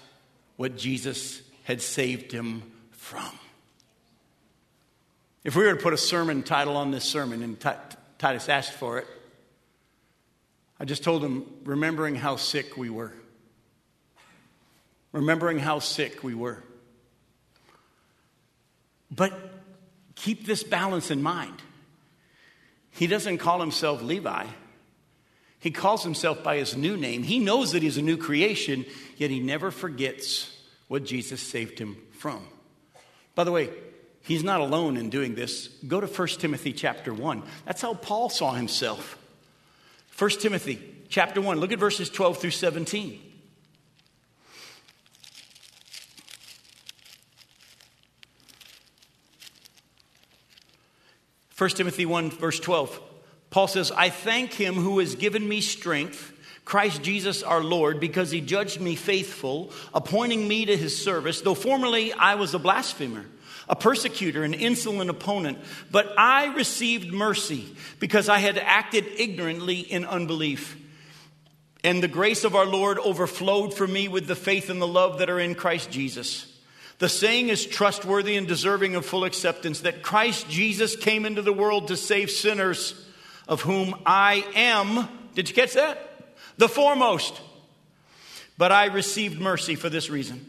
what 0.56 0.76
Jesus 0.76 1.42
had 1.64 1.82
saved 1.82 2.32
him 2.32 2.64
from. 2.92 3.32
If 5.44 5.56
we 5.56 5.64
were 5.64 5.74
to 5.74 5.82
put 5.82 5.94
a 5.94 5.98
sermon 5.98 6.44
title 6.44 6.76
on 6.76 6.92
this 6.92 7.06
sermon, 7.06 7.44
and 7.44 7.60
Titus 8.18 8.50
asked 8.50 8.74
for 8.74 8.98
it, 8.98 9.08
I 10.80 10.86
just 10.86 11.04
told 11.04 11.24
him, 11.24 11.46
remembering 11.64 12.16
how 12.16 12.36
sick 12.36 12.78
we 12.78 12.90
were. 12.90 13.14
Remembering 15.12 15.60
how 15.60 15.80
sick 15.80 16.24
we 16.24 16.36
were. 16.36 16.64
But 19.12 19.34
keep 20.16 20.46
this 20.46 20.64
balance 20.64 21.10
in 21.10 21.22
mind. 21.22 21.62
He 22.92 23.08
doesn't 23.08 23.38
call 23.38 23.60
himself 23.60 24.02
Levi. 24.02 24.46
He 25.60 25.72
calls 25.72 26.04
himself 26.04 26.44
by 26.44 26.58
his 26.58 26.76
new 26.78 26.96
name. 26.96 27.24
He 27.24 27.40
knows 27.40 27.72
that 27.72 27.82
he's 27.82 27.98
a 27.98 28.02
new 28.02 28.18
creation, 28.18 28.86
yet 29.18 29.30
he 29.30 29.40
never 29.40 29.72
forgets 29.72 30.56
what 30.88 31.06
Jesus 31.06 31.42
saved 31.42 31.80
him 31.80 31.98
from. 32.12 32.46
By 33.36 33.44
the 33.44 33.52
way, 33.52 33.70
He's 34.24 34.44
not 34.44 34.62
alone 34.62 34.98
in 34.98 35.10
doing 35.10 35.36
this. 35.36 35.70
Go 35.88 36.00
to 36.00 36.08
1 36.08 36.28
Timothy 36.40 36.74
chapter 36.74 37.14
1. 37.14 37.44
That's 37.66 37.82
how 37.82 37.94
Paul 37.94 38.30
saw 38.30 38.54
himself. 38.54 39.18
1 40.18 40.30
Timothy 40.32 40.80
chapter 41.10 41.42
1. 41.42 41.60
Look 41.60 41.72
at 41.72 41.80
verses 41.80 42.10
12 42.10 42.38
through 42.38 42.52
17. 42.52 43.30
1 51.60 51.70
Timothy 51.72 52.06
1, 52.06 52.32
verse 52.32 52.58
12. 52.58 53.02
Paul 53.50 53.68
says, 53.68 53.92
I 53.92 54.10
thank 54.10 54.54
him 54.54 54.76
who 54.76 55.00
has 55.00 55.16
given 55.16 55.46
me 55.46 55.60
strength, 55.60 56.32
Christ 56.64 57.04
Jesus 57.04 57.44
our 57.44 57.62
Lord, 57.62 58.00
because 58.00 58.32
he 58.32 58.40
judged 58.40 58.80
me 58.80 58.96
faithful, 58.96 59.74
appointing 59.94 60.48
me 60.48 60.66
to 60.66 60.78
his 60.78 61.04
service, 61.04 61.42
though 61.42 61.56
formerly 61.56 62.14
I 62.14 62.36
was 62.36 62.54
a 62.54 62.60
blasphemer, 62.60 63.26
a 63.70 63.76
persecutor, 63.76 64.44
an 64.44 64.56
insolent 64.56 65.10
opponent. 65.10 65.60
But 65.92 66.12
I 66.18 66.54
received 66.56 67.14
mercy 67.14 67.66
because 68.00 68.28
I 68.28 68.40
had 68.40 68.58
acted 68.58 69.06
ignorantly 69.18 69.80
in 69.80 70.06
unbelief. 70.06 70.76
And 71.84 72.04
the 72.04 72.08
grace 72.08 72.44
of 72.44 72.56
our 72.56 72.66
Lord 72.66 72.98
overflowed 73.00 73.74
for 73.74 73.88
me 73.88 74.08
with 74.08 74.28
the 74.28 74.36
faith 74.36 74.70
and 74.70 74.82
the 74.82 74.88
love 74.88 75.20
that 75.20 75.30
are 75.30 75.40
in 75.40 75.56
Christ 75.56 75.92
Jesus. 75.92 76.46
The 76.98 77.08
saying 77.08 77.48
is 77.48 77.66
trustworthy 77.66 78.36
and 78.36 78.46
deserving 78.46 78.96
of 78.96 79.06
full 79.06 79.24
acceptance 79.24 79.82
that 79.82 80.02
Christ 80.02 80.50
Jesus 80.50 80.98
came 80.98 81.26
into 81.26 81.42
the 81.42 81.54
world 81.54 81.88
to 81.88 81.96
save 81.96 82.30
sinners, 82.30 83.06
of 83.48 83.62
whom 83.62 83.96
I 84.06 84.46
am, 84.54 85.08
did 85.34 85.48
you 85.48 85.56
catch 85.56 85.74
that? 85.74 86.36
The 86.58 86.68
foremost. 86.68 87.40
But 88.58 88.74
I 88.74 88.88
received 88.88 89.40
mercy 89.40 89.76
for 89.76 89.90
this 89.90 90.10
reason 90.10 90.46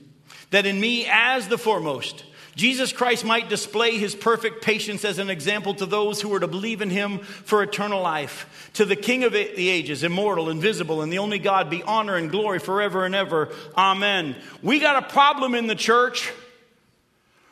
that 0.50 0.66
in 0.66 0.80
me, 0.80 1.06
as 1.08 1.46
the 1.46 1.58
foremost, 1.58 2.24
Jesus 2.60 2.92
Christ 2.92 3.24
might 3.24 3.48
display 3.48 3.96
his 3.96 4.14
perfect 4.14 4.62
patience 4.62 5.02
as 5.06 5.18
an 5.18 5.30
example 5.30 5.72
to 5.76 5.86
those 5.86 6.20
who 6.20 6.28
were 6.28 6.40
to 6.40 6.46
believe 6.46 6.82
in 6.82 6.90
him 6.90 7.20
for 7.20 7.62
eternal 7.62 8.02
life. 8.02 8.68
To 8.74 8.84
the 8.84 8.96
King 8.96 9.24
of 9.24 9.32
the 9.32 9.70
ages, 9.70 10.04
immortal, 10.04 10.50
invisible, 10.50 11.00
and 11.00 11.10
the 11.10 11.20
only 11.20 11.38
God, 11.38 11.70
be 11.70 11.82
honor 11.82 12.16
and 12.16 12.30
glory 12.30 12.58
forever 12.58 13.06
and 13.06 13.14
ever. 13.14 13.48
Amen. 13.78 14.36
We 14.60 14.78
got 14.78 15.02
a 15.02 15.08
problem 15.08 15.54
in 15.54 15.68
the 15.68 15.74
church 15.74 16.30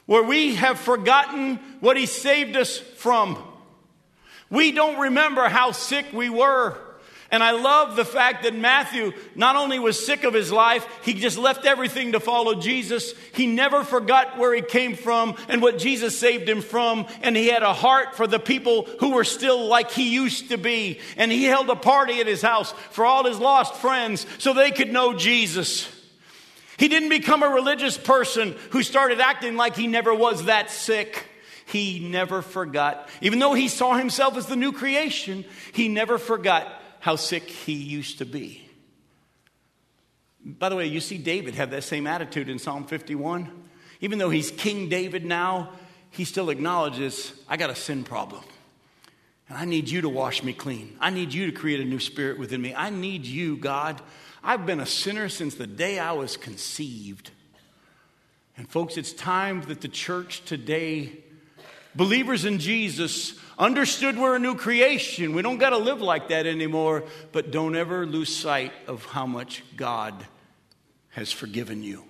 where 0.05 0.25
we 0.25 0.57
have 0.57 0.79
forgotten 0.79 1.57
what 1.81 1.97
he 1.97 2.05
saved 2.05 2.55
us 2.55 2.77
from. 2.77 3.42
We 4.51 4.73
don't 4.73 5.01
remember 5.01 5.49
how 5.49 5.73
sick 5.73 6.05
we 6.12 6.29
were. 6.29 6.79
And 7.30 7.42
I 7.42 7.50
love 7.50 7.94
the 7.94 8.06
fact 8.06 8.44
that 8.44 8.54
Matthew 8.54 9.12
not 9.34 9.54
only 9.54 9.78
was 9.78 10.04
sick 10.04 10.24
of 10.24 10.32
his 10.32 10.50
life, 10.50 10.86
he 11.02 11.12
just 11.12 11.36
left 11.36 11.66
everything 11.66 12.12
to 12.12 12.20
follow 12.20 12.54
Jesus. 12.54 13.12
He 13.34 13.46
never 13.46 13.84
forgot 13.84 14.38
where 14.38 14.54
he 14.54 14.62
came 14.62 14.96
from 14.96 15.36
and 15.48 15.60
what 15.60 15.76
Jesus 15.76 16.18
saved 16.18 16.48
him 16.48 16.62
from. 16.62 17.06
And 17.20 17.36
he 17.36 17.48
had 17.48 17.62
a 17.62 17.74
heart 17.74 18.16
for 18.16 18.26
the 18.26 18.38
people 18.38 18.88
who 19.00 19.10
were 19.12 19.24
still 19.24 19.66
like 19.66 19.90
he 19.90 20.14
used 20.14 20.48
to 20.48 20.56
be. 20.56 21.00
And 21.18 21.30
he 21.30 21.44
held 21.44 21.68
a 21.68 21.76
party 21.76 22.20
at 22.20 22.26
his 22.26 22.40
house 22.40 22.72
for 22.92 23.04
all 23.04 23.26
his 23.26 23.38
lost 23.38 23.74
friends 23.74 24.24
so 24.38 24.54
they 24.54 24.70
could 24.70 24.90
know 24.90 25.12
Jesus. 25.12 25.86
He 26.78 26.88
didn't 26.88 27.10
become 27.10 27.42
a 27.42 27.48
religious 27.48 27.98
person 27.98 28.56
who 28.70 28.82
started 28.82 29.20
acting 29.20 29.56
like 29.56 29.76
he 29.76 29.86
never 29.86 30.14
was 30.14 30.46
that 30.46 30.70
sick. 30.70 31.26
He 31.66 31.98
never 31.98 32.40
forgot. 32.40 33.06
Even 33.20 33.38
though 33.38 33.52
he 33.52 33.68
saw 33.68 33.98
himself 33.98 34.38
as 34.38 34.46
the 34.46 34.56
new 34.56 34.72
creation, 34.72 35.44
he 35.72 35.88
never 35.88 36.16
forgot 36.16 36.77
how 37.09 37.16
sick 37.16 37.49
he 37.49 37.73
used 37.73 38.18
to 38.18 38.27
be. 38.27 38.68
By 40.44 40.68
the 40.68 40.77
way, 40.77 40.85
you 40.85 41.01
see 41.01 41.16
David 41.16 41.55
have 41.55 41.71
that 41.71 41.85
same 41.85 42.07
attitude 42.07 42.51
in 42.51 42.59
Psalm 42.59 42.85
51. 42.85 43.51
Even 44.03 44.18
though 44.18 44.29
he's 44.29 44.51
King 44.51 44.90
David 44.90 45.25
now, 45.25 45.71
he 46.11 46.27
still 46.27 46.51
acknowledges, 46.51 47.33
I 47.49 47.57
got 47.57 47.71
a 47.71 47.75
sin 47.75 48.05
problem. 48.05 48.44
And 49.49 49.57
I 49.57 49.64
need 49.64 49.88
you 49.88 50.03
to 50.03 50.09
wash 50.11 50.42
me 50.42 50.53
clean. 50.53 50.99
I 51.01 51.09
need 51.09 51.33
you 51.33 51.51
to 51.51 51.53
create 51.53 51.81
a 51.81 51.85
new 51.87 51.99
spirit 51.99 52.38
within 52.38 52.61
me. 52.61 52.75
I 52.75 52.90
need 52.90 53.25
you, 53.25 53.57
God. 53.57 54.03
I've 54.44 54.66
been 54.66 54.81
a 54.81 54.85
sinner 54.85 55.31
since 55.31 55.55
the 55.55 55.66
day 55.66 55.99
I 55.99 56.12
was 56.12 56.37
conceived. 56.37 57.31
And, 58.59 58.68
folks, 58.68 58.99
it's 58.99 59.14
time 59.14 59.62
that 59.62 59.81
the 59.81 59.88
church 59.88 60.44
today, 60.44 61.25
believers 61.94 62.44
in 62.44 62.59
Jesus, 62.59 63.33
Understood 63.59 64.16
we're 64.16 64.37
a 64.37 64.38
new 64.38 64.55
creation. 64.55 65.35
We 65.35 65.42
don't 65.42 65.59
got 65.59 65.71
to 65.71 65.79
live 65.79 66.01
like 66.01 66.29
that 66.29 66.47
anymore, 66.47 67.05
but 67.33 67.51
don't 67.51 67.75
ever 67.75 68.07
lose 68.07 68.35
sight 68.35 68.73
of 68.87 69.05
how 69.07 69.27
much 69.27 69.64
God 69.77 70.14
has 71.11 71.33
forgiven 71.33 71.83
you. 71.83 72.05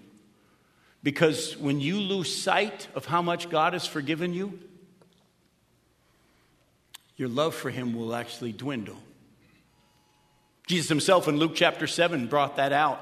Because 1.02 1.56
when 1.56 1.80
you 1.80 2.00
lose 2.00 2.34
sight 2.34 2.88
of 2.94 3.06
how 3.06 3.22
much 3.22 3.48
God 3.48 3.72
has 3.72 3.86
forgiven 3.86 4.34
you, 4.34 4.58
your 7.16 7.28
love 7.28 7.54
for 7.54 7.70
Him 7.70 7.94
will 7.94 8.14
actually 8.14 8.52
dwindle. 8.52 8.98
Jesus 10.66 10.90
Himself 10.90 11.28
in 11.28 11.38
Luke 11.38 11.52
chapter 11.54 11.86
7 11.86 12.26
brought 12.26 12.56
that 12.56 12.74
out. 12.74 13.00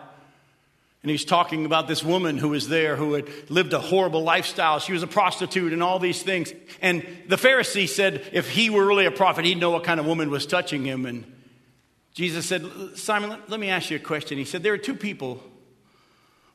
And 1.02 1.10
he's 1.10 1.24
talking 1.24 1.66
about 1.66 1.86
this 1.86 2.02
woman 2.02 2.36
who 2.36 2.48
was 2.48 2.68
there 2.68 2.96
who 2.96 3.14
had 3.14 3.28
lived 3.48 3.72
a 3.72 3.78
horrible 3.78 4.22
lifestyle. 4.22 4.80
She 4.80 4.92
was 4.92 5.02
a 5.04 5.06
prostitute 5.06 5.72
and 5.72 5.82
all 5.82 5.98
these 5.98 6.22
things. 6.22 6.52
And 6.82 7.06
the 7.28 7.36
Pharisee 7.36 7.88
said 7.88 8.28
if 8.32 8.50
he 8.50 8.70
were 8.70 8.84
really 8.84 9.06
a 9.06 9.12
prophet, 9.12 9.44
he'd 9.44 9.58
know 9.58 9.70
what 9.70 9.84
kind 9.84 10.00
of 10.00 10.06
woman 10.06 10.30
was 10.30 10.46
touching 10.46 10.84
him. 10.84 11.06
And 11.06 11.24
Jesus 12.14 12.46
said, 12.46 12.66
Simon, 12.96 13.38
let, 13.46 13.60
me 13.60 13.68
ask 13.68 13.90
you 13.90 13.98
a 13.98 14.00
question. 14.00 14.38
He 14.38 14.44
said, 14.44 14.62
There 14.62 14.72
are 14.72 14.78
two 14.78 14.96
people. 14.96 15.42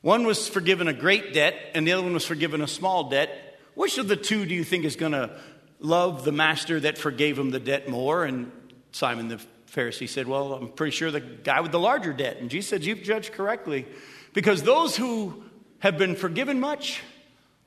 One 0.00 0.26
was 0.26 0.48
forgiven 0.48 0.88
a 0.88 0.92
great 0.92 1.32
debt, 1.32 1.54
and 1.74 1.86
the 1.86 1.92
other 1.92 2.02
one 2.02 2.12
was 2.12 2.26
forgiven 2.26 2.60
a 2.60 2.66
small 2.66 3.08
debt. 3.08 3.58
Which 3.74 3.96
of 3.98 4.08
the 4.08 4.16
two 4.16 4.44
do 4.44 4.54
you 4.54 4.64
think 4.64 4.84
is 4.84 4.96
going 4.96 5.12
to 5.12 5.38
love 5.78 6.24
the 6.24 6.32
master 6.32 6.80
that 6.80 6.98
forgave 6.98 7.38
him 7.38 7.50
the 7.50 7.60
debt 7.60 7.88
more? 7.88 8.24
And 8.24 8.50
Simon 8.90 9.28
the 9.28 9.40
Pharisee 9.72 10.08
said, 10.08 10.26
Well, 10.26 10.52
I'm 10.54 10.68
pretty 10.68 10.94
sure 10.94 11.10
the 11.10 11.20
guy 11.20 11.60
with 11.60 11.72
the 11.72 11.78
larger 11.78 12.12
debt. 12.12 12.38
And 12.38 12.50
Jesus 12.50 12.68
said, 12.68 12.84
You've 12.84 13.02
judged 13.02 13.32
correctly. 13.32 13.86
Because 14.32 14.62
those 14.62 14.96
who 14.96 15.42
have 15.80 15.98
been 15.98 16.16
forgiven 16.16 16.60
much 16.60 17.02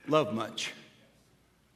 love 0.07 0.33
much. 0.33 0.73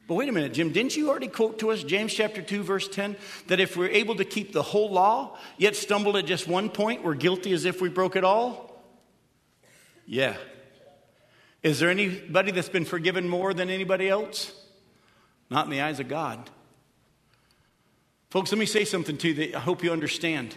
But 0.08 0.16
wait 0.16 0.28
a 0.28 0.32
minute, 0.32 0.54
Jim, 0.54 0.72
didn't 0.72 0.98
you 0.98 1.10
already 1.10 1.28
quote 1.28 1.60
to 1.60 1.70
us 1.70 1.84
James 1.84 2.12
chapter 2.12 2.42
2, 2.42 2.64
verse 2.64 2.88
10, 2.88 3.16
that 3.48 3.60
if 3.60 3.78
we're 3.78 3.90
able 3.90 4.16
to 4.16 4.26
keep 4.26 4.54
the 4.54 4.64
whole 4.64 4.90
law, 4.90 5.38
yet 5.58 5.76
stumble 5.76 6.18
at 6.18 6.26
just 6.26 6.48
one 6.48 6.70
point, 6.70 7.04
we're 7.04 7.14
guilty 7.14 7.54
as 7.54 7.66
if 7.66 7.80
we 7.80 7.90
broke 7.90 8.16
it 8.16 8.24
all? 8.24 8.84
Yeah. 10.08 10.36
Is 11.62 11.80
there 11.80 11.92
anybody 11.92 12.52
that's 12.52 12.70
been 12.70 12.86
forgiven 12.86 13.30
more 13.30 13.54
than 13.54 13.70
anybody 13.70 14.10
else? 14.10 14.52
Not 15.52 15.66
in 15.66 15.72
the 15.72 15.82
eyes 15.82 16.00
of 16.00 16.08
God. 16.08 16.50
Folks, 18.32 18.52
let 18.52 18.58
me 18.58 18.66
say 18.66 18.86
something 18.86 19.18
to 19.18 19.28
you 19.28 19.34
that 19.36 19.56
I 19.56 19.60
hope 19.60 19.84
you 19.84 19.92
understand. 19.92 20.56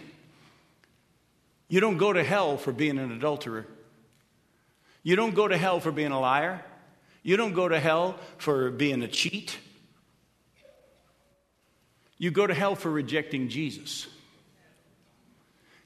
You 1.67 1.79
don't 1.79 1.97
go 1.97 2.13
to 2.13 2.23
hell 2.23 2.57
for 2.57 2.71
being 2.71 2.97
an 2.97 3.11
adulterer. 3.11 3.67
You 5.03 5.15
don't 5.15 5.35
go 5.35 5.47
to 5.47 5.57
hell 5.57 5.79
for 5.79 5.91
being 5.91 6.11
a 6.11 6.19
liar. 6.19 6.63
You 7.21 7.37
don't 7.37 7.53
go 7.53 7.67
to 7.67 7.79
hell 7.79 8.17
for 8.37 8.71
being 8.71 9.03
a 9.03 9.07
cheat. 9.07 9.57
You 12.17 12.31
go 12.31 12.47
to 12.47 12.53
hell 12.53 12.75
for 12.75 12.89
rejecting 12.89 13.49
Jesus. 13.49 14.07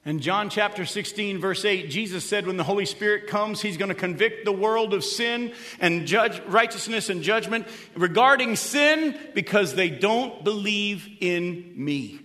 In 0.06 0.19
John 0.19 0.49
chapter 0.49 0.86
16, 0.86 1.39
verse 1.39 1.65
8, 1.65 1.89
Jesus 1.89 2.23
said, 2.23 2.47
When 2.47 2.56
the 2.56 2.63
Holy 2.63 2.86
Spirit 2.86 3.27
comes, 3.27 3.62
He's 3.62 3.75
going 3.75 3.89
to 3.89 3.95
convict 3.95 4.45
the 4.45 4.53
world 4.53 4.93
of 4.93 5.03
sin 5.03 5.51
and 5.82 6.08
judge 6.08 6.39
righteousness 6.47 7.10
and 7.10 7.23
judgment 7.23 7.67
regarding 7.93 8.56
sin 8.56 9.19
because 9.34 9.75
they 9.75 9.89
don't 9.89 10.43
believe 10.45 11.10
in 11.19 11.73
me. 11.75 12.21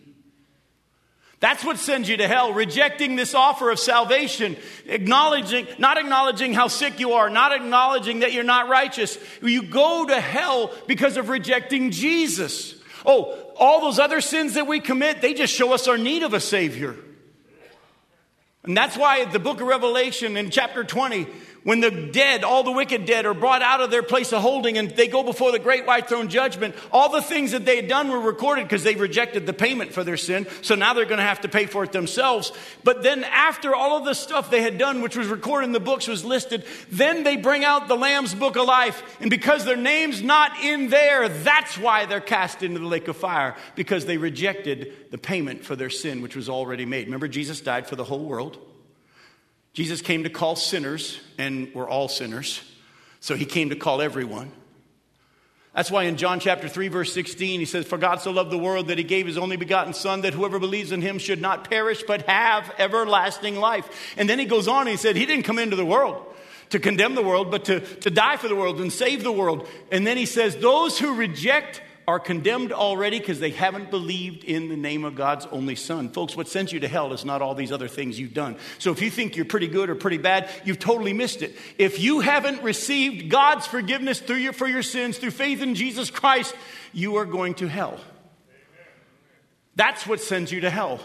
That's 1.42 1.64
what 1.64 1.76
sends 1.76 2.08
you 2.08 2.18
to 2.18 2.28
hell, 2.28 2.52
rejecting 2.52 3.16
this 3.16 3.34
offer 3.34 3.72
of 3.72 3.80
salvation, 3.80 4.56
acknowledging, 4.86 5.66
not 5.76 5.98
acknowledging 5.98 6.54
how 6.54 6.68
sick 6.68 7.00
you 7.00 7.14
are, 7.14 7.28
not 7.28 7.50
acknowledging 7.50 8.20
that 8.20 8.32
you're 8.32 8.44
not 8.44 8.68
righteous. 8.68 9.18
You 9.42 9.64
go 9.64 10.06
to 10.06 10.20
hell 10.20 10.70
because 10.86 11.16
of 11.16 11.28
rejecting 11.28 11.90
Jesus. 11.90 12.76
Oh, 13.04 13.36
all 13.56 13.80
those 13.80 13.98
other 13.98 14.20
sins 14.20 14.54
that 14.54 14.68
we 14.68 14.78
commit, 14.78 15.20
they 15.20 15.34
just 15.34 15.52
show 15.52 15.72
us 15.72 15.88
our 15.88 15.98
need 15.98 16.22
of 16.22 16.32
a 16.32 16.38
Savior. 16.38 16.94
And 18.62 18.76
that's 18.76 18.96
why 18.96 19.24
the 19.24 19.40
book 19.40 19.60
of 19.60 19.66
Revelation 19.66 20.36
in 20.36 20.50
chapter 20.50 20.84
20, 20.84 21.26
when 21.64 21.80
the 21.80 21.90
dead, 21.90 22.42
all 22.42 22.64
the 22.64 22.72
wicked 22.72 23.06
dead, 23.06 23.24
are 23.24 23.34
brought 23.34 23.62
out 23.62 23.80
of 23.80 23.90
their 23.90 24.02
place 24.02 24.32
of 24.32 24.42
holding 24.42 24.78
and 24.78 24.90
they 24.90 25.06
go 25.06 25.22
before 25.22 25.52
the 25.52 25.60
great 25.60 25.86
white 25.86 26.08
throne 26.08 26.28
judgment, 26.28 26.74
all 26.90 27.10
the 27.10 27.22
things 27.22 27.52
that 27.52 27.64
they 27.64 27.76
had 27.76 27.88
done 27.88 28.08
were 28.08 28.20
recorded 28.20 28.64
because 28.64 28.82
they 28.82 28.96
rejected 28.96 29.46
the 29.46 29.52
payment 29.52 29.92
for 29.92 30.02
their 30.02 30.16
sin. 30.16 30.46
So 30.62 30.74
now 30.74 30.92
they're 30.92 31.04
going 31.04 31.18
to 31.18 31.24
have 31.24 31.42
to 31.42 31.48
pay 31.48 31.66
for 31.66 31.84
it 31.84 31.92
themselves. 31.92 32.52
But 32.82 33.04
then 33.04 33.22
after 33.24 33.74
all 33.74 33.96
of 33.96 34.04
the 34.04 34.14
stuff 34.14 34.50
they 34.50 34.62
had 34.62 34.76
done, 34.76 35.02
which 35.02 35.16
was 35.16 35.28
recorded 35.28 35.66
in 35.66 35.72
the 35.72 35.80
books, 35.80 36.08
was 36.08 36.24
listed, 36.24 36.64
then 36.90 37.22
they 37.22 37.36
bring 37.36 37.64
out 37.64 37.86
the 37.86 37.96
Lamb's 37.96 38.34
book 38.34 38.56
of 38.56 38.66
life. 38.66 39.02
And 39.20 39.30
because 39.30 39.64
their 39.64 39.76
name's 39.76 40.20
not 40.20 40.58
in 40.64 40.88
there, 40.88 41.28
that's 41.28 41.78
why 41.78 42.06
they're 42.06 42.20
cast 42.20 42.62
into 42.64 42.80
the 42.80 42.86
lake 42.86 43.06
of 43.06 43.16
fire 43.16 43.56
because 43.76 44.04
they 44.04 44.16
rejected 44.16 45.10
the 45.12 45.18
payment 45.18 45.64
for 45.64 45.76
their 45.76 45.90
sin, 45.90 46.22
which 46.22 46.34
was 46.34 46.48
already 46.48 46.86
made. 46.86 47.06
Remember, 47.06 47.28
Jesus 47.28 47.60
died 47.60 47.86
for 47.86 47.94
the 47.94 48.04
whole 48.04 48.24
world. 48.24 48.58
Jesus 49.72 50.02
came 50.02 50.24
to 50.24 50.30
call 50.30 50.56
sinners, 50.56 51.18
and 51.38 51.72
we're 51.74 51.88
all 51.88 52.08
sinners, 52.08 52.60
so 53.20 53.34
he 53.34 53.46
came 53.46 53.70
to 53.70 53.76
call 53.76 54.02
everyone. 54.02 54.52
That's 55.74 55.90
why 55.90 56.04
in 56.04 56.18
John 56.18 56.38
chapter 56.38 56.68
3, 56.68 56.88
verse 56.88 57.14
16, 57.14 57.60
he 57.60 57.64
says, 57.64 57.86
For 57.86 57.96
God 57.96 58.20
so 58.20 58.30
loved 58.30 58.50
the 58.50 58.58
world 58.58 58.88
that 58.88 58.98
he 58.98 59.04
gave 59.04 59.26
his 59.26 59.38
only 59.38 59.56
begotten 59.56 59.94
Son, 59.94 60.20
that 60.20 60.34
whoever 60.34 60.58
believes 60.58 60.92
in 60.92 61.00
him 61.00 61.18
should 61.18 61.40
not 61.40 61.70
perish, 61.70 62.02
but 62.06 62.28
have 62.28 62.70
everlasting 62.78 63.56
life. 63.56 64.14
And 64.18 64.28
then 64.28 64.38
he 64.38 64.44
goes 64.44 64.68
on, 64.68 64.86
he 64.86 64.98
said, 64.98 65.16
He 65.16 65.24
didn't 65.24 65.44
come 65.44 65.58
into 65.58 65.76
the 65.76 65.86
world 65.86 66.26
to 66.68 66.78
condemn 66.78 67.14
the 67.14 67.22
world, 67.22 67.50
but 67.50 67.64
to, 67.66 67.80
to 67.80 68.10
die 68.10 68.36
for 68.36 68.48
the 68.48 68.56
world 68.56 68.80
and 68.80 68.92
save 68.92 69.22
the 69.22 69.32
world. 69.32 69.66
And 69.90 70.06
then 70.06 70.18
he 70.18 70.26
says, 70.26 70.56
Those 70.56 70.98
who 70.98 71.14
reject 71.14 71.80
are 72.06 72.18
condemned 72.18 72.72
already 72.72 73.18
because 73.18 73.38
they 73.38 73.50
haven't 73.50 73.90
believed 73.90 74.44
in 74.44 74.68
the 74.68 74.76
name 74.76 75.04
of 75.04 75.14
God's 75.14 75.46
only 75.46 75.76
Son. 75.76 76.08
Folks, 76.08 76.36
what 76.36 76.48
sends 76.48 76.72
you 76.72 76.80
to 76.80 76.88
hell 76.88 77.12
is 77.12 77.24
not 77.24 77.42
all 77.42 77.54
these 77.54 77.70
other 77.70 77.88
things 77.88 78.18
you've 78.18 78.34
done. 78.34 78.56
So 78.78 78.90
if 78.90 79.00
you 79.00 79.10
think 79.10 79.36
you're 79.36 79.44
pretty 79.44 79.68
good 79.68 79.88
or 79.88 79.94
pretty 79.94 80.18
bad, 80.18 80.50
you've 80.64 80.80
totally 80.80 81.12
missed 81.12 81.42
it. 81.42 81.56
If 81.78 82.00
you 82.00 82.20
haven't 82.20 82.62
received 82.62 83.30
God's 83.30 83.66
forgiveness 83.66 84.18
through 84.18 84.36
your, 84.36 84.52
for 84.52 84.66
your 84.66 84.82
sins 84.82 85.18
through 85.18 85.30
faith 85.30 85.62
in 85.62 85.74
Jesus 85.74 86.10
Christ, 86.10 86.54
you 86.92 87.16
are 87.16 87.24
going 87.24 87.54
to 87.54 87.68
hell. 87.68 88.00
That's 89.76 90.06
what 90.06 90.20
sends 90.20 90.50
you 90.50 90.62
to 90.62 90.70
hell. 90.70 91.00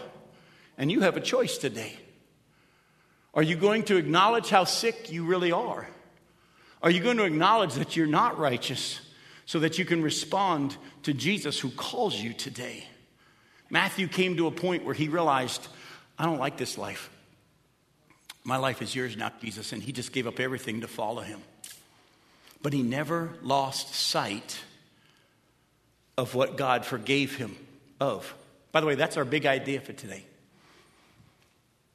And 0.76 0.90
you 0.90 1.00
have 1.00 1.16
a 1.16 1.20
choice 1.20 1.58
today. 1.58 1.94
Are 3.34 3.42
you 3.42 3.56
going 3.56 3.84
to 3.84 3.96
acknowledge 3.96 4.48
how 4.50 4.64
sick 4.64 5.12
you 5.12 5.24
really 5.24 5.52
are? 5.52 5.88
Are 6.82 6.90
you 6.90 7.00
going 7.00 7.16
to 7.18 7.24
acknowledge 7.24 7.74
that 7.74 7.96
you're 7.96 8.06
not 8.06 8.38
righteous? 8.38 9.00
So 9.48 9.60
that 9.60 9.78
you 9.78 9.86
can 9.86 10.02
respond 10.02 10.76
to 11.04 11.14
Jesus 11.14 11.58
who 11.58 11.70
calls 11.70 12.14
you 12.14 12.34
today. 12.34 12.86
Matthew 13.70 14.06
came 14.06 14.36
to 14.36 14.46
a 14.46 14.50
point 14.50 14.84
where 14.84 14.92
he 14.92 15.08
realized, 15.08 15.66
I 16.18 16.26
don't 16.26 16.38
like 16.38 16.58
this 16.58 16.76
life. 16.76 17.08
My 18.44 18.58
life 18.58 18.82
is 18.82 18.94
yours 18.94 19.16
now, 19.16 19.32
Jesus, 19.40 19.72
and 19.72 19.82
he 19.82 19.90
just 19.90 20.12
gave 20.12 20.26
up 20.26 20.38
everything 20.38 20.82
to 20.82 20.86
follow 20.86 21.22
him. 21.22 21.40
But 22.60 22.74
he 22.74 22.82
never 22.82 23.30
lost 23.42 23.94
sight 23.94 24.60
of 26.18 26.34
what 26.34 26.58
God 26.58 26.84
forgave 26.84 27.34
him 27.34 27.56
of. 28.00 28.34
By 28.70 28.82
the 28.82 28.86
way, 28.86 28.96
that's 28.96 29.16
our 29.16 29.24
big 29.24 29.46
idea 29.46 29.80
for 29.80 29.94
today. 29.94 30.26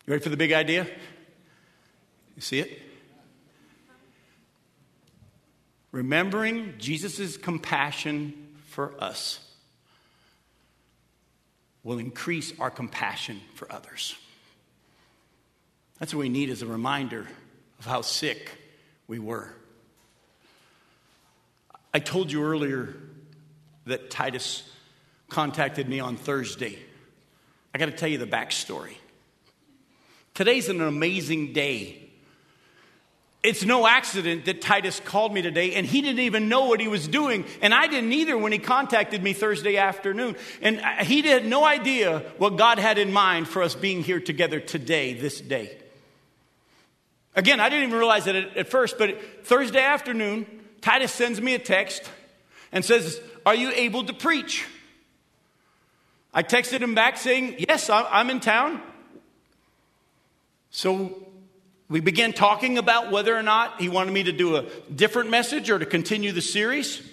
You 0.08 0.12
ready 0.12 0.24
for 0.24 0.30
the 0.30 0.38
big 0.38 0.54
idea? 0.54 0.88
You 2.36 2.42
see 2.42 2.62
it? 2.62 2.82
Remembering 5.94 6.74
Jesus' 6.80 7.38
compassion 7.38 8.34
for 8.66 8.94
us 9.00 9.40
will 11.84 12.00
increase 12.00 12.52
our 12.60 12.72
compassion 12.72 13.40
for 13.54 13.72
others. 13.72 14.16
That's 16.00 16.12
what 16.12 16.22
we 16.22 16.30
need 16.30 16.50
as 16.50 16.64
a 16.64 16.66
reminder 16.66 17.28
of 17.78 17.86
how 17.86 18.02
sick 18.02 18.52
we 19.08 19.20
were. 19.20 19.54
I 21.94 22.00
told 22.00 22.32
you 22.32 22.44
earlier 22.44 22.96
that 23.86 24.10
Titus 24.10 24.64
contacted 25.30 25.88
me 25.88 26.00
on 26.00 26.18
Thursday. 26.18 26.80
I 27.72 27.78
got 27.78 27.86
to 27.86 27.92
tell 27.92 28.10
you 28.10 28.18
the 28.18 28.26
backstory. 28.26 28.96
Today's 30.34 30.70
an 30.70 30.82
amazing 30.82 31.54
day 31.54 32.03
it's 33.44 33.66
no 33.66 33.86
accident 33.86 34.46
that 34.46 34.62
Titus 34.62 35.02
called 35.02 35.34
me 35.34 35.42
today 35.42 35.74
and 35.74 35.86
he 35.86 36.02
didn't 36.02 36.22
even 36.22 36.48
know 36.48 36.66
what 36.66 36.80
he 36.80 36.88
was 36.88 37.10
doing. 37.10 37.44
And 37.62 37.74
I 37.74 37.88
didn't 37.88 38.14
either 38.14 38.38
when 38.38 38.54
he 38.54 38.58
contacted 38.58 39.22
me 39.22 39.34
Thursday 39.34 39.76
afternoon. 39.76 40.38
And 40.62 40.80
he 41.06 41.22
had 41.24 41.46
no 41.46 41.66
idea 41.66 42.20
what 42.38 42.56
God 42.58 42.80
had 42.80 42.98
in 42.98 43.12
mind 43.12 43.50
for 43.50 43.62
us 43.62 43.76
being 43.76 44.02
here 44.02 44.22
together 44.22 44.62
today, 44.62 45.14
this 45.14 45.42
day. 45.42 45.78
Again, 47.36 47.60
I 47.60 47.68
didn't 47.68 47.88
even 47.88 47.98
realize 47.98 48.28
it 48.28 48.36
at, 48.36 48.68
first, 48.70 48.98
but 48.98 49.46
Thursday 49.46 49.84
afternoon, 49.84 50.46
Titus 50.80 51.12
sends 51.12 51.42
me 51.42 51.54
a 51.54 51.60
text 51.60 52.10
and 52.72 52.86
says, 52.86 53.20
Are 53.46 53.56
you 53.56 53.72
able 53.72 54.06
to 54.06 54.14
preach? 54.14 54.66
I 56.34 56.44
texted 56.44 56.80
him 56.80 56.96
back 56.96 57.18
saying, 57.18 57.56
Yes, 57.58 57.90
I'm 57.90 58.30
in 58.30 58.40
town. 58.40 58.82
So 60.70 61.28
we 61.94 62.00
began 62.00 62.34
talking 62.34 62.80
about 62.80 63.12
whether 63.12 63.38
or 63.38 63.44
not 63.44 63.80
he 63.80 63.88
wanted 63.88 64.14
me 64.14 64.24
to 64.24 64.32
do 64.32 64.56
a 64.56 64.64
different 64.96 65.30
message 65.30 65.70
or 65.70 65.78
to 65.78 65.86
continue 65.86 66.32
the 66.32 66.42
series. 66.42 67.08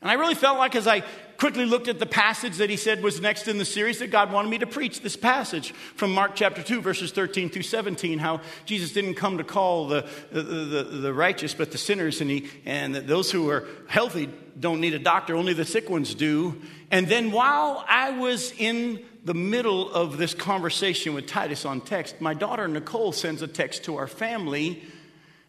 And 0.00 0.10
I 0.10 0.14
really 0.14 0.34
felt 0.34 0.56
like 0.56 0.74
as 0.74 0.86
I 0.86 1.04
quickly 1.36 1.66
looked 1.66 1.86
at 1.88 1.98
the 1.98 2.06
passage 2.06 2.56
that 2.56 2.70
he 2.70 2.78
said 2.78 3.02
was 3.02 3.20
next 3.20 3.46
in 3.46 3.58
the 3.58 3.66
series 3.66 3.98
that 3.98 4.10
God 4.10 4.32
wanted 4.32 4.48
me 4.48 4.56
to 4.56 4.66
preach 4.66 5.02
this 5.02 5.16
passage 5.16 5.72
from 5.96 6.14
Mark 6.14 6.34
chapter 6.34 6.62
2, 6.62 6.80
verses 6.80 7.12
13 7.12 7.50
through 7.50 7.64
17, 7.64 8.18
how 8.18 8.40
Jesus 8.64 8.94
didn't 8.94 9.16
come 9.16 9.36
to 9.36 9.44
call 9.44 9.88
the, 9.88 10.08
the, 10.32 10.40
the, 10.42 10.82
the 10.84 11.12
righteous, 11.12 11.52
but 11.52 11.72
the 11.72 11.78
sinners, 11.78 12.22
and, 12.22 12.30
he, 12.30 12.48
and 12.64 12.94
that 12.94 13.06
those 13.06 13.30
who 13.30 13.50
are 13.50 13.66
healthy 13.86 14.30
don't 14.58 14.80
need 14.80 14.94
a 14.94 14.98
doctor, 14.98 15.36
only 15.36 15.52
the 15.52 15.66
sick 15.66 15.90
ones 15.90 16.14
do. 16.14 16.58
And 16.90 17.06
then 17.06 17.32
while 17.32 17.84
I 17.86 18.12
was 18.12 18.54
in 18.56 19.04
the 19.24 19.34
middle 19.34 19.92
of 19.92 20.16
this 20.16 20.34
conversation 20.34 21.14
with 21.14 21.26
Titus 21.26 21.64
on 21.64 21.80
text, 21.80 22.20
my 22.20 22.34
daughter 22.34 22.66
Nicole 22.68 23.12
sends 23.12 23.42
a 23.42 23.46
text 23.46 23.84
to 23.84 23.96
our 23.96 24.06
family 24.06 24.82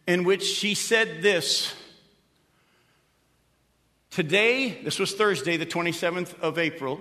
in 0.06 0.24
which 0.24 0.42
she 0.42 0.74
said 0.74 1.22
this. 1.22 1.74
Today, 4.10 4.82
this 4.82 4.98
was 4.98 5.14
Thursday, 5.14 5.56
the 5.56 5.66
27th 5.66 6.38
of 6.40 6.58
April. 6.58 7.00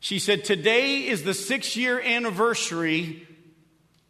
She 0.00 0.18
said, 0.18 0.44
Today 0.44 1.06
is 1.06 1.24
the 1.24 1.34
six 1.34 1.76
year 1.76 2.00
anniversary 2.00 3.26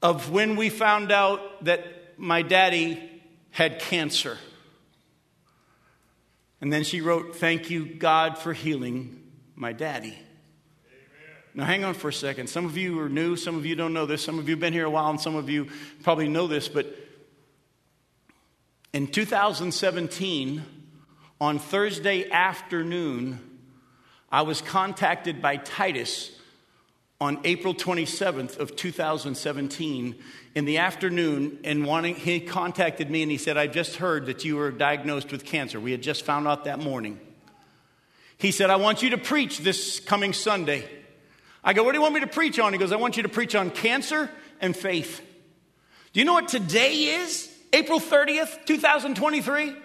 of 0.02 0.30
when 0.30 0.56
we 0.56 0.70
found 0.70 1.12
out 1.12 1.64
that 1.64 1.85
my 2.16 2.42
daddy 2.42 3.22
had 3.50 3.80
cancer. 3.80 4.38
And 6.61 6.72
then 6.72 6.85
she 6.85 7.00
wrote, 7.00 7.37
Thank 7.37 7.70
you, 7.70 7.87
God, 7.87 8.38
for 8.38 8.52
healing 8.52 9.22
my 9.54 9.72
daddy. 9.72 10.18
Now, 11.54 11.64
hang 11.64 11.84
on 11.84 11.94
for 11.94 12.08
a 12.08 12.12
second. 12.12 12.48
Some 12.48 12.64
of 12.64 12.76
you 12.76 13.00
are 13.00 13.08
new, 13.08 13.36
some 13.36 13.56
of 13.56 13.66
you 13.66 13.74
don't 13.74 13.92
know 13.92 14.06
this, 14.06 14.22
some 14.22 14.38
of 14.38 14.48
you 14.48 14.54
have 14.54 14.60
been 14.60 14.72
here 14.72 14.86
a 14.86 14.90
while, 14.90 15.10
and 15.10 15.20
some 15.20 15.34
of 15.34 15.50
you 15.50 15.68
probably 16.02 16.28
know 16.28 16.46
this, 16.46 16.68
but 16.68 16.86
in 18.92 19.06
2017, 19.06 20.64
on 21.40 21.58
Thursday 21.58 22.28
afternoon, 22.30 23.38
I 24.30 24.42
was 24.42 24.60
contacted 24.60 25.40
by 25.40 25.56
Titus 25.56 26.32
on 27.20 27.38
April 27.44 27.74
27th 27.74 28.58
of 28.58 28.74
2017 28.74 30.16
in 30.54 30.64
the 30.64 30.78
afternoon 30.78 31.58
and 31.64 31.84
wanting 31.84 32.14
he 32.14 32.40
contacted 32.40 33.10
me 33.10 33.22
and 33.22 33.30
he 33.30 33.36
said 33.36 33.56
I 33.56 33.66
just 33.66 33.96
heard 33.96 34.26
that 34.26 34.44
you 34.44 34.56
were 34.56 34.70
diagnosed 34.70 35.30
with 35.30 35.44
cancer. 35.44 35.78
We 35.78 35.92
had 35.92 36.02
just 36.02 36.24
found 36.24 36.48
out 36.48 36.64
that 36.64 36.78
morning. 36.78 37.20
He 38.38 38.50
said 38.50 38.70
I 38.70 38.76
want 38.76 39.02
you 39.02 39.10
to 39.10 39.18
preach 39.18 39.58
this 39.58 40.00
coming 40.00 40.32
Sunday. 40.32 40.88
I 41.62 41.73
go, 41.73 41.83
What 41.83 41.92
do 41.92 41.99
you 41.99 42.03
want 42.03 42.14
me 42.14 42.20
to 42.20 42.27
preach 42.27 42.59
on? 42.59 42.73
He 42.73 42.79
goes, 42.79 42.92
I 42.92 42.96
want 42.96 43.16
you 43.16 43.23
to 43.25 43.29
preach 43.29 43.55
on 43.55 43.70
cancer 43.70 44.31
and 44.61 44.77
faith. 44.77 45.20
Do 46.12 46.20
you 46.20 46.27
know 46.27 46.35
what 46.35 46.49
today 46.49 46.92
is? 46.92 47.49
April 47.73 48.01
30th, 48.01 48.66
2023? 48.66 49.77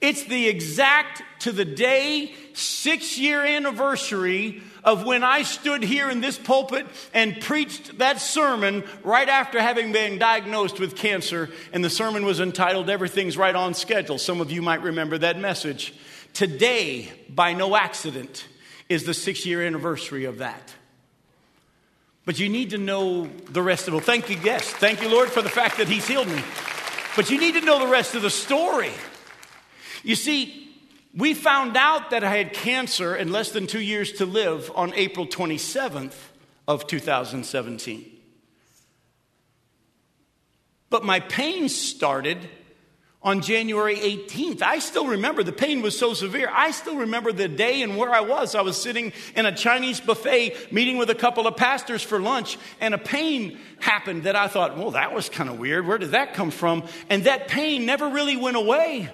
It's 0.00 0.24
the 0.24 0.48
exact 0.48 1.22
to 1.40 1.52
the 1.52 1.64
day 1.64 2.34
six 2.52 3.18
year 3.18 3.42
anniversary 3.42 4.62
of 4.84 5.06
when 5.06 5.24
I 5.24 5.42
stood 5.42 5.82
here 5.82 6.10
in 6.10 6.20
this 6.20 6.38
pulpit 6.38 6.86
and 7.14 7.40
preached 7.40 7.98
that 7.98 8.20
sermon 8.20 8.84
right 9.02 9.28
after 9.28 9.60
having 9.60 9.92
been 9.92 10.18
diagnosed 10.18 10.78
with 10.78 10.96
cancer. 10.96 11.50
And 11.72 11.82
the 11.82 11.90
sermon 11.90 12.26
was 12.26 12.40
entitled 12.40 12.90
Everything's 12.90 13.38
Right 13.38 13.56
on 13.56 13.72
Schedule. 13.72 14.18
Some 14.18 14.42
of 14.42 14.52
you 14.52 14.60
might 14.60 14.82
remember 14.82 15.16
that 15.18 15.38
message. 15.38 15.94
Today, 16.34 17.10
by 17.30 17.54
no 17.54 17.74
accident, 17.74 18.46
is 18.90 19.04
the 19.04 19.14
six 19.14 19.46
year 19.46 19.62
anniversary 19.62 20.26
of 20.26 20.38
that. 20.38 20.74
But 22.26 22.38
you 22.40 22.50
need 22.50 22.70
to 22.70 22.78
know 22.78 23.26
the 23.26 23.62
rest 23.62 23.88
of 23.88 23.94
it. 23.94 24.02
Thank 24.02 24.28
you, 24.28 24.36
yes. 24.42 24.68
Thank 24.68 25.00
you, 25.00 25.08
Lord, 25.08 25.30
for 25.30 25.40
the 25.40 25.48
fact 25.48 25.78
that 25.78 25.88
He's 25.88 26.06
healed 26.06 26.28
me. 26.28 26.42
But 27.14 27.30
you 27.30 27.40
need 27.40 27.54
to 27.54 27.62
know 27.62 27.78
the 27.78 27.86
rest 27.86 28.14
of 28.14 28.20
the 28.20 28.30
story. 28.30 28.90
You 30.02 30.16
see, 30.16 30.74
we 31.14 31.32
found 31.32 31.76
out 31.76 32.10
that 32.10 32.24
I 32.24 32.36
had 32.36 32.52
cancer 32.52 33.14
and 33.14 33.32
less 33.32 33.52
than 33.52 33.66
two 33.66 33.80
years 33.80 34.12
to 34.14 34.26
live 34.26 34.70
on 34.74 34.92
April 34.94 35.26
27th 35.26 36.14
of 36.68 36.86
2017. 36.86 38.04
But 40.90 41.04
my 41.04 41.20
pain 41.20 41.68
started 41.68 42.38
on 43.26 43.40
January 43.40 43.96
18th. 43.96 44.62
I 44.62 44.78
still 44.78 45.08
remember 45.08 45.42
the 45.42 45.50
pain 45.50 45.82
was 45.82 45.98
so 45.98 46.14
severe. 46.14 46.48
I 46.48 46.70
still 46.70 46.98
remember 46.98 47.32
the 47.32 47.48
day 47.48 47.82
and 47.82 47.96
where 47.96 48.14
I 48.14 48.20
was. 48.20 48.54
I 48.54 48.60
was 48.60 48.80
sitting 48.80 49.12
in 49.34 49.44
a 49.44 49.54
Chinese 49.54 50.00
buffet 50.00 50.70
meeting 50.70 50.96
with 50.96 51.10
a 51.10 51.14
couple 51.14 51.48
of 51.48 51.56
pastors 51.56 52.04
for 52.04 52.20
lunch, 52.20 52.56
and 52.80 52.94
a 52.94 52.98
pain 52.98 53.58
happened 53.80 54.22
that 54.22 54.36
I 54.36 54.46
thought, 54.46 54.78
well, 54.78 54.92
that 54.92 55.12
was 55.12 55.28
kind 55.28 55.50
of 55.50 55.58
weird. 55.58 55.88
Where 55.88 55.98
did 55.98 56.12
that 56.12 56.34
come 56.34 56.52
from? 56.52 56.84
And 57.10 57.24
that 57.24 57.48
pain 57.48 57.84
never 57.84 58.08
really 58.08 58.36
went 58.36 58.56
away. 58.56 59.10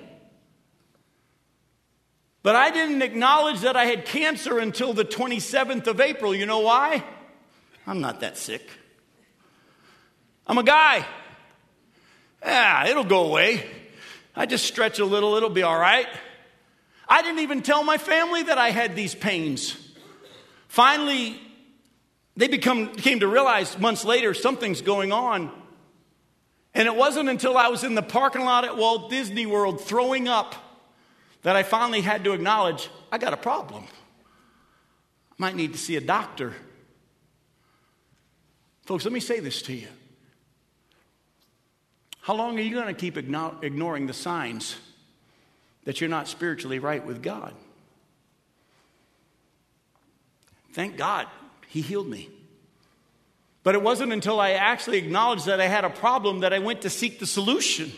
But 2.42 2.54
I 2.54 2.70
didn't 2.70 3.00
acknowledge 3.00 3.60
that 3.60 3.76
I 3.76 3.86
had 3.86 4.04
cancer 4.04 4.58
until 4.58 4.92
the 4.92 5.06
27th 5.06 5.86
of 5.86 6.02
April. 6.02 6.34
You 6.34 6.44
know 6.44 6.60
why? 6.60 7.02
I'm 7.86 8.02
not 8.02 8.20
that 8.20 8.36
sick. 8.36 8.68
I'm 10.46 10.58
a 10.58 10.64
guy. 10.64 11.06
Yeah, 12.44 12.88
it'll 12.88 13.04
go 13.04 13.24
away. 13.24 13.64
I 14.34 14.46
just 14.46 14.64
stretch 14.64 14.98
a 14.98 15.04
little, 15.04 15.34
it'll 15.34 15.50
be 15.50 15.62
all 15.62 15.78
right. 15.78 16.06
I 17.08 17.22
didn't 17.22 17.40
even 17.40 17.62
tell 17.62 17.84
my 17.84 17.98
family 17.98 18.44
that 18.44 18.58
I 18.58 18.70
had 18.70 18.96
these 18.96 19.14
pains. 19.14 19.76
Finally, 20.68 21.38
they 22.36 22.48
become, 22.48 22.94
came 22.94 23.20
to 23.20 23.28
realize 23.28 23.78
months 23.78 24.04
later 24.04 24.32
something's 24.32 24.80
going 24.80 25.12
on. 25.12 25.50
And 26.74 26.88
it 26.88 26.96
wasn't 26.96 27.28
until 27.28 27.58
I 27.58 27.68
was 27.68 27.84
in 27.84 27.94
the 27.94 28.02
parking 28.02 28.44
lot 28.44 28.64
at 28.64 28.76
Walt 28.76 29.10
Disney 29.10 29.44
World 29.44 29.82
throwing 29.82 30.26
up 30.28 30.54
that 31.42 31.56
I 31.56 31.62
finally 31.62 32.00
had 32.00 32.24
to 32.24 32.32
acknowledge 32.32 32.88
I 33.10 33.18
got 33.18 33.34
a 33.34 33.36
problem. 33.36 33.84
I 33.84 35.34
might 35.36 35.56
need 35.56 35.72
to 35.72 35.78
see 35.78 35.96
a 35.96 36.00
doctor. 36.00 36.54
Folks, 38.86 39.04
let 39.04 39.12
me 39.12 39.20
say 39.20 39.40
this 39.40 39.60
to 39.62 39.74
you. 39.74 39.88
How 42.22 42.34
long 42.34 42.58
are 42.58 42.62
you 42.62 42.74
going 42.74 42.86
to 42.86 42.94
keep 42.94 43.16
ignoring 43.16 44.06
the 44.06 44.12
signs 44.12 44.76
that 45.84 46.00
you're 46.00 46.08
not 46.08 46.28
spiritually 46.28 46.78
right 46.78 47.04
with 47.04 47.22
God? 47.22 47.52
Thank 50.72 50.96
God 50.96 51.26
he 51.68 51.80
healed 51.80 52.08
me. 52.08 52.30
But 53.64 53.74
it 53.74 53.82
wasn't 53.82 54.12
until 54.12 54.40
I 54.40 54.52
actually 54.52 54.98
acknowledged 54.98 55.46
that 55.46 55.60
I 55.60 55.66
had 55.66 55.84
a 55.84 55.90
problem 55.90 56.40
that 56.40 56.52
I 56.52 56.60
went 56.60 56.82
to 56.82 56.90
seek 56.90 57.18
the 57.18 57.26
solution. 57.26 57.92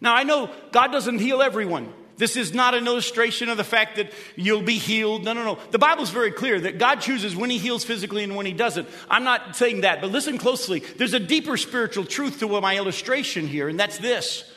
Now, 0.00 0.14
I 0.14 0.24
know 0.24 0.50
God 0.72 0.88
doesn't 0.88 1.20
heal 1.20 1.42
everyone. 1.42 1.92
This 2.22 2.36
is 2.36 2.54
not 2.54 2.74
an 2.74 2.86
illustration 2.86 3.48
of 3.48 3.56
the 3.56 3.64
fact 3.64 3.96
that 3.96 4.12
you'll 4.36 4.62
be 4.62 4.78
healed. 4.78 5.24
No, 5.24 5.32
no, 5.32 5.42
no. 5.42 5.58
The 5.72 5.78
Bible's 5.80 6.10
very 6.10 6.30
clear 6.30 6.60
that 6.60 6.78
God 6.78 7.00
chooses 7.00 7.34
when 7.34 7.50
He 7.50 7.58
heals 7.58 7.82
physically 7.82 8.22
and 8.22 8.36
when 8.36 8.46
He 8.46 8.52
doesn't. 8.52 8.88
I'm 9.10 9.24
not 9.24 9.56
saying 9.56 9.80
that, 9.80 10.00
but 10.00 10.12
listen 10.12 10.38
closely. 10.38 10.78
There's 10.78 11.14
a 11.14 11.18
deeper 11.18 11.56
spiritual 11.56 12.04
truth 12.04 12.38
to 12.38 12.60
my 12.60 12.76
illustration 12.76 13.48
here, 13.48 13.68
and 13.68 13.76
that's 13.76 13.98
this. 13.98 14.48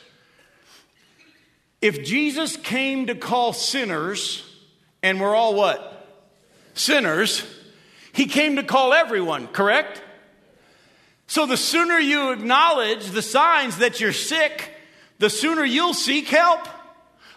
If 1.82 2.04
Jesus 2.04 2.56
came 2.56 3.08
to 3.08 3.16
call 3.16 3.52
sinners, 3.52 4.48
and 5.02 5.20
we're 5.20 5.34
all 5.34 5.56
what? 5.56 6.08
Sinners, 6.74 7.44
He 8.12 8.26
came 8.26 8.54
to 8.54 8.62
call 8.62 8.92
everyone, 8.92 9.48
correct? 9.48 10.00
So 11.26 11.46
the 11.46 11.56
sooner 11.56 11.98
you 11.98 12.30
acknowledge 12.30 13.06
the 13.06 13.22
signs 13.22 13.78
that 13.78 13.98
you're 13.98 14.12
sick, 14.12 14.70
the 15.18 15.30
sooner 15.30 15.64
you'll 15.64 15.94
seek 15.94 16.28
help. 16.28 16.68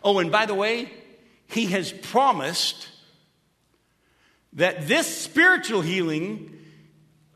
Oh, 0.03 0.19
and 0.19 0.31
by 0.31 0.45
the 0.45 0.55
way, 0.55 0.91
he 1.47 1.67
has 1.67 1.91
promised 1.91 2.89
that 4.53 4.87
this 4.87 5.07
spiritual 5.07 5.81
healing 5.81 6.57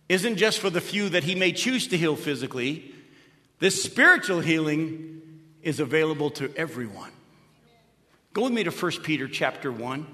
isn't 0.09 0.37
just 0.37 0.59
for 0.59 0.69
the 0.69 0.81
few 0.81 1.09
that 1.09 1.23
he 1.23 1.35
may 1.35 1.51
choose 1.51 1.87
to 1.87 1.97
heal 1.97 2.15
physically. 2.15 2.93
This 3.59 3.83
spiritual 3.83 4.41
healing 4.41 5.21
is 5.61 5.79
available 5.79 6.29
to 6.31 6.53
everyone. 6.55 7.11
Go 8.33 8.43
with 8.43 8.53
me 8.53 8.63
to 8.63 8.71
1 8.71 8.91
Peter 9.03 9.27
chapter 9.27 9.71
1. 9.71 10.07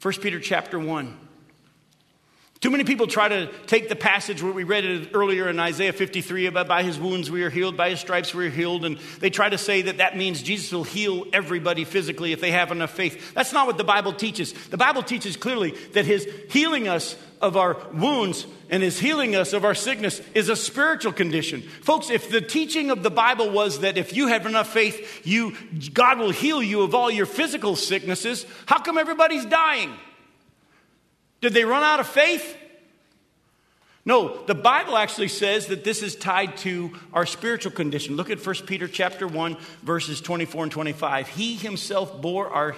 1 0.00 0.14
Peter 0.14 0.40
chapter 0.40 0.78
1. 0.78 1.18
Too 2.60 2.68
many 2.68 2.84
people 2.84 3.06
try 3.06 3.26
to 3.26 3.50
take 3.66 3.88
the 3.88 3.96
passage 3.96 4.42
where 4.42 4.52
we 4.52 4.64
read 4.64 4.84
it 4.84 5.10
earlier 5.14 5.48
in 5.48 5.58
Isaiah 5.58 5.94
53 5.94 6.44
about 6.44 6.68
by 6.68 6.82
his 6.82 6.98
wounds 6.98 7.30
we 7.30 7.42
are 7.42 7.48
healed, 7.48 7.74
by 7.74 7.88
his 7.88 8.00
stripes 8.00 8.34
we 8.34 8.48
are 8.48 8.50
healed, 8.50 8.84
and 8.84 8.98
they 9.18 9.30
try 9.30 9.48
to 9.48 9.56
say 9.56 9.80
that 9.82 9.96
that 9.96 10.14
means 10.14 10.42
Jesus 10.42 10.70
will 10.70 10.84
heal 10.84 11.24
everybody 11.32 11.84
physically 11.84 12.32
if 12.32 12.42
they 12.42 12.50
have 12.50 12.70
enough 12.70 12.90
faith. 12.90 13.32
That's 13.32 13.54
not 13.54 13.66
what 13.66 13.78
the 13.78 13.84
Bible 13.84 14.12
teaches. 14.12 14.52
The 14.52 14.76
Bible 14.76 15.02
teaches 15.02 15.38
clearly 15.38 15.70
that 15.94 16.04
his 16.04 16.28
healing 16.50 16.86
us 16.86 17.16
of 17.40 17.56
our 17.56 17.78
wounds 17.94 18.46
and 18.68 18.82
his 18.82 18.98
healing 18.98 19.34
us 19.34 19.54
of 19.54 19.64
our 19.64 19.74
sickness 19.74 20.20
is 20.34 20.50
a 20.50 20.56
spiritual 20.56 21.14
condition. 21.14 21.62
Folks, 21.62 22.10
if 22.10 22.28
the 22.28 22.42
teaching 22.42 22.90
of 22.90 23.02
the 23.02 23.10
Bible 23.10 23.48
was 23.48 23.80
that 23.80 23.96
if 23.96 24.14
you 24.14 24.26
have 24.26 24.44
enough 24.44 24.70
faith, 24.70 25.26
you 25.26 25.56
God 25.94 26.18
will 26.18 26.30
heal 26.30 26.62
you 26.62 26.82
of 26.82 26.94
all 26.94 27.10
your 27.10 27.24
physical 27.24 27.74
sicknesses, 27.74 28.44
how 28.66 28.80
come 28.80 28.98
everybody's 28.98 29.46
dying? 29.46 29.94
Did 31.40 31.54
they 31.54 31.64
run 31.64 31.82
out 31.82 32.00
of 32.00 32.06
faith? 32.06 32.56
No, 34.04 34.42
the 34.44 34.54
Bible 34.54 34.96
actually 34.96 35.28
says 35.28 35.66
that 35.66 35.84
this 35.84 36.02
is 36.02 36.16
tied 36.16 36.56
to 36.58 36.92
our 37.12 37.26
spiritual 37.26 37.72
condition. 37.72 38.16
Look 38.16 38.30
at 38.30 38.44
1 38.44 38.54
Peter 38.66 38.88
chapter 38.88 39.28
1 39.28 39.56
verses 39.82 40.20
24 40.20 40.64
and 40.64 40.72
25. 40.72 41.28
He 41.28 41.54
himself 41.54 42.20
bore 42.20 42.48
our 42.48 42.74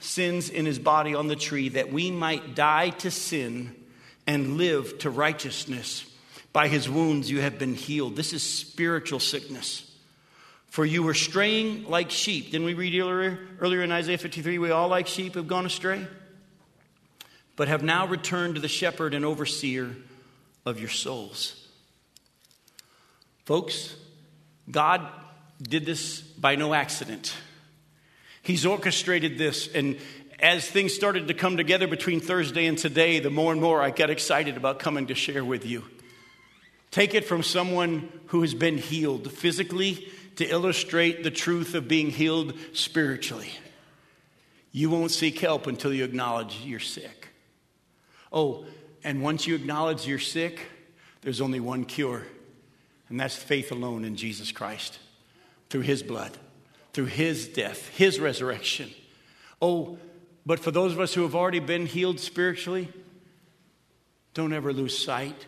sins 0.00 0.48
in 0.48 0.64
his 0.64 0.78
body 0.78 1.14
on 1.14 1.28
the 1.28 1.36
tree 1.36 1.68
that 1.70 1.92
we 1.92 2.10
might 2.10 2.54
die 2.54 2.90
to 2.90 3.10
sin 3.10 3.74
and 4.26 4.56
live 4.56 4.98
to 5.00 5.10
righteousness. 5.10 6.06
By 6.52 6.68
his 6.68 6.88
wounds 6.88 7.30
you 7.30 7.40
have 7.40 7.58
been 7.58 7.74
healed. 7.74 8.16
This 8.16 8.32
is 8.32 8.42
spiritual 8.42 9.20
sickness. 9.20 9.88
For 10.68 10.86
you 10.86 11.02
were 11.02 11.14
straying 11.14 11.84
like 11.84 12.10
sheep. 12.10 12.46
Didn't 12.50 12.66
we 12.66 12.72
read 12.72 12.98
earlier, 12.98 13.38
earlier 13.60 13.82
in 13.82 13.92
Isaiah 13.92 14.16
53? 14.16 14.58
We 14.58 14.70
all 14.70 14.88
like 14.88 15.06
sheep 15.06 15.34
have 15.34 15.46
gone 15.46 15.66
astray 15.66 16.06
but 17.56 17.68
have 17.68 17.82
now 17.82 18.06
returned 18.06 18.54
to 18.54 18.60
the 18.60 18.68
shepherd 18.68 19.14
and 19.14 19.24
overseer 19.24 19.94
of 20.64 20.80
your 20.80 20.88
souls. 20.88 21.68
Folks, 23.44 23.94
God 24.70 25.06
did 25.60 25.84
this 25.84 26.20
by 26.20 26.56
no 26.56 26.74
accident. 26.74 27.34
He's 28.42 28.66
orchestrated 28.66 29.38
this, 29.38 29.68
and 29.72 29.98
as 30.40 30.68
things 30.68 30.92
started 30.92 31.28
to 31.28 31.34
come 31.34 31.56
together 31.56 31.86
between 31.86 32.20
Thursday 32.20 32.66
and 32.66 32.76
today, 32.76 33.20
the 33.20 33.30
more 33.30 33.52
and 33.52 33.60
more 33.60 33.80
I 33.80 33.90
got 33.90 34.10
excited 34.10 34.56
about 34.56 34.80
coming 34.80 35.06
to 35.06 35.14
share 35.14 35.44
with 35.44 35.64
you. 35.64 35.84
Take 36.90 37.14
it 37.14 37.24
from 37.24 37.42
someone 37.42 38.08
who 38.26 38.42
has 38.42 38.52
been 38.52 38.78
healed 38.78 39.30
physically 39.32 40.08
to 40.36 40.44
illustrate 40.44 41.22
the 41.22 41.30
truth 41.30 41.74
of 41.74 41.88
being 41.88 42.10
healed 42.10 42.54
spiritually. 42.72 43.50
You 44.72 44.90
won't 44.90 45.10
seek 45.10 45.38
help 45.38 45.66
until 45.66 45.92
you 45.92 46.04
acknowledge 46.04 46.60
you're 46.64 46.80
sick. 46.80 47.28
Oh, 48.32 48.64
and 49.04 49.22
once 49.22 49.46
you 49.46 49.54
acknowledge 49.54 50.06
you're 50.06 50.18
sick, 50.18 50.60
there's 51.20 51.40
only 51.40 51.60
one 51.60 51.84
cure, 51.84 52.26
and 53.08 53.20
that's 53.20 53.36
faith 53.36 53.70
alone 53.72 54.04
in 54.04 54.16
Jesus 54.16 54.52
Christ 54.52 54.98
through 55.70 55.82
his 55.82 56.02
blood, 56.02 56.36
through 56.92 57.06
his 57.06 57.48
death, 57.48 57.88
his 57.96 58.18
resurrection. 58.18 58.90
Oh, 59.60 59.98
but 60.44 60.58
for 60.58 60.70
those 60.70 60.92
of 60.92 61.00
us 61.00 61.14
who 61.14 61.22
have 61.22 61.34
already 61.34 61.60
been 61.60 61.86
healed 61.86 62.18
spiritually, 62.20 62.88
don't 64.34 64.52
ever 64.52 64.72
lose 64.72 64.96
sight 64.96 65.46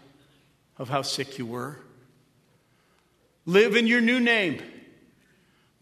of 0.78 0.88
how 0.88 1.02
sick 1.02 1.38
you 1.38 1.46
were. 1.46 1.78
Live 3.46 3.76
in 3.76 3.86
your 3.86 4.00
new 4.00 4.20
name, 4.20 4.62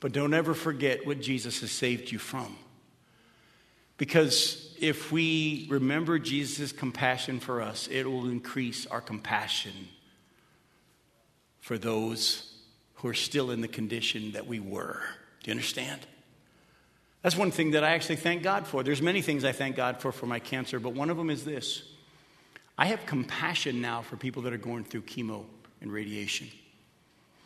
but 0.01 0.13
don't 0.13 0.35
ever 0.35 0.55
forget 0.55 1.07
what 1.07 1.21
Jesus 1.21 1.61
has 1.61 1.71
saved 1.71 2.11
you 2.11 2.19
from. 2.19 2.57
Because 3.97 4.62
if 4.83 5.13
we 5.13 5.69
remember 5.71 6.19
Jesus' 6.19 6.73
compassion 6.73 7.39
for 7.39 7.63
us, 7.63 7.89
it 7.89 8.05
will 8.05 8.29
increase 8.29 8.85
our 8.87 9.01
compassion 9.01 9.89
for 11.61 11.79
those 11.79 12.53
who 12.95 13.07
are 13.07 13.15
still 13.15 13.53
in 13.53 13.61
the 13.61 13.69
condition 13.69 14.33
that 14.33 14.49
we 14.49 14.59
were. 14.59 15.01
Do 15.43 15.51
you 15.51 15.53
understand? 15.53 16.01
That's 17.23 17.37
one 17.37 17.53
thing 17.53 17.71
that 17.71 17.85
I 17.85 17.93
actually 17.93 18.17
thank 18.17 18.43
God 18.43 18.67
for. 18.67 18.83
There's 18.83 19.01
many 19.01 19.23
things 19.23 19.45
I 19.45 19.53
thank 19.53 19.77
God 19.77 20.01
for 20.01 20.11
for 20.11 20.27
my 20.27 20.41
cancer, 20.41 20.81
but 20.81 20.95
one 20.95 21.11
of 21.11 21.17
them 21.17 21.31
is 21.31 21.45
this. 21.45 21.85
I 22.77 22.87
have 22.87 23.07
compassion 23.07 23.81
now 23.81 24.03
for 24.03 24.17
people 24.17 24.43
that 24.43 24.53
are 24.53 24.59
going 24.59 24.83
through 24.83 25.03
chemo 25.03 25.45
and 25.81 25.93
radiation. 25.93 26.49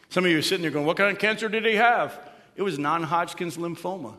Some 0.09 0.25
of 0.25 0.31
you 0.31 0.39
are 0.39 0.43
sitting 0.43 0.63
there 0.63 0.71
going, 0.71 0.87
What 0.87 0.97
kind 0.97 1.11
of 1.15 1.19
cancer 1.19 1.51
did 1.51 1.67
he 1.67 1.75
have? 1.75 2.19
It 2.57 2.63
was 2.63 2.79
non 2.79 3.03
Hodgkin's 3.03 3.59
lymphoma. 3.59 4.15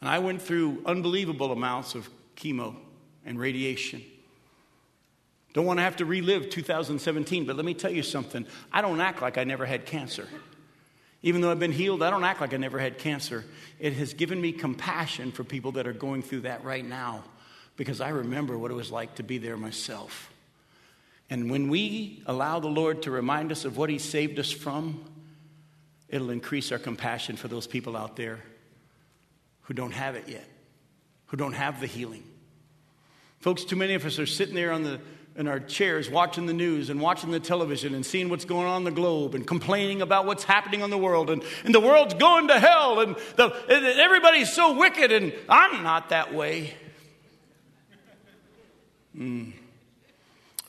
And 0.00 0.08
I 0.08 0.18
went 0.18 0.42
through 0.42 0.82
unbelievable 0.84 1.52
amounts 1.52 1.94
of 1.94 2.08
chemo 2.36 2.76
and 3.24 3.38
radiation. 3.38 4.02
Don't 5.52 5.64
want 5.64 5.78
to 5.78 5.82
have 5.82 5.96
to 5.96 6.04
relive 6.04 6.50
2017, 6.50 7.46
but 7.46 7.56
let 7.56 7.64
me 7.64 7.72
tell 7.72 7.90
you 7.90 8.02
something. 8.02 8.46
I 8.72 8.82
don't 8.82 9.00
act 9.00 9.22
like 9.22 9.38
I 9.38 9.44
never 9.44 9.64
had 9.64 9.86
cancer. 9.86 10.28
Even 11.22 11.40
though 11.40 11.50
I've 11.50 11.58
been 11.58 11.72
healed, 11.72 12.02
I 12.02 12.10
don't 12.10 12.24
act 12.24 12.40
like 12.40 12.52
I 12.52 12.58
never 12.58 12.78
had 12.78 12.98
cancer. 12.98 13.44
It 13.80 13.94
has 13.94 14.12
given 14.12 14.40
me 14.40 14.52
compassion 14.52 15.32
for 15.32 15.44
people 15.44 15.72
that 15.72 15.86
are 15.86 15.94
going 15.94 16.22
through 16.22 16.42
that 16.42 16.62
right 16.62 16.84
now 16.84 17.24
because 17.76 18.00
I 18.00 18.10
remember 18.10 18.58
what 18.58 18.70
it 18.70 18.74
was 18.74 18.90
like 18.90 19.14
to 19.16 19.22
be 19.22 19.38
there 19.38 19.56
myself. 19.56 20.30
And 21.30 21.50
when 21.50 21.68
we 21.68 22.22
allow 22.26 22.60
the 22.60 22.68
Lord 22.68 23.02
to 23.02 23.10
remind 23.10 23.50
us 23.50 23.64
of 23.64 23.76
what 23.76 23.90
He 23.90 23.98
saved 23.98 24.38
us 24.38 24.52
from, 24.52 25.04
it'll 26.08 26.30
increase 26.30 26.70
our 26.70 26.78
compassion 26.78 27.36
for 27.36 27.48
those 27.48 27.66
people 27.66 27.96
out 27.96 28.16
there 28.16 28.40
who 29.66 29.74
don't 29.74 29.92
have 29.92 30.14
it 30.14 30.28
yet, 30.28 30.48
who 31.26 31.36
don't 31.36 31.52
have 31.52 31.80
the 31.80 31.86
healing. 31.86 32.24
Folks, 33.40 33.64
too 33.64 33.76
many 33.76 33.94
of 33.94 34.04
us 34.04 34.18
are 34.18 34.26
sitting 34.26 34.54
there 34.54 34.72
on 34.72 34.82
the, 34.82 35.00
in 35.36 35.48
our 35.48 35.60
chairs 35.60 36.08
watching 36.08 36.46
the 36.46 36.52
news 36.52 36.88
and 36.88 37.00
watching 37.00 37.30
the 37.30 37.40
television 37.40 37.94
and 37.94 38.06
seeing 38.06 38.28
what's 38.28 38.44
going 38.44 38.66
on 38.66 38.78
in 38.78 38.84
the 38.84 38.90
globe 38.90 39.34
and 39.34 39.46
complaining 39.46 40.02
about 40.02 40.24
what's 40.24 40.44
happening 40.44 40.80
in 40.80 40.90
the 40.90 40.98
world 40.98 41.30
and, 41.30 41.42
and 41.64 41.74
the 41.74 41.80
world's 41.80 42.14
going 42.14 42.48
to 42.48 42.58
hell 42.58 43.00
and, 43.00 43.16
the, 43.36 43.52
and 43.68 43.84
everybody's 44.00 44.52
so 44.52 44.78
wicked 44.78 45.10
and 45.12 45.34
I'm 45.48 45.82
not 45.82 46.10
that 46.10 46.32
way. 46.32 46.74
Mm. 49.16 49.52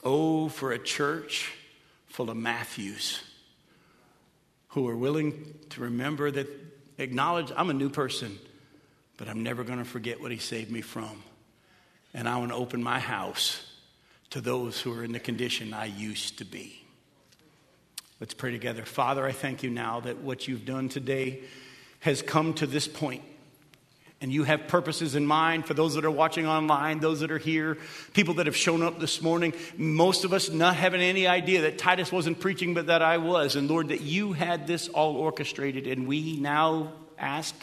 Oh, 0.04 0.50
for 0.50 0.72
a 0.72 0.80
church 0.80 1.54
full 2.08 2.30
of 2.32 2.38
Matthews 2.38 3.22
who 4.70 4.88
are 4.88 4.95
willing 4.95 5.54
to 5.70 5.82
remember 5.82 6.32
that, 6.32 6.48
acknowledge 6.98 7.52
I'm 7.56 7.70
a 7.70 7.74
new 7.74 7.89
person 7.89 8.39
but 9.18 9.28
I'm 9.28 9.43
never 9.43 9.63
going 9.63 9.80
to 9.80 9.86
forget 9.86 10.22
what 10.22 10.32
He 10.32 10.38
saved 10.38 10.72
me 10.72 10.82
from. 10.82 11.24
And 12.13 12.28
I 12.28 12.38
want 12.38 12.51
to 12.51 12.55
open 12.55 12.82
my 12.82 12.99
house 12.99 13.63
to 14.30 14.41
those 14.41 14.80
who 14.80 14.93
are 14.97 15.03
in 15.03 15.11
the 15.11 15.20
condition 15.20 15.74
I 15.74 15.86
used 15.86 16.38
to 16.39 16.45
be. 16.45 16.84
Let's 18.20 18.34
pray 18.34 18.51
together. 18.51 18.84
Father, 18.84 19.26
I 19.26 19.32
thank 19.32 19.61
you 19.61 19.70
now 19.70 19.99
that 20.01 20.18
what 20.20 20.47
you've 20.47 20.65
done 20.65 20.89
today 20.89 21.41
has 21.99 22.22
come 22.22 22.53
to 22.55 22.65
this 22.65 22.88
point 22.88 23.24
and 24.20 24.32
you 24.32 24.43
have 24.43 24.68
purposes 24.68 25.15
in 25.15 25.28
mind 25.28 25.65
for 25.65 25.76
those 25.76 25.93
that 25.93 26.03
are 26.03 26.11
watching 26.11 26.47
online, 26.47 26.99
those 26.99 27.20
that 27.20 27.32
are 27.32 27.38
here, 27.38 27.78
people 28.13 28.36
that 28.36 28.47
have 28.47 28.55
shown 28.55 28.82
up 28.82 28.99
this 28.99 29.22
morning. 29.22 29.53
Most 29.78 30.26
of 30.26 30.34
us 30.34 30.49
not 30.49 30.76
having 30.76 31.01
any 31.01 31.28
idea 31.28 31.61
that 31.61 31.78
Titus 31.78 32.11
wasn't 32.11 32.39
preaching, 32.39 32.74
but 32.74 32.88
that 32.88 33.03
I 33.03 33.20
was. 33.20 33.55
And 33.55 33.70
Lord, 33.70 33.89
that 33.89 34.01
you 34.01 34.34
had 34.34 34.65
this 34.65 34.88
all 34.88 35.15
orchestrated. 35.18 35.86
And 35.86 36.07
we 36.07 36.38
now 36.38 36.93
ask 37.20 37.53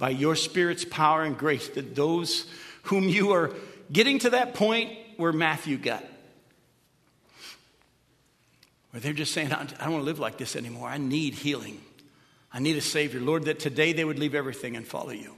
by 0.00 0.08
your 0.08 0.34
Spirit's 0.34 0.84
power 0.84 1.22
and 1.22 1.38
grace 1.38 1.68
that 1.68 1.94
those 1.94 2.46
whom 2.84 3.08
you 3.08 3.32
are 3.32 3.52
getting 3.92 4.18
to 4.20 4.30
that 4.30 4.54
point 4.54 4.90
where 5.18 5.30
Matthew 5.32 5.76
got, 5.76 6.02
where 8.90 9.00
they're 9.00 9.12
just 9.12 9.32
saying, 9.32 9.52
I 9.52 9.64
don't 9.64 9.92
want 9.92 10.00
to 10.00 10.06
live 10.06 10.18
like 10.18 10.38
this 10.38 10.56
anymore. 10.56 10.88
I 10.88 10.96
need 10.96 11.34
healing. 11.34 11.80
I 12.52 12.60
need 12.60 12.76
a 12.76 12.80
Savior. 12.80 13.20
Lord, 13.20 13.44
that 13.44 13.60
today 13.60 13.92
they 13.92 14.04
would 14.04 14.18
leave 14.18 14.34
everything 14.34 14.74
and 14.74 14.86
follow 14.86 15.10
you. 15.10 15.34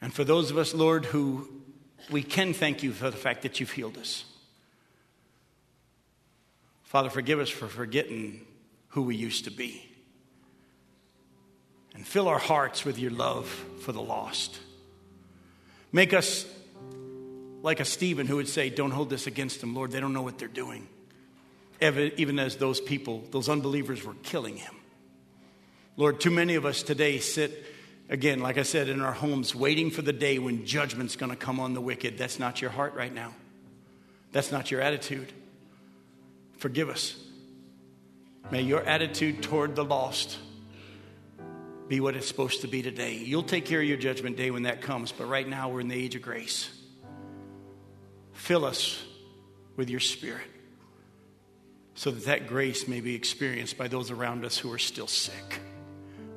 And 0.00 0.14
for 0.14 0.22
those 0.22 0.52
of 0.52 0.56
us, 0.56 0.72
Lord, 0.72 1.04
who 1.04 1.48
we 2.08 2.22
can 2.22 2.54
thank 2.54 2.84
you 2.84 2.92
for 2.92 3.10
the 3.10 3.16
fact 3.16 3.42
that 3.42 3.58
you've 3.58 3.72
healed 3.72 3.98
us. 3.98 4.24
Father, 6.84 7.10
forgive 7.10 7.40
us 7.40 7.50
for 7.50 7.66
forgetting 7.66 8.46
who 8.90 9.02
we 9.02 9.16
used 9.16 9.44
to 9.44 9.50
be. 9.50 9.91
And 11.94 12.06
fill 12.06 12.28
our 12.28 12.38
hearts 12.38 12.84
with 12.84 12.98
your 12.98 13.10
love 13.10 13.46
for 13.80 13.92
the 13.92 14.00
lost. 14.00 14.58
Make 15.92 16.14
us 16.14 16.46
like 17.62 17.80
a 17.80 17.84
Stephen 17.84 18.26
who 18.26 18.36
would 18.36 18.48
say, 18.48 18.70
Don't 18.70 18.90
hold 18.90 19.10
this 19.10 19.26
against 19.26 19.60
them, 19.60 19.74
Lord. 19.74 19.90
They 19.90 20.00
don't 20.00 20.14
know 20.14 20.22
what 20.22 20.38
they're 20.38 20.48
doing. 20.48 20.88
Even 21.80 22.38
as 22.38 22.56
those 22.56 22.80
people, 22.80 23.24
those 23.30 23.48
unbelievers, 23.48 24.04
were 24.04 24.14
killing 24.22 24.56
him. 24.56 24.74
Lord, 25.96 26.20
too 26.20 26.30
many 26.30 26.54
of 26.54 26.64
us 26.64 26.82
today 26.82 27.18
sit 27.18 27.66
again, 28.08 28.40
like 28.40 28.56
I 28.56 28.62
said, 28.62 28.88
in 28.88 29.00
our 29.00 29.12
homes, 29.12 29.54
waiting 29.54 29.90
for 29.90 30.02
the 30.02 30.12
day 30.12 30.38
when 30.38 30.64
judgment's 30.64 31.16
going 31.16 31.30
to 31.30 31.36
come 31.36 31.60
on 31.60 31.74
the 31.74 31.80
wicked. 31.80 32.16
That's 32.16 32.38
not 32.38 32.60
your 32.60 32.70
heart 32.70 32.94
right 32.94 33.12
now. 33.12 33.34
That's 34.30 34.52
not 34.52 34.70
your 34.70 34.80
attitude. 34.80 35.32
Forgive 36.56 36.88
us. 36.88 37.16
May 38.50 38.62
your 38.62 38.82
attitude 38.82 39.42
toward 39.42 39.76
the 39.76 39.84
lost 39.84 40.38
be 41.92 42.00
what 42.00 42.16
it's 42.16 42.26
supposed 42.26 42.62
to 42.62 42.68
be 42.68 42.80
today. 42.80 43.16
You'll 43.16 43.42
take 43.42 43.66
care 43.66 43.78
of 43.78 43.86
your 43.86 43.98
judgment 43.98 44.38
day 44.38 44.50
when 44.50 44.62
that 44.62 44.80
comes, 44.80 45.12
but 45.12 45.26
right 45.26 45.46
now 45.46 45.68
we're 45.68 45.80
in 45.80 45.88
the 45.88 45.94
age 45.94 46.14
of 46.14 46.22
grace. 46.22 46.70
Fill 48.32 48.64
us 48.64 49.04
with 49.76 49.90
your 49.90 50.00
spirit 50.00 50.46
so 51.94 52.10
that 52.10 52.24
that 52.24 52.46
grace 52.46 52.88
may 52.88 53.02
be 53.02 53.14
experienced 53.14 53.76
by 53.76 53.88
those 53.88 54.10
around 54.10 54.42
us 54.42 54.56
who 54.56 54.72
are 54.72 54.78
still 54.78 55.06
sick. 55.06 55.60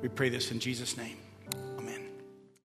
We 0.02 0.10
pray 0.10 0.28
this 0.28 0.52
in 0.52 0.60
Jesus' 0.60 0.94
name. 0.98 1.16